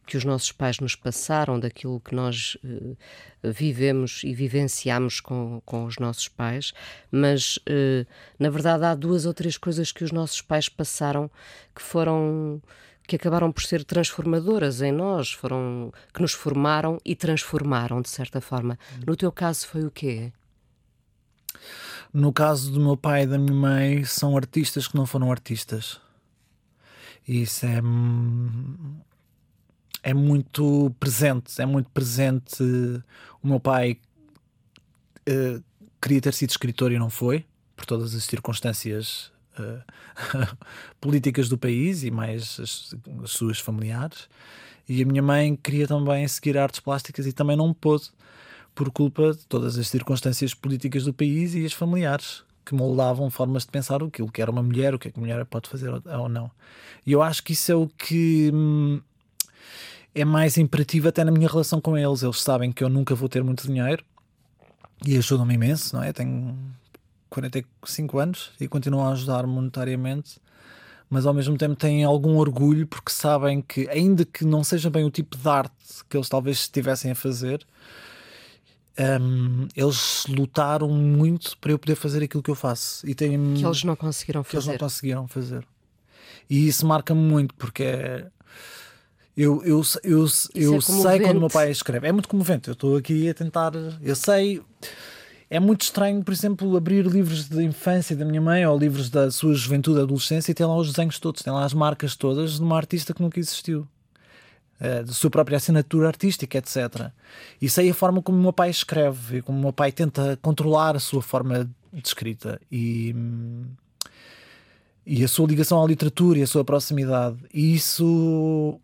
que 0.05 0.17
os 0.17 0.25
nossos 0.25 0.51
pais 0.51 0.79
nos 0.79 0.95
passaram, 0.95 1.59
daquilo 1.59 1.99
que 1.99 2.13
nós 2.13 2.57
uh, 2.63 2.97
vivemos 3.43 4.21
e 4.23 4.33
vivenciamos 4.33 5.19
com, 5.19 5.61
com 5.65 5.85
os 5.85 5.97
nossos 5.97 6.27
pais, 6.27 6.73
mas 7.11 7.57
uh, 7.57 8.05
na 8.37 8.49
verdade 8.49 8.83
há 8.85 8.95
duas 8.95 9.25
ou 9.25 9.33
três 9.33 9.57
coisas 9.57 9.91
que 9.91 10.03
os 10.03 10.11
nossos 10.11 10.41
pais 10.41 10.67
passaram 10.67 11.29
que 11.75 11.81
foram 11.81 12.61
que 13.07 13.15
acabaram 13.15 13.51
por 13.51 13.63
ser 13.63 13.83
transformadoras 13.83 14.81
em 14.81 14.91
nós, 14.91 15.31
foram 15.31 15.91
que 16.13 16.21
nos 16.21 16.33
formaram 16.33 16.99
e 17.03 17.15
transformaram 17.15 18.01
de 18.01 18.09
certa 18.09 18.39
forma. 18.39 18.77
No 19.05 19.15
teu 19.17 19.31
caso 19.31 19.67
foi 19.67 19.85
o 19.85 19.91
quê? 19.91 20.31
No 22.13 22.31
caso 22.31 22.71
do 22.71 22.79
meu 22.79 22.95
pai 22.95 23.23
e 23.23 23.27
da 23.27 23.37
minha 23.37 23.53
mãe, 23.53 24.03
são 24.03 24.37
artistas 24.37 24.87
que 24.87 24.95
não 24.95 25.05
foram 25.05 25.31
artistas. 25.31 25.99
Isso 27.27 27.65
é 27.65 27.81
é 30.03 30.13
muito 30.13 30.93
presente, 30.99 31.61
é 31.61 31.65
muito 31.65 31.89
presente. 31.89 32.63
O 33.41 33.47
meu 33.47 33.59
pai 33.59 33.97
uh, 35.29 35.63
queria 36.01 36.21
ter 36.21 36.33
sido 36.33 36.49
escritor 36.49 36.91
e 36.91 36.99
não 36.99 37.09
foi, 37.09 37.45
por 37.75 37.85
todas 37.85 38.15
as 38.15 38.23
circunstâncias 38.23 39.31
uh, 39.59 39.83
políticas 40.99 41.47
do 41.47 41.57
país 41.57 42.03
e 42.03 42.11
mais 42.11 42.59
as, 42.59 42.95
as, 43.23 43.31
suas 43.31 43.59
familiares. 43.59 44.27
E 44.89 45.01
a 45.01 45.05
minha 45.05 45.21
mãe 45.21 45.55
queria 45.55 45.87
também 45.87 46.27
seguir 46.27 46.57
artes 46.57 46.79
plásticas 46.79 47.25
e 47.27 47.31
também 47.31 47.55
não 47.55 47.73
pôde, 47.73 48.09
por 48.73 48.89
culpa 48.89 49.33
de 49.33 49.45
todas 49.47 49.77
as 49.77 49.87
circunstâncias 49.87 50.53
políticas 50.53 51.03
do 51.03 51.13
país 51.13 51.53
e 51.53 51.65
as 51.65 51.73
familiares 51.73 52.43
que 52.65 52.73
moldavam 52.73 53.29
formas 53.29 53.63
de 53.63 53.69
pensar 53.69 54.01
aquilo 54.01 54.31
que 54.31 54.41
era 54.41 54.49
uma 54.49 54.63
mulher, 54.63 54.93
o 54.93 54.99
que 54.99 55.07
é 55.07 55.11
que 55.11 55.19
a 55.19 55.21
mulher 55.21 55.43
pode 55.45 55.69
fazer 55.69 55.89
ou 55.89 56.29
não. 56.29 56.49
E 57.05 57.11
eu 57.11 57.21
acho 57.21 57.43
que 57.43 57.53
isso 57.53 57.71
é 57.71 57.75
o 57.75 57.87
que 57.87 58.51
hum, 58.53 59.01
é 60.13 60.25
mais 60.25 60.57
imperativo 60.57 61.07
até 61.07 61.23
na 61.23 61.31
minha 61.31 61.47
relação 61.47 61.79
com 61.79 61.97
eles. 61.97 62.23
Eles 62.23 62.41
sabem 62.41 62.71
que 62.71 62.83
eu 62.83 62.89
nunca 62.89 63.15
vou 63.15 63.29
ter 63.29 63.43
muito 63.43 63.65
dinheiro 63.65 64.03
e 65.05 65.17
ajudam-me 65.17 65.53
imenso, 65.53 65.95
não 65.95 66.03
é? 66.03 66.11
Tenho 66.13 66.57
45 67.29 68.19
anos 68.19 68.51
e 68.59 68.67
continuam 68.67 69.07
a 69.07 69.13
ajudar 69.13 69.47
monetariamente, 69.47 70.39
mas 71.09 71.25
ao 71.25 71.33
mesmo 71.33 71.57
tempo 71.57 71.75
têm 71.75 72.03
algum 72.03 72.37
orgulho 72.37 72.85
porque 72.85 73.11
sabem 73.11 73.61
que, 73.61 73.87
ainda 73.89 74.25
que 74.25 74.45
não 74.45 74.63
seja 74.63 74.89
bem 74.89 75.03
o 75.05 75.09
tipo 75.09 75.37
de 75.37 75.47
arte 75.47 75.73
que 76.09 76.17
eles 76.17 76.27
talvez 76.29 76.57
estivessem 76.57 77.11
a 77.11 77.15
fazer, 77.15 77.65
um, 79.21 79.67
eles 79.75 80.25
lutaram 80.27 80.89
muito 80.89 81.57
para 81.57 81.71
eu 81.71 81.79
poder 81.79 81.95
fazer 81.95 82.23
aquilo 82.23 82.43
que 82.43 82.51
eu 82.51 82.55
faço 82.55 83.07
e 83.07 83.15
têm 83.15 83.53
que 83.55 83.65
eles 83.65 83.83
não 83.83 83.95
conseguiram 83.95 84.43
que 84.43 84.55
eles 84.55 84.65
fazer. 84.65 84.77
não 84.77 84.85
conseguiram 84.85 85.27
fazer. 85.27 85.65
E 86.49 86.67
isso 86.67 86.85
marca-me 86.85 87.21
muito 87.21 87.55
porque 87.55 87.83
é- 87.83 88.27
eu, 89.41 89.63
eu, 89.63 89.81
eu, 90.03 90.27
eu 90.53 90.75
é 90.75 90.81
sei 90.81 91.19
quando 91.19 91.37
o 91.37 91.39
meu 91.39 91.49
pai 91.49 91.71
escreve. 91.71 92.07
É 92.07 92.11
muito 92.11 92.29
comovente. 92.29 92.67
Eu 92.67 92.73
estou 92.73 92.95
aqui 92.95 93.29
a 93.29 93.33
tentar. 93.33 93.71
Eu 94.01 94.15
sei. 94.15 94.61
É 95.49 95.59
muito 95.59 95.81
estranho, 95.81 96.23
por 96.23 96.31
exemplo, 96.31 96.77
abrir 96.77 97.05
livros 97.05 97.49
de 97.49 97.61
infância 97.63 98.15
da 98.15 98.23
minha 98.23 98.39
mãe 98.39 98.65
ou 98.65 98.77
livros 98.77 99.09
da 99.09 99.29
sua 99.31 99.53
juventude, 99.53 99.99
adolescência 99.99 100.51
e 100.51 100.53
ter 100.53 100.65
lá 100.65 100.77
os 100.77 100.89
desenhos 100.89 101.19
todos, 101.19 101.41
tem 101.41 101.51
lá 101.51 101.65
as 101.65 101.73
marcas 101.73 102.15
todas 102.15 102.53
de 102.53 102.61
uma 102.61 102.77
artista 102.77 103.13
que 103.13 103.21
nunca 103.21 103.37
existiu. 103.37 103.85
Eh, 104.79 105.03
da 105.03 105.11
sua 105.11 105.29
própria 105.29 105.57
assinatura 105.57 106.07
artística, 106.07 106.57
etc. 106.57 107.11
E 107.61 107.69
sei 107.69 107.89
a 107.89 107.93
forma 107.93 108.21
como 108.21 108.37
o 108.37 108.41
meu 108.41 108.53
pai 108.53 108.69
escreve 108.69 109.37
e 109.37 109.41
como 109.41 109.57
o 109.57 109.61
meu 109.61 109.73
pai 109.73 109.91
tenta 109.91 110.39
controlar 110.41 110.95
a 110.95 110.99
sua 110.99 111.21
forma 111.21 111.69
de 111.93 112.07
escrita 112.07 112.59
e, 112.71 113.13
e 115.05 115.23
a 115.23 115.27
sua 115.27 115.47
ligação 115.47 115.83
à 115.83 115.85
literatura 115.85 116.39
e 116.39 116.43
a 116.43 116.47
sua 116.47 116.63
proximidade. 116.63 117.37
E 117.53 117.75
isso 117.75 118.79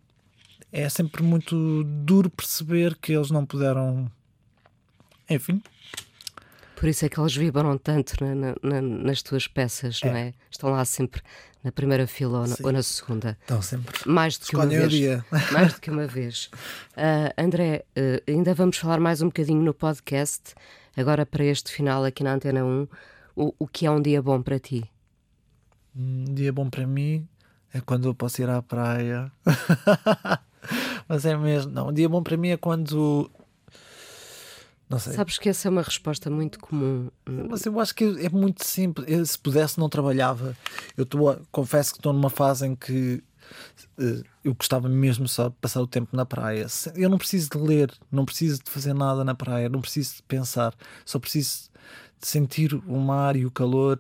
é 0.81 0.89
sempre 0.89 1.23
muito 1.23 1.83
duro 1.83 2.29
perceber 2.29 2.95
que 3.01 3.13
eles 3.13 3.31
não 3.31 3.45
puderam. 3.45 4.09
Enfim, 5.29 5.61
Por 6.75 6.87
isso 6.87 7.03
é 7.05 7.09
que 7.09 7.19
eles 7.19 7.35
vibram 7.35 7.75
tanto 7.77 8.23
na- 8.23 8.35
na- 8.35 8.55
na- 8.61 8.81
nas 8.81 9.23
tuas 9.23 9.47
peças, 9.47 9.99
não 10.03 10.15
é? 10.15 10.31
Estão 10.51 10.69
lá 10.69 10.85
sempre 10.85 11.21
na 11.63 11.71
primeira 11.71 12.05
fila 12.05 12.41
ou 12.41 12.47
na, 12.47 12.55
ou 12.63 12.71
na 12.71 12.83
segunda. 12.83 13.35
estão 13.41 13.61
sempre. 13.63 13.95
Mais 14.05 14.37
do 14.37 14.45
que 14.45 14.55
uma 14.55 14.63
Escolhem 14.65 14.85
o 14.85 14.89
vez. 14.89 14.91
dia. 14.93 15.25
Mais 15.51 15.73
do 15.73 15.81
que 15.81 15.89
uma 15.89 16.05
vez. 16.05 16.51
Ah, 16.95 17.33
André, 17.35 17.83
ah, 17.97 18.21
ainda 18.31 18.53
vamos 18.53 18.77
falar 18.77 18.99
mais 18.99 19.23
um 19.23 19.25
bocadinho 19.25 19.61
no 19.63 19.73
podcast. 19.73 20.53
Agora, 20.95 21.25
para 21.25 21.43
este 21.45 21.71
final 21.71 22.05
aqui 22.05 22.23
na 22.23 22.33
Antena 22.35 22.63
1, 22.63 22.87
o, 23.35 23.53
o 23.57 23.67
que 23.67 23.87
é 23.87 23.91
um 23.91 23.99
dia 24.01 24.21
bom 24.21 24.39
para 24.43 24.59
ti? 24.59 24.87
Um 25.95 26.25
dia 26.25 26.53
bom 26.53 26.69
para 26.69 26.85
mim 26.85 27.27
é 27.73 27.81
quando 27.81 28.07
eu 28.07 28.13
posso 28.13 28.39
ir 28.41 28.49
à 28.49 28.61
praia. 28.61 29.31
Mas 31.07 31.25
é 31.25 31.35
mesmo. 31.35 31.71
Não, 31.71 31.89
um 31.89 31.93
dia 31.93 32.07
bom 32.09 32.21
para 32.21 32.37
mim 32.37 32.49
é 32.49 32.57
quando. 32.57 33.29
Não 34.89 34.99
sei. 34.99 35.13
Sabes 35.13 35.37
que 35.37 35.49
essa 35.49 35.67
é 35.67 35.71
uma 35.71 35.81
resposta 35.81 36.29
muito 36.29 36.59
comum. 36.59 37.09
Mas 37.49 37.65
eu 37.65 37.79
acho 37.79 37.93
que 37.93 38.03
é 38.03 38.29
muito 38.29 38.63
simples. 38.63 39.07
Eu, 39.09 39.25
se 39.25 39.37
pudesse, 39.37 39.79
não 39.79 39.89
trabalhava. 39.89 40.55
Eu 40.95 41.05
tô, 41.05 41.35
confesso 41.51 41.91
que 41.91 41.99
estou 41.99 42.13
numa 42.13 42.29
fase 42.29 42.65
em 42.65 42.75
que 42.75 43.21
eh, 43.99 44.23
eu 44.43 44.53
gostava 44.53 44.87
mesmo 44.87 45.27
só 45.27 45.49
de 45.49 45.55
passar 45.55 45.81
o 45.81 45.87
tempo 45.87 46.15
na 46.15 46.25
praia. 46.25 46.65
Eu 46.95 47.09
não 47.09 47.17
preciso 47.17 47.49
de 47.49 47.57
ler, 47.57 47.91
não 48.11 48.25
preciso 48.25 48.63
de 48.63 48.69
fazer 48.69 48.93
nada 48.93 49.23
na 49.23 49.35
praia, 49.35 49.67
não 49.67 49.81
preciso 49.81 50.17
de 50.17 50.23
pensar, 50.23 50.73
só 51.05 51.19
preciso 51.19 51.69
de 52.19 52.27
sentir 52.27 52.73
o 52.73 52.97
mar 52.99 53.35
e 53.35 53.45
o 53.45 53.51
calor 53.51 53.99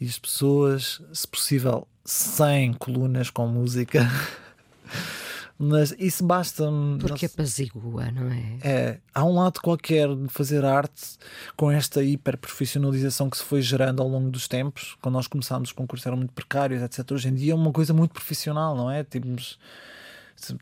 e 0.00 0.06
as 0.06 0.18
pessoas, 0.18 1.02
se 1.12 1.26
possível, 1.26 1.86
sem 2.04 2.72
colunas 2.72 3.30
com 3.30 3.46
música. 3.46 4.08
Mas 5.62 5.94
isso 5.98 6.24
basta-me. 6.24 6.98
Porque 6.98 7.26
não 7.26 7.32
apazigua, 7.34 8.10
não 8.10 8.28
é? 8.32 8.58
é, 8.62 8.98
há 9.14 9.22
um 9.26 9.34
lado 9.34 9.60
qualquer 9.60 10.08
de 10.16 10.28
fazer 10.28 10.64
arte 10.64 11.18
com 11.54 11.70
esta 11.70 12.02
hiperprofissionalização 12.02 13.28
que 13.28 13.36
se 13.36 13.44
foi 13.44 13.60
gerando 13.60 14.00
ao 14.00 14.08
longo 14.08 14.30
dos 14.30 14.48
tempos. 14.48 14.96
Quando 15.02 15.16
nós 15.16 15.26
começámos, 15.26 15.68
os 15.68 15.72
concursos 15.74 16.06
eram 16.06 16.16
muito 16.16 16.32
precários, 16.32 16.80
etc. 16.80 17.12
Hoje 17.12 17.28
em 17.28 17.34
dia 17.34 17.52
é 17.52 17.54
uma 17.54 17.72
coisa 17.72 17.92
muito 17.92 18.12
profissional, 18.12 18.74
não 18.74 18.90
é? 18.90 19.04
Temos, 19.04 19.58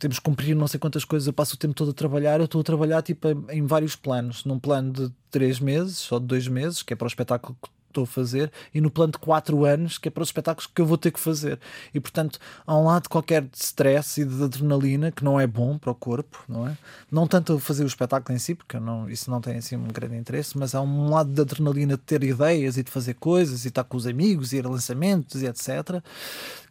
temos 0.00 0.18
que 0.18 0.24
cumprir 0.24 0.56
não 0.56 0.66
sei 0.66 0.80
quantas 0.80 1.04
coisas. 1.04 1.28
Eu 1.28 1.32
passo 1.32 1.54
o 1.54 1.58
tempo 1.58 1.74
todo 1.74 1.92
a 1.92 1.94
trabalhar. 1.94 2.40
Eu 2.40 2.46
estou 2.46 2.60
a 2.60 2.64
trabalhar 2.64 3.00
tipo, 3.02 3.28
em- 3.28 3.58
em 3.58 3.66
vários 3.66 3.94
planos. 3.94 4.44
Num 4.44 4.58
plano 4.58 4.92
de 4.92 5.12
três 5.30 5.60
meses 5.60 6.10
ou 6.10 6.18
de 6.18 6.26
dois 6.26 6.48
meses, 6.48 6.82
que 6.82 6.92
é 6.92 6.96
para 6.96 7.06
o 7.06 7.08
espetáculo 7.08 7.56
que 7.62 7.68
estou 7.98 8.04
a 8.04 8.06
fazer, 8.06 8.52
e 8.72 8.80
no 8.80 8.90
plano 8.90 9.12
de 9.12 9.18
quatro 9.18 9.64
anos, 9.64 9.98
que 9.98 10.08
é 10.08 10.10
para 10.10 10.22
os 10.22 10.28
espetáculos 10.28 10.70
que 10.72 10.80
eu 10.80 10.86
vou 10.86 10.98
ter 10.98 11.10
que 11.10 11.20
fazer. 11.20 11.58
E 11.92 12.00
portanto, 12.00 12.38
há 12.66 12.76
um 12.76 12.84
lado 12.84 13.08
qualquer 13.08 13.42
de 13.42 13.58
stress 13.58 14.20
e 14.20 14.24
de 14.24 14.44
adrenalina 14.44 15.10
que 15.10 15.24
não 15.24 15.38
é 15.40 15.46
bom 15.46 15.78
para 15.78 15.90
o 15.90 15.94
corpo, 15.94 16.42
não 16.48 16.68
é? 16.68 16.76
Não 17.10 17.26
tanto 17.26 17.58
fazer 17.58 17.84
o 17.84 17.86
espetáculo 17.86 18.34
em 18.34 18.38
si, 18.38 18.54
porque 18.54 18.78
não, 18.78 19.08
isso 19.08 19.30
não 19.30 19.40
tem 19.40 19.56
assim 19.56 19.76
um 19.76 19.88
grande 19.88 20.16
interesse, 20.16 20.56
mas 20.56 20.74
há 20.74 20.80
um 20.80 21.10
lado 21.10 21.30
de 21.30 21.40
adrenalina 21.40 21.96
de 21.96 22.02
ter 22.02 22.22
ideias 22.22 22.76
e 22.76 22.82
de 22.82 22.90
fazer 22.90 23.14
coisas 23.14 23.64
e 23.64 23.68
estar 23.68 23.84
com 23.84 23.96
os 23.96 24.06
amigos 24.06 24.52
e 24.52 24.58
ir 24.58 24.66
a 24.66 24.70
lançamentos 24.70 25.42
e 25.42 25.46
etc. 25.46 26.02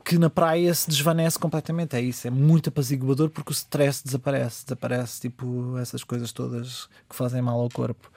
Que 0.04 0.18
na 0.18 0.30
praia 0.30 0.74
se 0.74 0.90
desvanece 0.90 1.38
completamente. 1.38 1.96
É 1.96 2.02
isso, 2.02 2.28
é 2.28 2.30
muito 2.30 2.70
apaziguador 2.70 3.30
porque 3.30 3.52
o 3.52 3.54
stress 3.54 4.02
desaparece, 4.04 4.64
desaparece 4.64 5.22
tipo 5.22 5.78
essas 5.78 6.04
coisas 6.04 6.32
todas 6.32 6.88
que 7.10 7.16
fazem 7.16 7.42
mal 7.42 7.60
ao 7.60 7.70
corpo. 7.70 8.10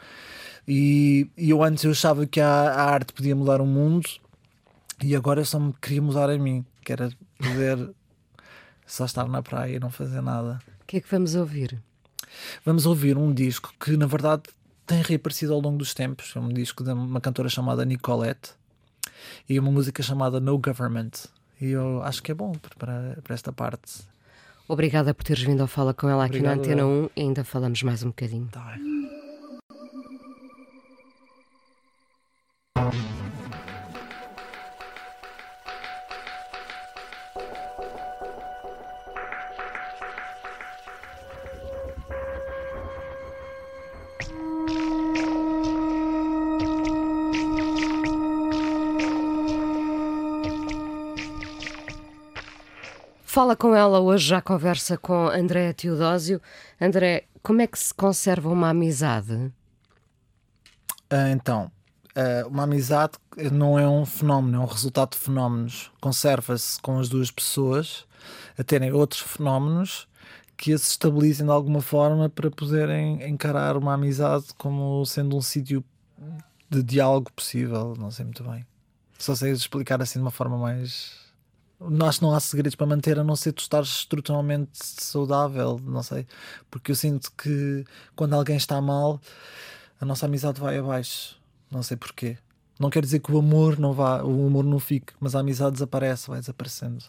E, 0.67 1.29
e 1.37 1.51
eu 1.51 1.63
antes 1.63 1.85
eu 1.85 1.91
achava 1.91 2.27
que 2.27 2.41
a, 2.41 2.49
a 2.49 2.85
arte 2.91 3.13
podia 3.13 3.35
mudar 3.35 3.61
o 3.61 3.67
mundo 3.67 4.09
e 5.03 5.17
agora 5.17 5.41
eu 5.41 5.45
só 5.45 5.59
me 5.59 5.73
queria 5.81 6.03
mudar 6.03 6.29
a 6.29 6.39
mim, 6.39 6.65
que 6.85 6.93
era 6.93 7.11
poder 7.39 7.91
só 8.87 9.05
estar 9.05 9.27
na 9.29 9.43
praia 9.43 9.77
e 9.77 9.81
não 9.81 9.91
fazer 9.91 10.21
nada. 10.21 10.61
O 10.83 10.87
que 10.87 10.99
é 10.99 11.01
que 11.01 11.11
vamos 11.11 11.35
ouvir? 11.35 11.81
Vamos 12.65 12.87
ouvir 12.87 13.17
um 13.17 13.33
disco 13.33 13.73
que 13.81 13.97
na 13.97 14.07
verdade 14.07 14.43
tem 14.87 15.03
reaparecido 15.03 15.55
ao 15.55 15.61
longo 15.61 15.79
dos 15.79 15.95
tempos. 15.95 16.33
É 16.35 16.41
um 16.41 16.49
disco 16.49 16.85
de 16.85 16.93
uma 16.93 17.21
cantora 17.21 17.49
chamada 17.49 17.85
Nicolette 17.85 18.51
e 19.49 19.59
uma 19.59 19.71
música 19.71 20.03
chamada 20.03 20.41
No 20.41 20.59
Government. 20.59 21.11
E 21.61 21.71
eu 21.71 22.03
acho 22.03 22.23
que 22.23 22.33
é 22.33 22.35
bom 22.35 22.53
para, 22.79 23.19
para 23.23 23.35
esta 23.35 23.53
parte. 23.53 24.03
Obrigada 24.69 25.13
por 25.13 25.25
teres 25.25 25.43
vindo 25.43 25.61
ao 25.61 25.67
Fala 25.67 25.93
com 25.93 26.09
ela 26.09 26.25
aqui 26.25 26.37
Obrigado, 26.37 26.57
na 26.57 26.63
Antena 26.63 26.81
eu. 26.83 26.89
1 26.89 27.11
e 27.17 27.21
ainda 27.23 27.45
falamos 27.45 27.83
mais 27.83 28.03
um 28.03 28.09
bocadinho. 28.09 28.49
Tá 28.51 28.77
Fala 53.41 53.57
com 53.57 53.75
ela 53.75 54.01
hoje, 54.01 54.29
já 54.29 54.43
conversa 54.43 54.99
com 54.99 55.29
André 55.29 55.73
Teodósio. 55.73 56.43
André, 56.81 57.25
como 57.43 57.63
é 57.63 57.67
que 57.67 57.79
se 57.79 57.95
conserva 57.95 58.49
uma 58.49 58.71
amizade? 58.71 59.53
Ah, 61.09 61.31
então, 61.31 61.71
ah, 62.15 62.47
uma 62.47 62.65
amizade 62.65 63.13
não 63.53 63.79
é 63.79 63.89
um 63.89 64.05
fenómeno, 64.05 64.57
é 64.57 64.61
um 64.61 64.67
resultado 64.67 65.13
de 65.13 65.19
fenómenos. 65.19 65.91
Conserva-se 66.01 66.81
com 66.81 66.99
as 66.99 67.09
duas 67.09 67.31
pessoas 67.31 68.07
a 68.59 68.65
terem 68.65 68.93
outros 68.93 69.21
fenómenos 69.21 70.09
que 70.57 70.75
as 70.75 70.83
estabilizem 70.91 71.47
de 71.47 71.53
alguma 71.53 71.81
forma 71.81 72.29
para 72.29 72.51
poderem 72.51 73.27
encarar 73.27 73.79
uma 73.79 73.95
amizade 73.95 74.47
como 74.59 75.05
sendo 75.07 75.35
um 75.35 75.41
sítio 75.41 75.83
de 76.69 76.83
diálogo 76.83 77.33
possível. 77.33 77.95
Não 77.99 78.11
sei 78.11 78.27
muito 78.27 78.45
bem. 78.45 78.67
Só 79.19 79.35
sei 79.35 79.53
explicar 79.53 80.03
assim 80.03 80.19
de 80.19 80.23
uma 80.23 80.31
forma 80.31 80.59
mais. 80.59 81.19
Acho 82.07 82.19
que 82.19 82.25
não 82.27 82.35
há 82.35 82.41
segredos 82.41 82.75
para 82.75 82.87
manter, 82.87 83.19
a 83.19 83.25
não 83.25 83.35
ser 83.35 83.53
tu 83.53 83.61
estares 83.63 83.89
estruturalmente 83.89 84.71
saudável, 84.75 85.81
não 85.83 86.03
sei. 86.03 86.27
Porque 86.71 86.91
eu 86.91 86.95
sinto 86.95 87.33
que 87.33 87.83
quando 88.15 88.35
alguém 88.35 88.57
está 88.57 88.83
mal, 88.83 89.19
a 89.99 90.05
nossa 90.05 90.27
amizade 90.27 90.61
vai 90.61 90.77
abaixo. 90.77 91.40
Não 91.71 91.83
sei 91.83 91.97
porquê. 91.97 92.37
Não 92.79 92.91
quer 92.91 93.03
dizer 93.03 93.21
que 93.21 93.31
o 93.31 93.39
amor 93.39 93.79
não 93.79 93.93
vá, 93.93 94.23
o 94.23 94.47
amor 94.47 94.65
não 94.65 94.79
fique, 94.79 95.13
mas 95.21 95.35
a 95.35 95.41
amizade 95.41 95.73
desaparece, 95.73 96.29
vai 96.29 96.41
desaparecendo. 96.41 97.05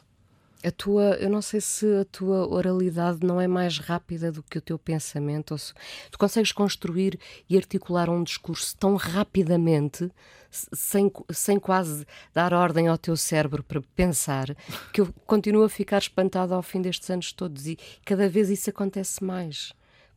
A 0.64 0.70
tua, 0.70 1.16
eu 1.16 1.28
não 1.30 1.42
sei 1.42 1.60
se 1.60 1.88
a 1.96 2.06
tua 2.06 2.46
oralidade 2.48 3.26
não 3.26 3.42
é 3.42 3.48
mais 3.48 3.80
rápida 3.80 4.32
do 4.32 4.44
que 4.44 4.60
o 4.60 4.62
teu 4.62 4.78
pensamento. 4.78 5.52
Ou 5.52 5.58
se, 5.58 5.74
tu 6.12 6.20
consegues 6.20 6.52
construir 6.52 7.18
e 7.50 7.58
articular 7.58 8.10
um 8.12 8.22
discurso 8.24 8.78
tão 8.78 8.96
rapidamente, 8.96 10.12
se- 10.52 10.68
sem, 10.74 11.12
sem 11.32 11.58
quase 11.60 12.06
dar 12.32 12.54
ordem 12.54 12.88
ao 12.88 12.98
teu 12.98 13.18
cérebro 13.18 13.64
para 13.64 13.82
pensar, 13.96 14.56
que 14.94 15.02
eu 15.02 15.12
continuo 15.26 15.64
a 15.64 15.70
ficar 15.70 15.98
espantada 15.98 16.54
ao 16.54 16.62
fim 16.62 16.80
destes 16.80 17.10
anos 17.10 17.32
todos 17.34 17.66
e 17.66 17.76
cada 18.06 18.30
vez 18.30 18.50
isso 18.52 18.70
acontece 18.70 19.24
mais. 19.24 19.74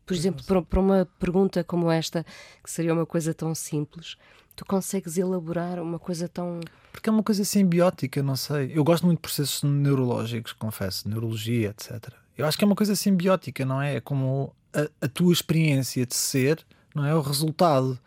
Por 0.06 0.14
exemplo, 0.14 0.44
para, 0.44 0.62
para 0.62 0.80
uma 0.80 1.08
pergunta 1.18 1.64
como 1.64 1.90
esta, 1.90 2.24
que 2.62 2.70
seria 2.70 2.92
uma 2.92 3.06
coisa 3.06 3.32
tão 3.32 3.54
simples, 3.54 4.16
tu 4.54 4.64
consegues 4.64 5.16
elaborar 5.16 5.80
uma 5.80 5.98
coisa 5.98 6.28
tão. 6.28 6.60
Porque 6.92 7.08
é 7.08 7.12
uma 7.12 7.22
coisa 7.22 7.44
simbiótica, 7.44 8.22
não 8.22 8.36
sei. 8.36 8.72
Eu 8.74 8.84
gosto 8.84 9.04
muito 9.04 9.18
de 9.18 9.22
processos 9.22 9.62
neurológicos, 9.62 10.52
confesso, 10.52 11.08
neurologia, 11.08 11.70
etc. 11.70 12.12
Eu 12.36 12.46
acho 12.46 12.56
que 12.56 12.64
é 12.64 12.66
uma 12.66 12.76
coisa 12.76 12.94
simbiótica, 12.94 13.64
não 13.64 13.80
é? 13.80 13.96
É 13.96 14.00
como 14.00 14.54
a, 14.72 15.06
a 15.06 15.08
tua 15.08 15.32
experiência 15.32 16.04
de 16.06 16.14
ser, 16.14 16.64
não 16.94 17.04
é? 17.04 17.14
O 17.14 17.20
resultado. 17.20 17.98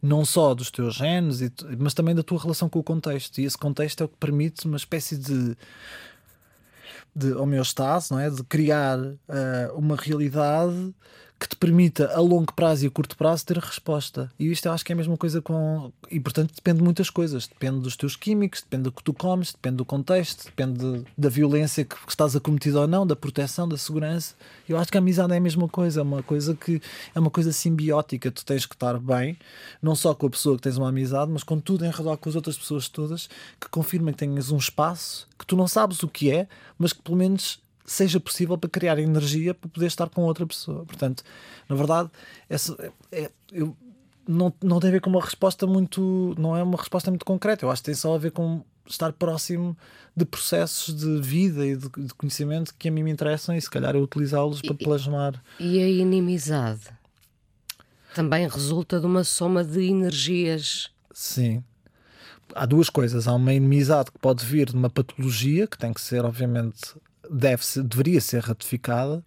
não 0.00 0.24
só 0.24 0.54
dos 0.54 0.70
teus 0.70 0.94
genes, 0.94 1.40
mas 1.78 1.94
também 1.94 2.14
da 2.14 2.22
tua 2.22 2.40
relação 2.40 2.68
com 2.68 2.78
o 2.78 2.84
contexto. 2.84 3.40
E 3.40 3.44
esse 3.44 3.58
contexto 3.58 4.02
é 4.02 4.04
o 4.04 4.08
que 4.08 4.16
permite 4.16 4.66
uma 4.66 4.76
espécie 4.76 5.16
de, 5.16 5.56
de 7.14 7.32
homeostase, 7.32 8.12
não 8.12 8.20
é? 8.20 8.30
de 8.30 8.42
criar 8.44 8.98
eh, 9.28 9.70
uma 9.74 9.96
realidade 9.96 10.94
que 11.38 11.48
te 11.48 11.54
permita 11.54 12.12
a 12.14 12.20
longo 12.20 12.52
prazo 12.52 12.84
e 12.84 12.88
a 12.88 12.90
curto 12.90 13.16
prazo 13.16 13.46
ter 13.46 13.58
resposta. 13.58 14.28
E 14.38 14.50
isto 14.50 14.66
eu 14.66 14.72
acho 14.72 14.84
que 14.84 14.90
é 14.90 14.94
a 14.94 14.96
mesma 14.96 15.16
coisa 15.16 15.40
com. 15.40 15.92
E 16.10 16.18
portanto 16.18 16.52
depende 16.54 16.78
de 16.78 16.84
muitas 16.84 17.10
coisas. 17.10 17.46
Depende 17.46 17.80
dos 17.80 17.96
teus 17.96 18.16
químicos, 18.16 18.60
depende 18.62 18.84
do 18.84 18.92
que 18.92 19.02
tu 19.04 19.14
comes, 19.14 19.52
depende 19.52 19.76
do 19.76 19.84
contexto, 19.84 20.46
depende 20.46 20.78
de- 20.78 21.04
da 21.16 21.28
violência 21.28 21.84
que 21.84 21.96
estás 22.08 22.34
acometido 22.34 22.80
ou 22.80 22.88
não, 22.88 23.06
da 23.06 23.14
proteção, 23.14 23.68
da 23.68 23.76
segurança. 23.76 24.34
Eu 24.68 24.76
acho 24.78 24.90
que 24.90 24.98
a 24.98 25.00
amizade 25.00 25.32
é 25.32 25.36
a 25.36 25.40
mesma 25.40 25.68
coisa, 25.68 26.00
é 26.00 26.02
uma 26.02 26.22
coisa 26.22 26.56
que 26.56 26.82
é 27.14 27.20
uma 27.20 27.30
coisa 27.30 27.52
simbiótica. 27.52 28.30
Tu 28.32 28.44
tens 28.44 28.66
que 28.66 28.74
estar 28.74 28.98
bem, 28.98 29.38
não 29.80 29.94
só 29.94 30.14
com 30.14 30.26
a 30.26 30.30
pessoa 30.30 30.56
que 30.56 30.62
tens 30.62 30.76
uma 30.76 30.88
amizade, 30.88 31.30
mas 31.30 31.44
com 31.44 31.60
tudo 31.60 31.84
em 31.84 31.90
redor 31.90 32.16
com 32.16 32.28
as 32.28 32.34
outras 32.34 32.58
pessoas 32.58 32.88
todas 32.88 33.28
que 33.60 33.68
confirmam 33.68 34.12
que 34.12 34.18
tenhas 34.18 34.50
um 34.50 34.56
espaço 34.56 35.28
que 35.38 35.46
tu 35.46 35.56
não 35.56 35.68
sabes 35.68 36.02
o 36.02 36.08
que 36.08 36.32
é, 36.32 36.48
mas 36.76 36.92
que 36.92 37.00
pelo 37.00 37.16
menos 37.16 37.60
seja 37.88 38.20
possível 38.20 38.56
para 38.56 38.70
criar 38.70 38.98
energia 38.98 39.54
para 39.54 39.68
poder 39.68 39.86
estar 39.86 40.08
com 40.08 40.22
outra 40.22 40.46
pessoa. 40.46 40.84
Portanto, 40.84 41.22
na 41.68 41.74
verdade, 41.74 42.10
essa, 42.48 42.76
é, 43.10 43.30
eu, 43.52 43.76
não, 44.26 44.52
não 44.62 44.78
tem 44.78 44.90
a 44.90 44.92
ver 44.92 45.00
com 45.00 45.10
uma 45.10 45.22
resposta 45.22 45.66
muito. 45.66 46.34
Não 46.38 46.56
é 46.56 46.62
uma 46.62 46.76
resposta 46.76 47.10
muito 47.10 47.24
concreta. 47.24 47.64
Eu 47.64 47.70
acho 47.70 47.82
que 47.82 47.86
tem 47.86 47.94
só 47.94 48.14
a 48.14 48.18
ver 48.18 48.30
com 48.30 48.62
estar 48.86 49.12
próximo 49.12 49.76
de 50.16 50.24
processos 50.24 50.94
de 50.94 51.20
vida 51.20 51.66
e 51.66 51.76
de, 51.76 51.88
de 51.88 52.14
conhecimento 52.14 52.74
que 52.78 52.88
a 52.88 52.92
mim 52.92 53.02
me 53.02 53.10
interessam 53.10 53.54
e 53.56 53.60
se 53.60 53.70
calhar 53.70 53.94
eu 53.94 54.02
utilizá-los 54.02 54.62
para 54.62 54.74
plasmar. 54.74 55.42
E 55.58 55.78
a 55.78 55.88
inimizade 55.88 56.98
também 58.14 58.48
resulta 58.48 58.98
de 58.98 59.06
uma 59.06 59.24
soma 59.24 59.64
de 59.64 59.84
energias. 59.84 60.90
Sim. 61.12 61.62
Há 62.54 62.66
duas 62.66 62.90
coisas. 62.90 63.28
Há 63.28 63.34
uma 63.34 63.52
inimizade 63.52 64.10
que 64.10 64.18
pode 64.18 64.44
vir 64.44 64.66
de 64.66 64.74
uma 64.74 64.90
patologia, 64.90 65.66
que 65.66 65.78
tem 65.78 65.92
que 65.92 66.00
ser, 66.00 66.24
obviamente, 66.24 66.94
deve 67.30 67.64
ser, 67.64 67.82
deveria 67.82 68.20
ser 68.20 68.42
ratificada, 68.42 69.24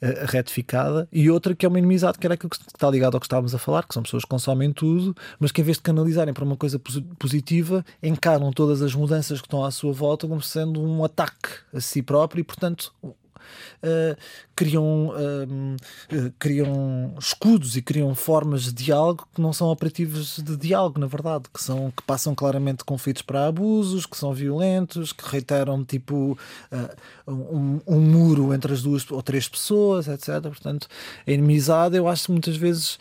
eh, 0.00 0.24
retificada, 0.26 1.08
e 1.12 1.30
outra 1.30 1.54
que 1.54 1.64
é 1.64 1.68
uma 1.68 1.78
inimizade, 1.78 2.18
que 2.18 2.26
era 2.26 2.34
aquilo 2.34 2.50
que 2.50 2.56
está 2.56 2.90
ligado 2.90 3.14
ao 3.14 3.20
que 3.20 3.26
estávamos 3.26 3.54
a 3.54 3.58
falar, 3.58 3.86
que 3.86 3.94
são 3.94 4.02
pessoas 4.02 4.24
que 4.24 4.28
consomem 4.28 4.72
tudo, 4.72 5.14
mas 5.38 5.52
que 5.52 5.60
em 5.60 5.64
vez 5.64 5.76
de 5.76 5.82
canalizarem 5.82 6.34
para 6.34 6.44
uma 6.44 6.56
coisa 6.56 6.78
posi- 6.78 7.02
positiva, 7.18 7.84
encaram 8.02 8.50
todas 8.52 8.82
as 8.82 8.94
mudanças 8.94 9.40
que 9.40 9.46
estão 9.46 9.64
à 9.64 9.70
sua 9.70 9.92
volta 9.92 10.26
como 10.26 10.42
sendo 10.42 10.82
um 10.82 11.04
ataque 11.04 11.48
a 11.72 11.80
si 11.80 12.02
próprio 12.02 12.40
e, 12.40 12.44
portanto, 12.44 12.92
uh, 13.82 14.16
criam, 14.54 14.84
um, 14.84 15.76
uh, 15.76 16.32
criam 16.38 17.14
escudos 17.18 17.76
e 17.76 17.82
criam 17.82 18.14
formas 18.14 18.64
de 18.64 18.72
diálogo 18.72 19.28
que 19.34 19.40
não 19.40 19.52
são 19.52 19.68
operativos 19.68 20.38
de 20.38 20.56
diálogo, 20.56 20.98
na 20.98 21.06
verdade, 21.06 21.44
que, 21.52 21.62
são, 21.62 21.90
que 21.90 22.02
passam 22.02 22.34
claramente 22.34 22.84
conflitos 22.84 23.22
para 23.22 23.46
abusos, 23.46 24.06
que 24.06 24.16
são 24.16 24.32
violentos, 24.32 25.12
que 25.12 25.28
reiteram 25.28 25.84
tipo 25.84 26.38
uh, 26.72 27.30
um, 27.30 27.80
um 27.86 28.00
muro 28.00 28.54
entre 28.54 28.72
as 28.72 28.82
duas 28.82 29.10
ou 29.10 29.22
três 29.22 29.48
pessoas, 29.48 30.08
etc. 30.08 30.40
Portanto, 30.42 30.88
a 31.26 31.30
inimizade, 31.30 31.96
eu 31.96 32.08
acho 32.08 32.26
que 32.26 32.32
muitas 32.32 32.56
vezes 32.56 32.98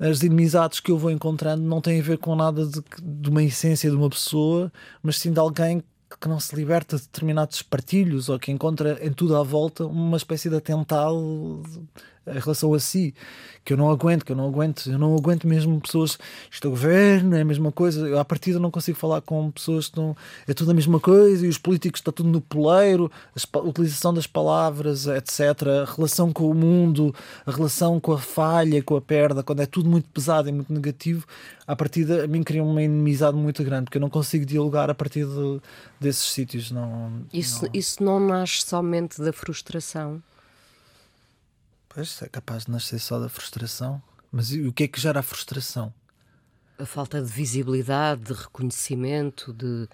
as 0.00 0.22
inimizades 0.22 0.80
que 0.80 0.90
eu 0.90 0.96
vou 0.96 1.10
encontrando 1.10 1.62
não 1.62 1.80
têm 1.80 2.00
a 2.00 2.02
ver 2.02 2.16
com 2.16 2.34
nada 2.34 2.64
de, 2.64 2.82
de 3.02 3.28
uma 3.28 3.42
essência 3.42 3.90
de 3.90 3.96
uma 3.96 4.08
pessoa, 4.08 4.72
mas 5.02 5.18
sim 5.18 5.30
de 5.30 5.38
alguém 5.38 5.82
que 6.18 6.28
não 6.28 6.40
se 6.40 6.54
liberta 6.56 6.96
de 6.96 7.02
determinados 7.02 7.62
partilhos 7.62 8.28
ou 8.28 8.38
que 8.38 8.50
encontra 8.50 8.98
em 9.04 9.12
tudo 9.12 9.36
à 9.36 9.42
volta 9.42 9.86
uma 9.86 10.16
espécie 10.16 10.48
de 10.48 10.56
atental 10.56 11.16
em 12.26 12.38
relação 12.38 12.72
a 12.74 12.80
si, 12.80 13.14
que 13.64 13.72
eu 13.72 13.76
não 13.76 13.90
aguento, 13.90 14.24
que 14.24 14.32
eu 14.32 14.36
não 14.36 14.46
aguento, 14.46 14.90
eu 14.90 14.98
não 14.98 15.14
aguento 15.14 15.46
mesmo 15.46 15.80
pessoas, 15.80 16.18
isto 16.50 16.66
é 16.66 16.70
governo, 16.70 17.36
é 17.36 17.40
a 17.40 17.44
mesma 17.44 17.70
coisa, 17.72 18.06
eu 18.06 18.18
à 18.18 18.24
partida 18.24 18.58
não 18.58 18.70
consigo 18.70 18.98
falar 18.98 19.20
com 19.20 19.50
pessoas 19.50 19.86
que 19.86 19.90
estão, 19.92 20.16
é 20.46 20.54
tudo 20.54 20.70
a 20.70 20.74
mesma 20.74 21.00
coisa, 21.00 21.46
e 21.46 21.48
os 21.48 21.58
políticos 21.58 22.00
está 22.00 22.12
tudo 22.12 22.28
no 22.28 22.40
poleiro, 22.40 23.10
a 23.52 23.58
utilização 23.58 24.12
das 24.12 24.26
palavras, 24.26 25.06
etc., 25.06 25.40
a 25.82 25.94
relação 25.94 26.32
com 26.32 26.50
o 26.50 26.54
mundo, 26.54 27.14
a 27.46 27.50
relação 27.50 28.00
com 28.00 28.12
a 28.12 28.18
falha, 28.18 28.82
com 28.82 28.96
a 28.96 29.00
perda, 29.00 29.42
quando 29.42 29.60
é 29.60 29.66
tudo 29.66 29.88
muito 29.88 30.08
pesado 30.08 30.48
e 30.48 30.52
muito 30.52 30.72
negativo, 30.72 31.26
à 31.66 31.76
partida 31.76 32.24
a 32.24 32.26
mim 32.26 32.42
cria 32.42 32.62
uma 32.62 32.82
inimizade 32.82 33.36
muito 33.36 33.62
grande, 33.62 33.84
porque 33.84 33.98
eu 33.98 34.02
não 34.02 34.10
consigo 34.10 34.44
dialogar 34.44 34.90
a 34.90 34.94
partir 34.94 35.24
de, 35.24 35.60
desses 36.00 36.30
sítios. 36.30 36.70
Não, 36.70 37.12
Isso 37.32 37.64
não... 37.64 37.70
isso 37.72 38.02
não 38.02 38.20
nasce 38.20 38.64
somente 38.66 39.20
da 39.20 39.32
frustração? 39.32 40.22
Pois, 41.92 42.22
é 42.22 42.28
capaz 42.28 42.66
de 42.66 42.70
nascer 42.70 43.00
só 43.00 43.18
da 43.18 43.28
frustração. 43.28 44.00
Mas 44.30 44.52
o 44.52 44.72
que 44.72 44.84
é 44.84 44.88
que 44.88 45.00
gera 45.00 45.18
a 45.20 45.22
frustração? 45.24 45.92
A 46.78 46.86
falta 46.86 47.20
de 47.20 47.30
visibilidade, 47.30 48.22
de 48.22 48.32
reconhecimento, 48.32 49.52
de. 49.52 49.88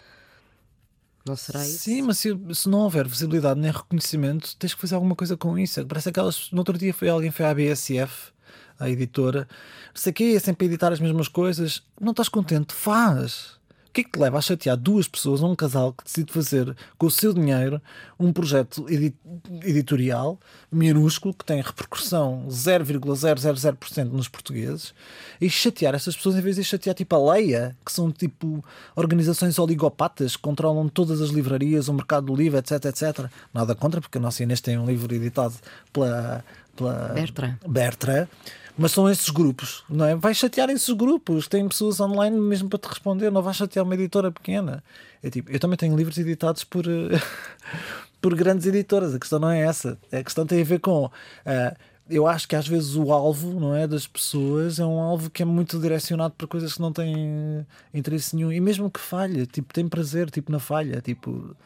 Não 1.24 1.34
será 1.34 1.66
isso? 1.66 1.78
Sim, 1.78 2.02
mas 2.02 2.18
se, 2.18 2.38
se 2.54 2.68
não 2.68 2.80
houver 2.80 3.08
visibilidade 3.08 3.58
nem 3.58 3.72
reconhecimento, 3.72 4.54
tens 4.56 4.74
que 4.74 4.80
fazer 4.80 4.94
alguma 4.94 5.16
coisa 5.16 5.36
com 5.38 5.58
isso. 5.58 5.84
Parece 5.86 6.10
aquelas. 6.10 6.50
No 6.52 6.58
outro 6.58 6.76
dia 6.76 6.92
foi 6.92 7.08
alguém 7.08 7.30
foi 7.30 7.46
à 7.46 7.54
BSF, 7.54 8.30
à 8.78 8.90
editora, 8.90 9.48
não 9.88 9.96
sei 9.96 10.10
o 10.10 10.14
quê, 10.14 10.38
sempre 10.38 10.66
a 10.66 10.68
editar 10.68 10.92
as 10.92 11.00
mesmas 11.00 11.28
coisas. 11.28 11.82
Não 11.98 12.10
estás 12.10 12.28
contente? 12.28 12.74
Faz! 12.74 13.55
O 13.96 13.98
que 13.98 14.02
é 14.02 14.04
que 14.04 14.10
te 14.10 14.18
leva 14.18 14.36
a 14.36 14.42
chatear 14.42 14.76
duas 14.76 15.08
pessoas, 15.08 15.42
um 15.42 15.56
casal 15.56 15.94
que 15.94 16.04
decide 16.04 16.30
fazer 16.30 16.76
com 16.98 17.06
o 17.06 17.10
seu 17.10 17.32
dinheiro 17.32 17.80
um 18.20 18.30
projeto 18.30 18.84
edi 18.90 19.14
editorial 19.62 20.38
minúsculo 20.70 21.32
que 21.32 21.46
tem 21.46 21.62
repercussão 21.62 22.44
0,000% 22.46 24.04
nos 24.10 24.28
portugueses 24.28 24.92
e 25.40 25.48
chatear 25.48 25.94
essas 25.94 26.14
pessoas 26.14 26.36
em 26.36 26.42
vez 26.42 26.56
de 26.56 26.64
chatear 26.64 26.94
tipo 26.94 27.16
a 27.16 27.32
Leia, 27.32 27.74
que 27.82 27.90
são 27.90 28.12
tipo 28.12 28.62
organizações 28.94 29.58
oligopatas 29.58 30.36
que 30.36 30.42
controlam 30.42 30.90
todas 30.90 31.22
as 31.22 31.30
livrarias, 31.30 31.88
o 31.88 31.94
mercado 31.94 32.26
do 32.26 32.36
livro, 32.36 32.58
etc, 32.58 32.84
etc. 32.84 33.30
Nada 33.54 33.74
contra, 33.74 34.02
porque 34.02 34.18
a 34.18 34.20
nossa 34.20 34.42
Inês 34.42 34.60
tem 34.60 34.76
um 34.76 34.84
livro 34.84 35.14
editado 35.14 35.54
pela, 35.90 36.44
pela 36.76 37.14
Bertrand. 37.14 37.56
Bertrand 37.66 38.28
mas 38.76 38.92
são 38.92 39.08
esses 39.08 39.30
grupos, 39.30 39.84
não 39.88 40.04
é? 40.04 40.14
Vai 40.14 40.34
chatear 40.34 40.68
esses 40.68 40.92
grupos, 40.94 41.48
tem 41.48 41.66
pessoas 41.66 41.98
online 42.00 42.38
mesmo 42.38 42.68
para 42.68 42.78
te 42.78 42.88
responder, 42.88 43.30
não 43.30 43.42
vai 43.42 43.54
chatear 43.54 43.84
uma 43.84 43.94
editora 43.94 44.30
pequena. 44.30 44.84
É 45.22 45.30
tipo, 45.30 45.50
eu 45.50 45.58
também 45.58 45.76
tenho 45.76 45.96
livros 45.96 46.18
editados 46.18 46.62
por, 46.62 46.84
por 48.20 48.34
grandes 48.34 48.66
editoras, 48.66 49.14
a 49.14 49.18
questão 49.18 49.38
não 49.38 49.50
é 49.50 49.60
essa. 49.60 49.98
A 50.12 50.22
questão 50.22 50.46
tem 50.46 50.60
a 50.60 50.64
ver 50.64 50.80
com. 50.80 51.06
Uh, 51.06 51.76
eu 52.08 52.26
acho 52.26 52.46
que 52.46 52.54
às 52.54 52.68
vezes 52.68 52.94
o 52.94 53.12
alvo 53.12 53.58
não 53.58 53.74
é 53.74 53.86
das 53.86 54.06
pessoas 54.06 54.78
é 54.78 54.86
um 54.86 55.00
alvo 55.00 55.28
que 55.28 55.42
é 55.42 55.44
muito 55.44 55.78
direcionado 55.80 56.34
para 56.38 56.46
coisas 56.46 56.74
que 56.74 56.80
não 56.80 56.92
têm 56.92 57.66
interesse 57.92 58.36
nenhum 58.36 58.52
e 58.52 58.60
mesmo 58.60 58.88
que 58.90 59.00
falha, 59.00 59.44
tipo, 59.44 59.74
tem 59.74 59.88
prazer 59.88 60.30
tipo 60.30 60.52
na 60.52 60.60
falha, 60.60 61.00
tipo, 61.00 61.56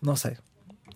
não 0.00 0.16
sei. 0.16 0.36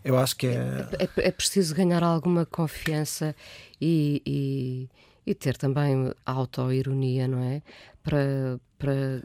Eu 0.04 0.16
acho 0.16 0.36
que 0.36 0.46
é. 0.46 0.88
É, 0.98 1.28
é 1.28 1.30
preciso 1.30 1.74
ganhar 1.74 2.02
alguma 2.02 2.46
confiança 2.46 3.34
e, 3.80 4.22
e, 4.24 4.88
e 5.28 5.34
ter 5.34 5.58
também 5.58 6.10
autoironia, 6.24 7.28
não 7.28 7.42
é? 7.42 7.60
Para, 8.02 8.58
para, 8.78 9.22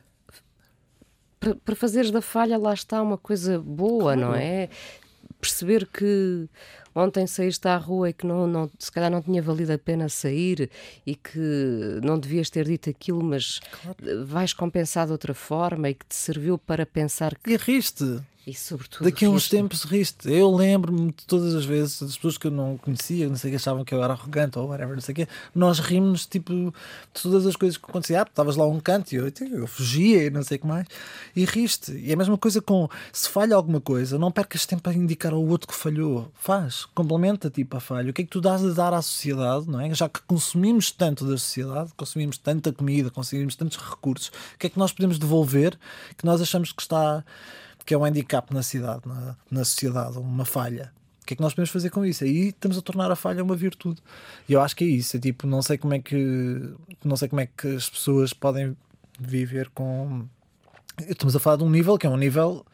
para, 1.40 1.56
para 1.56 1.76
fazeres 1.76 2.12
da 2.12 2.22
falha, 2.22 2.58
lá 2.58 2.74
está 2.74 3.02
uma 3.02 3.18
coisa 3.18 3.58
boa, 3.58 4.14
claro. 4.14 4.20
não 4.20 4.36
é? 4.36 4.68
Perceber 5.40 5.88
que 5.88 6.50
ontem 6.94 7.26
saíste 7.26 7.66
à 7.70 7.78
rua 7.78 8.10
e 8.10 8.14
que 8.14 8.28
não, 8.28 8.46
não, 8.46 8.70
se 8.78 8.92
calhar 8.92 9.10
não 9.10 9.22
tinha 9.22 9.42
valido 9.42 9.72
a 9.72 9.78
pena 9.78 10.10
sair 10.10 10.70
e 11.06 11.16
que 11.16 12.00
não 12.04 12.20
devias 12.20 12.50
ter 12.50 12.66
dito 12.66 12.90
aquilo, 12.90 13.24
mas 13.24 13.60
claro. 13.82 14.26
vais 14.26 14.52
compensar 14.52 15.06
de 15.06 15.14
outra 15.14 15.34
forma 15.34 15.90
e 15.90 15.94
que 15.94 16.06
te 16.06 16.16
serviu 16.16 16.58
para 16.58 16.86
pensar 16.86 17.34
que. 17.38 17.52
E 17.52 17.56
riste. 17.56 18.22
E 18.46 18.54
sobretudo. 18.54 19.06
Daqui 19.06 19.24
a 19.24 19.30
uns 19.30 19.48
tempos 19.48 19.84
riste. 19.84 20.30
Eu 20.30 20.54
lembro-me 20.54 21.08
de 21.12 21.26
todas 21.26 21.56
as 21.56 21.64
vezes, 21.64 22.02
das 22.02 22.16
pessoas 22.18 22.38
que 22.38 22.48
eu 22.48 22.52
não 22.52 22.78
conhecia, 22.78 23.30
não 23.30 23.38
sei 23.38 23.52
que 23.52 23.56
achavam 23.56 23.86
que 23.86 23.94
eu 23.94 24.04
era 24.04 24.12
arrogante 24.12 24.60
ou 24.60 24.68
whatever, 24.68 24.94
não 24.94 25.02
sei 25.02 25.14
o 25.14 25.16
quê, 25.16 25.28
nós 25.56 25.80
rimos 25.80 26.26
tipo 26.26 26.52
de 27.14 27.22
todas 27.22 27.48
as 27.48 27.56
coisas 27.56 27.78
que 27.78 27.86
aconteciam. 27.86 28.20
Ah, 28.20 28.26
estavas 28.28 28.58
lá 28.58 28.66
a 28.66 28.68
um 28.68 28.82
canto 28.82 29.14
e 29.14 29.16
eu, 29.16 29.32
eu 29.50 29.66
fugia 29.66 30.26
e 30.26 30.30
não 30.30 30.44
sei 30.44 30.58
o 30.58 30.60
que 30.60 30.68
mais. 30.68 30.86
E 31.34 31.46
riste. 31.46 31.94
E 31.94 32.10
é 32.10 32.14
a 32.14 32.18
mesma 32.18 32.38
coisa 32.38 32.62
com 32.62 32.90
se 33.14 33.30
falha 33.30 33.56
alguma 33.56 33.80
coisa, 33.80 34.20
não 34.20 34.30
percas 34.30 34.66
tempo 34.66 34.90
a 34.90 34.94
indicar 34.94 35.32
ao 35.34 35.46
outro 35.46 35.70
que 35.70 35.76
falhou. 35.76 36.30
Faz, 36.36 36.86
complementa 36.94 37.50
tipo 37.50 37.78
a 37.78 37.80
falha. 37.80 38.10
O 38.10 38.14
que 38.14 38.24
é 38.24 38.26
que 38.26 38.32
tu 38.32 38.42
dás 38.42 38.64
a 38.66 38.74
dar 38.74 38.94
à 38.94 39.02
sociedade, 39.02 39.70
não 39.70 39.80
é? 39.80 39.94
Já 39.94 40.10
que 40.10 40.22
consumimos 40.24 40.92
tanto 40.92 41.26
da 41.26 41.38
sociedade, 41.38 41.92
consumimos 41.96 42.38
tanta 42.38 42.74
comida, 42.74 43.10
consumimos 43.10 43.56
tantos 43.56 43.78
recursos, 43.78 44.28
o 44.28 44.58
que 44.60 44.68
é 44.68 44.70
que 44.70 44.78
nós 44.78 44.92
podemos 44.92 45.18
devolver 45.18 45.78
que 46.18 46.26
nós 46.26 46.42
achamos 46.42 46.74
que 46.74 46.82
está 46.82 47.24
que 47.86 47.94
é 47.94 47.98
um 47.98 48.06
handicap 48.06 48.54
na 48.54 48.64
cidade, 48.64 49.02
na, 49.06 49.36
na 49.50 49.64
sociedade, 49.66 50.18
uma 50.18 50.46
falha. 50.46 50.92
O 51.22 51.26
que 51.26 51.34
é 51.34 51.38
que 51.38 51.42
nós 51.42 51.54
podemos 51.54 51.70
fazer 51.70 51.90
com 51.90 52.06
isso? 52.06 52.24
Aí 52.24 52.50
estamos 52.50 52.78
a 52.78 52.82
tornar 52.82 53.10
a 53.10 53.16
falha 53.16 53.44
uma 53.44 53.56
virtude. 53.56 54.02
E 54.48 54.54
eu 54.54 54.62
acho 54.62 54.76
que 54.76 54.84
é 54.84 54.88
isso. 54.88 55.16
É 55.16 55.20
tipo, 55.20 55.48
não 55.48 55.62
sei 55.62 55.78
como 55.78 55.94
é 55.94 56.00
que 56.00 56.74
não 57.04 57.16
sei 57.16 57.30
como 57.30 57.40
é 57.40 57.48
que 57.48 57.76
as 57.76 57.90
pessoas 57.90 58.34
podem 58.34 58.76
viver 59.18 59.70
com. 59.70 60.26
Estamos 61.08 61.34
a 61.36 61.40
falar 61.40 61.56
de 61.58 61.64
um 61.64 61.70
nível 61.70 61.98
que 61.98 62.06
é 62.06 62.10
um 62.10 62.18
nível. 62.18 62.66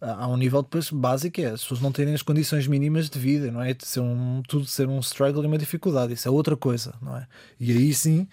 Há 0.00 0.26
um 0.28 0.36
nível 0.38 0.62
depois 0.62 0.90
básico, 0.90 1.42
é 1.42 1.48
as 1.48 1.60
pessoas 1.60 1.82
não 1.82 1.92
terem 1.92 2.14
as 2.14 2.22
condições 2.22 2.66
mínimas 2.66 3.10
de 3.10 3.18
vida, 3.18 3.50
não 3.52 3.60
é? 3.60 3.76
Ser 3.80 4.00
um, 4.00 4.42
tudo 4.48 4.64
ser 4.64 4.88
um 4.88 4.98
struggle 5.00 5.42
e 5.44 5.46
uma 5.46 5.58
dificuldade. 5.58 6.14
Isso 6.14 6.26
é 6.26 6.30
outra 6.30 6.56
coisa, 6.56 6.94
não 7.02 7.18
é? 7.18 7.26
E 7.60 7.70
aí 7.70 7.92
sim 7.92 8.26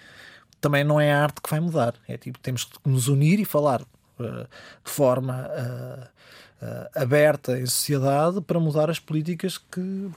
também 0.61 0.83
não 0.83 0.99
é 0.99 1.11
a 1.11 1.23
arte 1.23 1.41
que 1.41 1.49
vai 1.49 1.59
mudar. 1.59 1.95
É 2.07 2.17
tipo, 2.17 2.39
temos 2.39 2.63
que 2.63 2.77
nos 2.85 3.07
unir 3.07 3.39
e 3.39 3.45
falar 3.45 3.81
de 4.23 4.91
forma 4.91 5.47
uh, 5.47 6.65
uh, 6.65 6.89
aberta 6.95 7.59
em 7.59 7.65
sociedade 7.65 8.41
para 8.41 8.59
mudar 8.59 8.89
as 8.89 8.99
políticas 8.99 9.57
que 9.57 10.09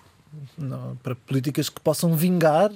não, 0.56 0.96
para 0.96 1.14
políticas 1.14 1.68
que 1.68 1.80
possam 1.80 2.14
vingar 2.14 2.70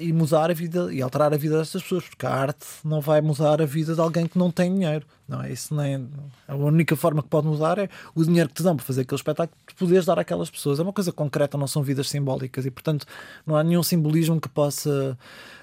e 0.00 0.12
mudar 0.12 0.50
a 0.50 0.54
vida 0.54 0.92
e 0.92 1.00
alterar 1.00 1.32
a 1.32 1.36
vida 1.36 1.58
dessas 1.58 1.80
pessoas, 1.80 2.08
porque 2.08 2.26
a 2.26 2.30
arte 2.30 2.66
não 2.82 3.00
vai 3.00 3.20
mudar 3.20 3.62
a 3.62 3.64
vida 3.64 3.94
de 3.94 4.00
alguém 4.00 4.26
que 4.26 4.36
não 4.36 4.50
tem 4.50 4.74
dinheiro. 4.74 5.06
Não 5.28 5.42
é 5.42 5.52
isso 5.52 5.74
nem 5.74 6.08
a 6.46 6.54
única 6.54 6.94
forma 6.96 7.22
que 7.22 7.28
pode 7.28 7.46
mudar 7.46 7.78
é 7.78 7.88
o 8.14 8.24
dinheiro 8.24 8.48
que 8.48 8.56
te 8.56 8.62
dão 8.62 8.76
para 8.76 8.84
fazer 8.84 9.02
aquele 9.02 9.18
espetáculo, 9.18 9.56
tu 9.66 9.74
poderes 9.76 10.04
dar 10.04 10.18
àquelas 10.18 10.50
pessoas. 10.50 10.78
É 10.78 10.82
uma 10.82 10.92
coisa 10.92 11.12
concreta, 11.12 11.56
não 11.56 11.66
são 11.66 11.82
vidas 11.82 12.10
simbólicas 12.10 12.66
e, 12.66 12.70
portanto, 12.70 13.06
não 13.46 13.56
há 13.56 13.62
nenhum 13.62 13.82
simbolismo 13.82 14.40
que 14.40 14.48
possa 14.48 15.16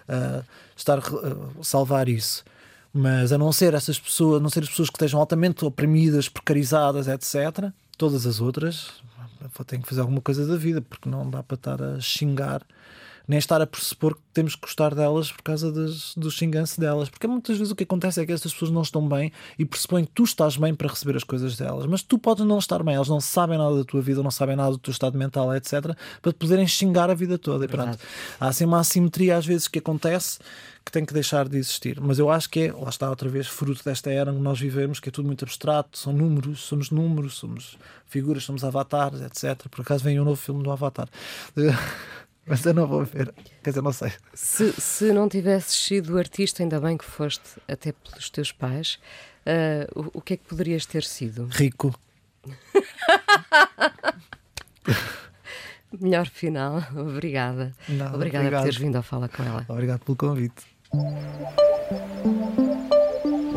uh, 0.07 0.45
estar 0.76 0.99
uh, 0.99 1.63
salvar 1.63 2.07
isso. 2.09 2.43
Mas 2.94 3.32
a 3.32 3.38
não 3.38 3.52
ser 3.52 3.74
essas 3.74 4.00
pessoas, 4.00 4.39
a 4.39 4.44
não 4.44 4.50
ser 4.50 4.64
as 4.64 4.70
pessoas 4.70 4.89
que 4.89 4.96
estejam 4.96 5.20
altamente 5.20 5.64
oprimidas, 5.64 6.28
precarizadas, 6.28 7.08
etc., 7.08 7.72
todas 7.98 8.26
as 8.26 8.42
outras 8.42 9.02
têm 9.66 9.82
que 9.82 9.88
fazer 9.88 10.02
alguma 10.02 10.22
coisa 10.22 10.46
da 10.46 10.56
vida, 10.56 10.82
porque 10.82 11.10
não 11.10 11.30
dá 11.30 11.44
para 11.44 11.56
estar 11.56 11.82
a 11.82 12.00
xingar 12.00 12.62
nem 13.28 13.39
estar 13.39 13.61
a 13.61 13.67
pressupor 13.67 14.15
que 14.15 14.22
temos 14.34 14.55
que 14.55 14.61
gostar 14.61 14.95
delas 14.95 15.32
por 15.32 15.41
causa 15.41 15.72
das, 15.72 16.13
do 16.15 16.32
xinganço 16.32 16.80
delas. 16.80 17.09
Porque 17.09 17.28
muitas 17.28 17.57
vezes 17.57 17.72
o 17.72 17.76
que 17.76 17.84
acontece 17.84 18.22
é 18.22 18.26
que 18.26 18.32
estas 18.32 18.53
pessoas 18.53 18.72
não 18.72 18.82
estão 18.82 19.07
bem 19.07 19.32
e 19.57 19.65
pressupõem 19.65 20.05
que 20.05 20.11
tu 20.11 20.24
estás 20.24 20.57
bem 20.57 20.74
para 20.74 20.88
receber 20.88 21.15
as 21.15 21.24
coisas 21.24 21.55
delas. 21.57 21.86
Mas 21.86 22.01
tu 22.01 22.17
podes 22.17 22.45
não 22.45 22.57
estar 22.57 22.84
bem, 22.84 22.95
elas 22.95 23.09
não 23.09 23.22
sabem 23.22 23.57
nada 23.57 23.78
da 23.78 23.84
tua 23.84 24.01
vida, 24.01 24.24
não 24.24 24.32
sabem 24.32 24.55
nada 24.55 24.72
do 24.72 24.78
teu 24.78 24.91
estado 24.91 25.17
mental, 25.17 25.53
etc., 25.55 25.95
para 26.22 26.32
te 26.32 26.36
poderem 26.36 26.67
xingar 26.67 27.09
a 27.09 27.13
vida 27.13 27.38
toda. 27.38 27.65
E 27.65 27.67
pronto, 27.67 27.97
há 28.39 28.47
assim 28.47 28.65
uma 28.65 28.80
assimetria 28.80 29.38
às 29.38 29.45
vezes 29.45 29.67
que 29.67 29.80
acontece 29.80 30.39
que 30.84 30.91
tem 30.91 31.05
que 31.05 31.13
deixar 31.13 31.47
de 31.47 31.57
existir. 31.57 31.99
Mas 32.01 32.17
eu 32.19 32.30
acho 32.30 32.49
que 32.49 32.61
é, 32.61 32.74
lá 32.74 32.89
está 32.89 33.09
outra 33.09 33.30
vez, 33.30 33.47
fruto 33.47 33.84
desta 33.84 34.09
era 34.09 34.34
que 34.34 34.39
nós 34.39 34.59
vivemos, 34.59 34.99
que 34.99 35.09
é 35.09 35.11
tudo 35.11 35.28
muito 35.28 35.45
abstrato, 35.45 35.97
são 35.97 36.11
números, 36.11 36.61
somos 36.61 36.89
números, 36.89 37.36
somos 37.36 37.78
figuras, 38.07 38.43
somos 38.43 38.63
avatares, 38.63 39.22
etc. 39.22 39.67
Por 39.69 39.82
acaso 39.82 40.03
vem 40.03 40.19
um 40.19 40.26
novo 40.26 40.41
filme 40.41 40.63
do 40.63 40.72
Avatar. 40.72 41.07
Mas 42.46 42.66
eu 42.66 42.74
não 42.74 42.88
vou 42.88 43.06
ver. 43.06 43.34
Quer 43.64 43.70
dizer, 43.70 43.82
não 43.82 43.92
sei. 43.94 44.12
Se, 44.34 44.72
se 44.74 45.14
não 45.14 45.30
tivesses 45.30 45.76
sido 45.76 46.18
artista, 46.18 46.64
ainda 46.64 46.80
bem 46.80 46.98
que 46.98 47.06
foste 47.06 47.62
até 47.68 47.92
pelos 47.92 48.30
teus 48.30 48.52
pais, 48.52 49.00
uh, 49.46 50.00
o, 50.00 50.20
o 50.20 50.22
que 50.22 50.34
é 50.34 50.38
que 50.38 50.46
poderias 50.46 50.86
ter 50.86 51.04
sido? 51.04 51.48
Rico. 51.52 51.94
Melhor 56.00 56.28
final. 56.28 56.84
Obrigada. 56.96 57.74
Não, 57.88 58.14
Obrigada 58.14 58.46
obrigado. 58.46 58.62
por 58.62 58.62
teres 58.64 58.78
vindo 58.78 58.96
a 58.96 59.02
falar 59.04 59.30
com 59.30 59.44
ela. 59.44 59.66
Obrigado 59.68 60.00
pelo 60.00 60.18
convite. 60.18 60.64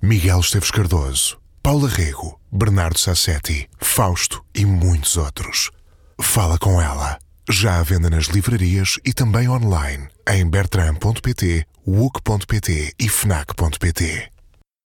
Miguel 0.00 0.40
Esteves 0.40 0.70
Cardoso, 0.70 1.38
Paula 1.62 1.88
Rego, 1.88 2.38
Bernardo 2.52 2.98
Sassetti, 2.98 3.68
Fausto 3.80 4.44
e 4.54 4.64
muitos 4.64 5.16
outros. 5.16 5.70
Fala 6.20 6.58
com 6.58 6.80
ela. 6.80 7.18
Já 7.48 7.78
à 7.78 7.82
venda 7.82 8.10
nas 8.10 8.26
livrarias 8.26 8.98
e 9.04 9.12
também 9.12 9.48
online 9.48 10.08
em 10.28 10.48
bertram.pt, 10.48 11.64
wook.pt 11.86 12.94
e 12.98 13.08
fnac.pt. 13.08 14.35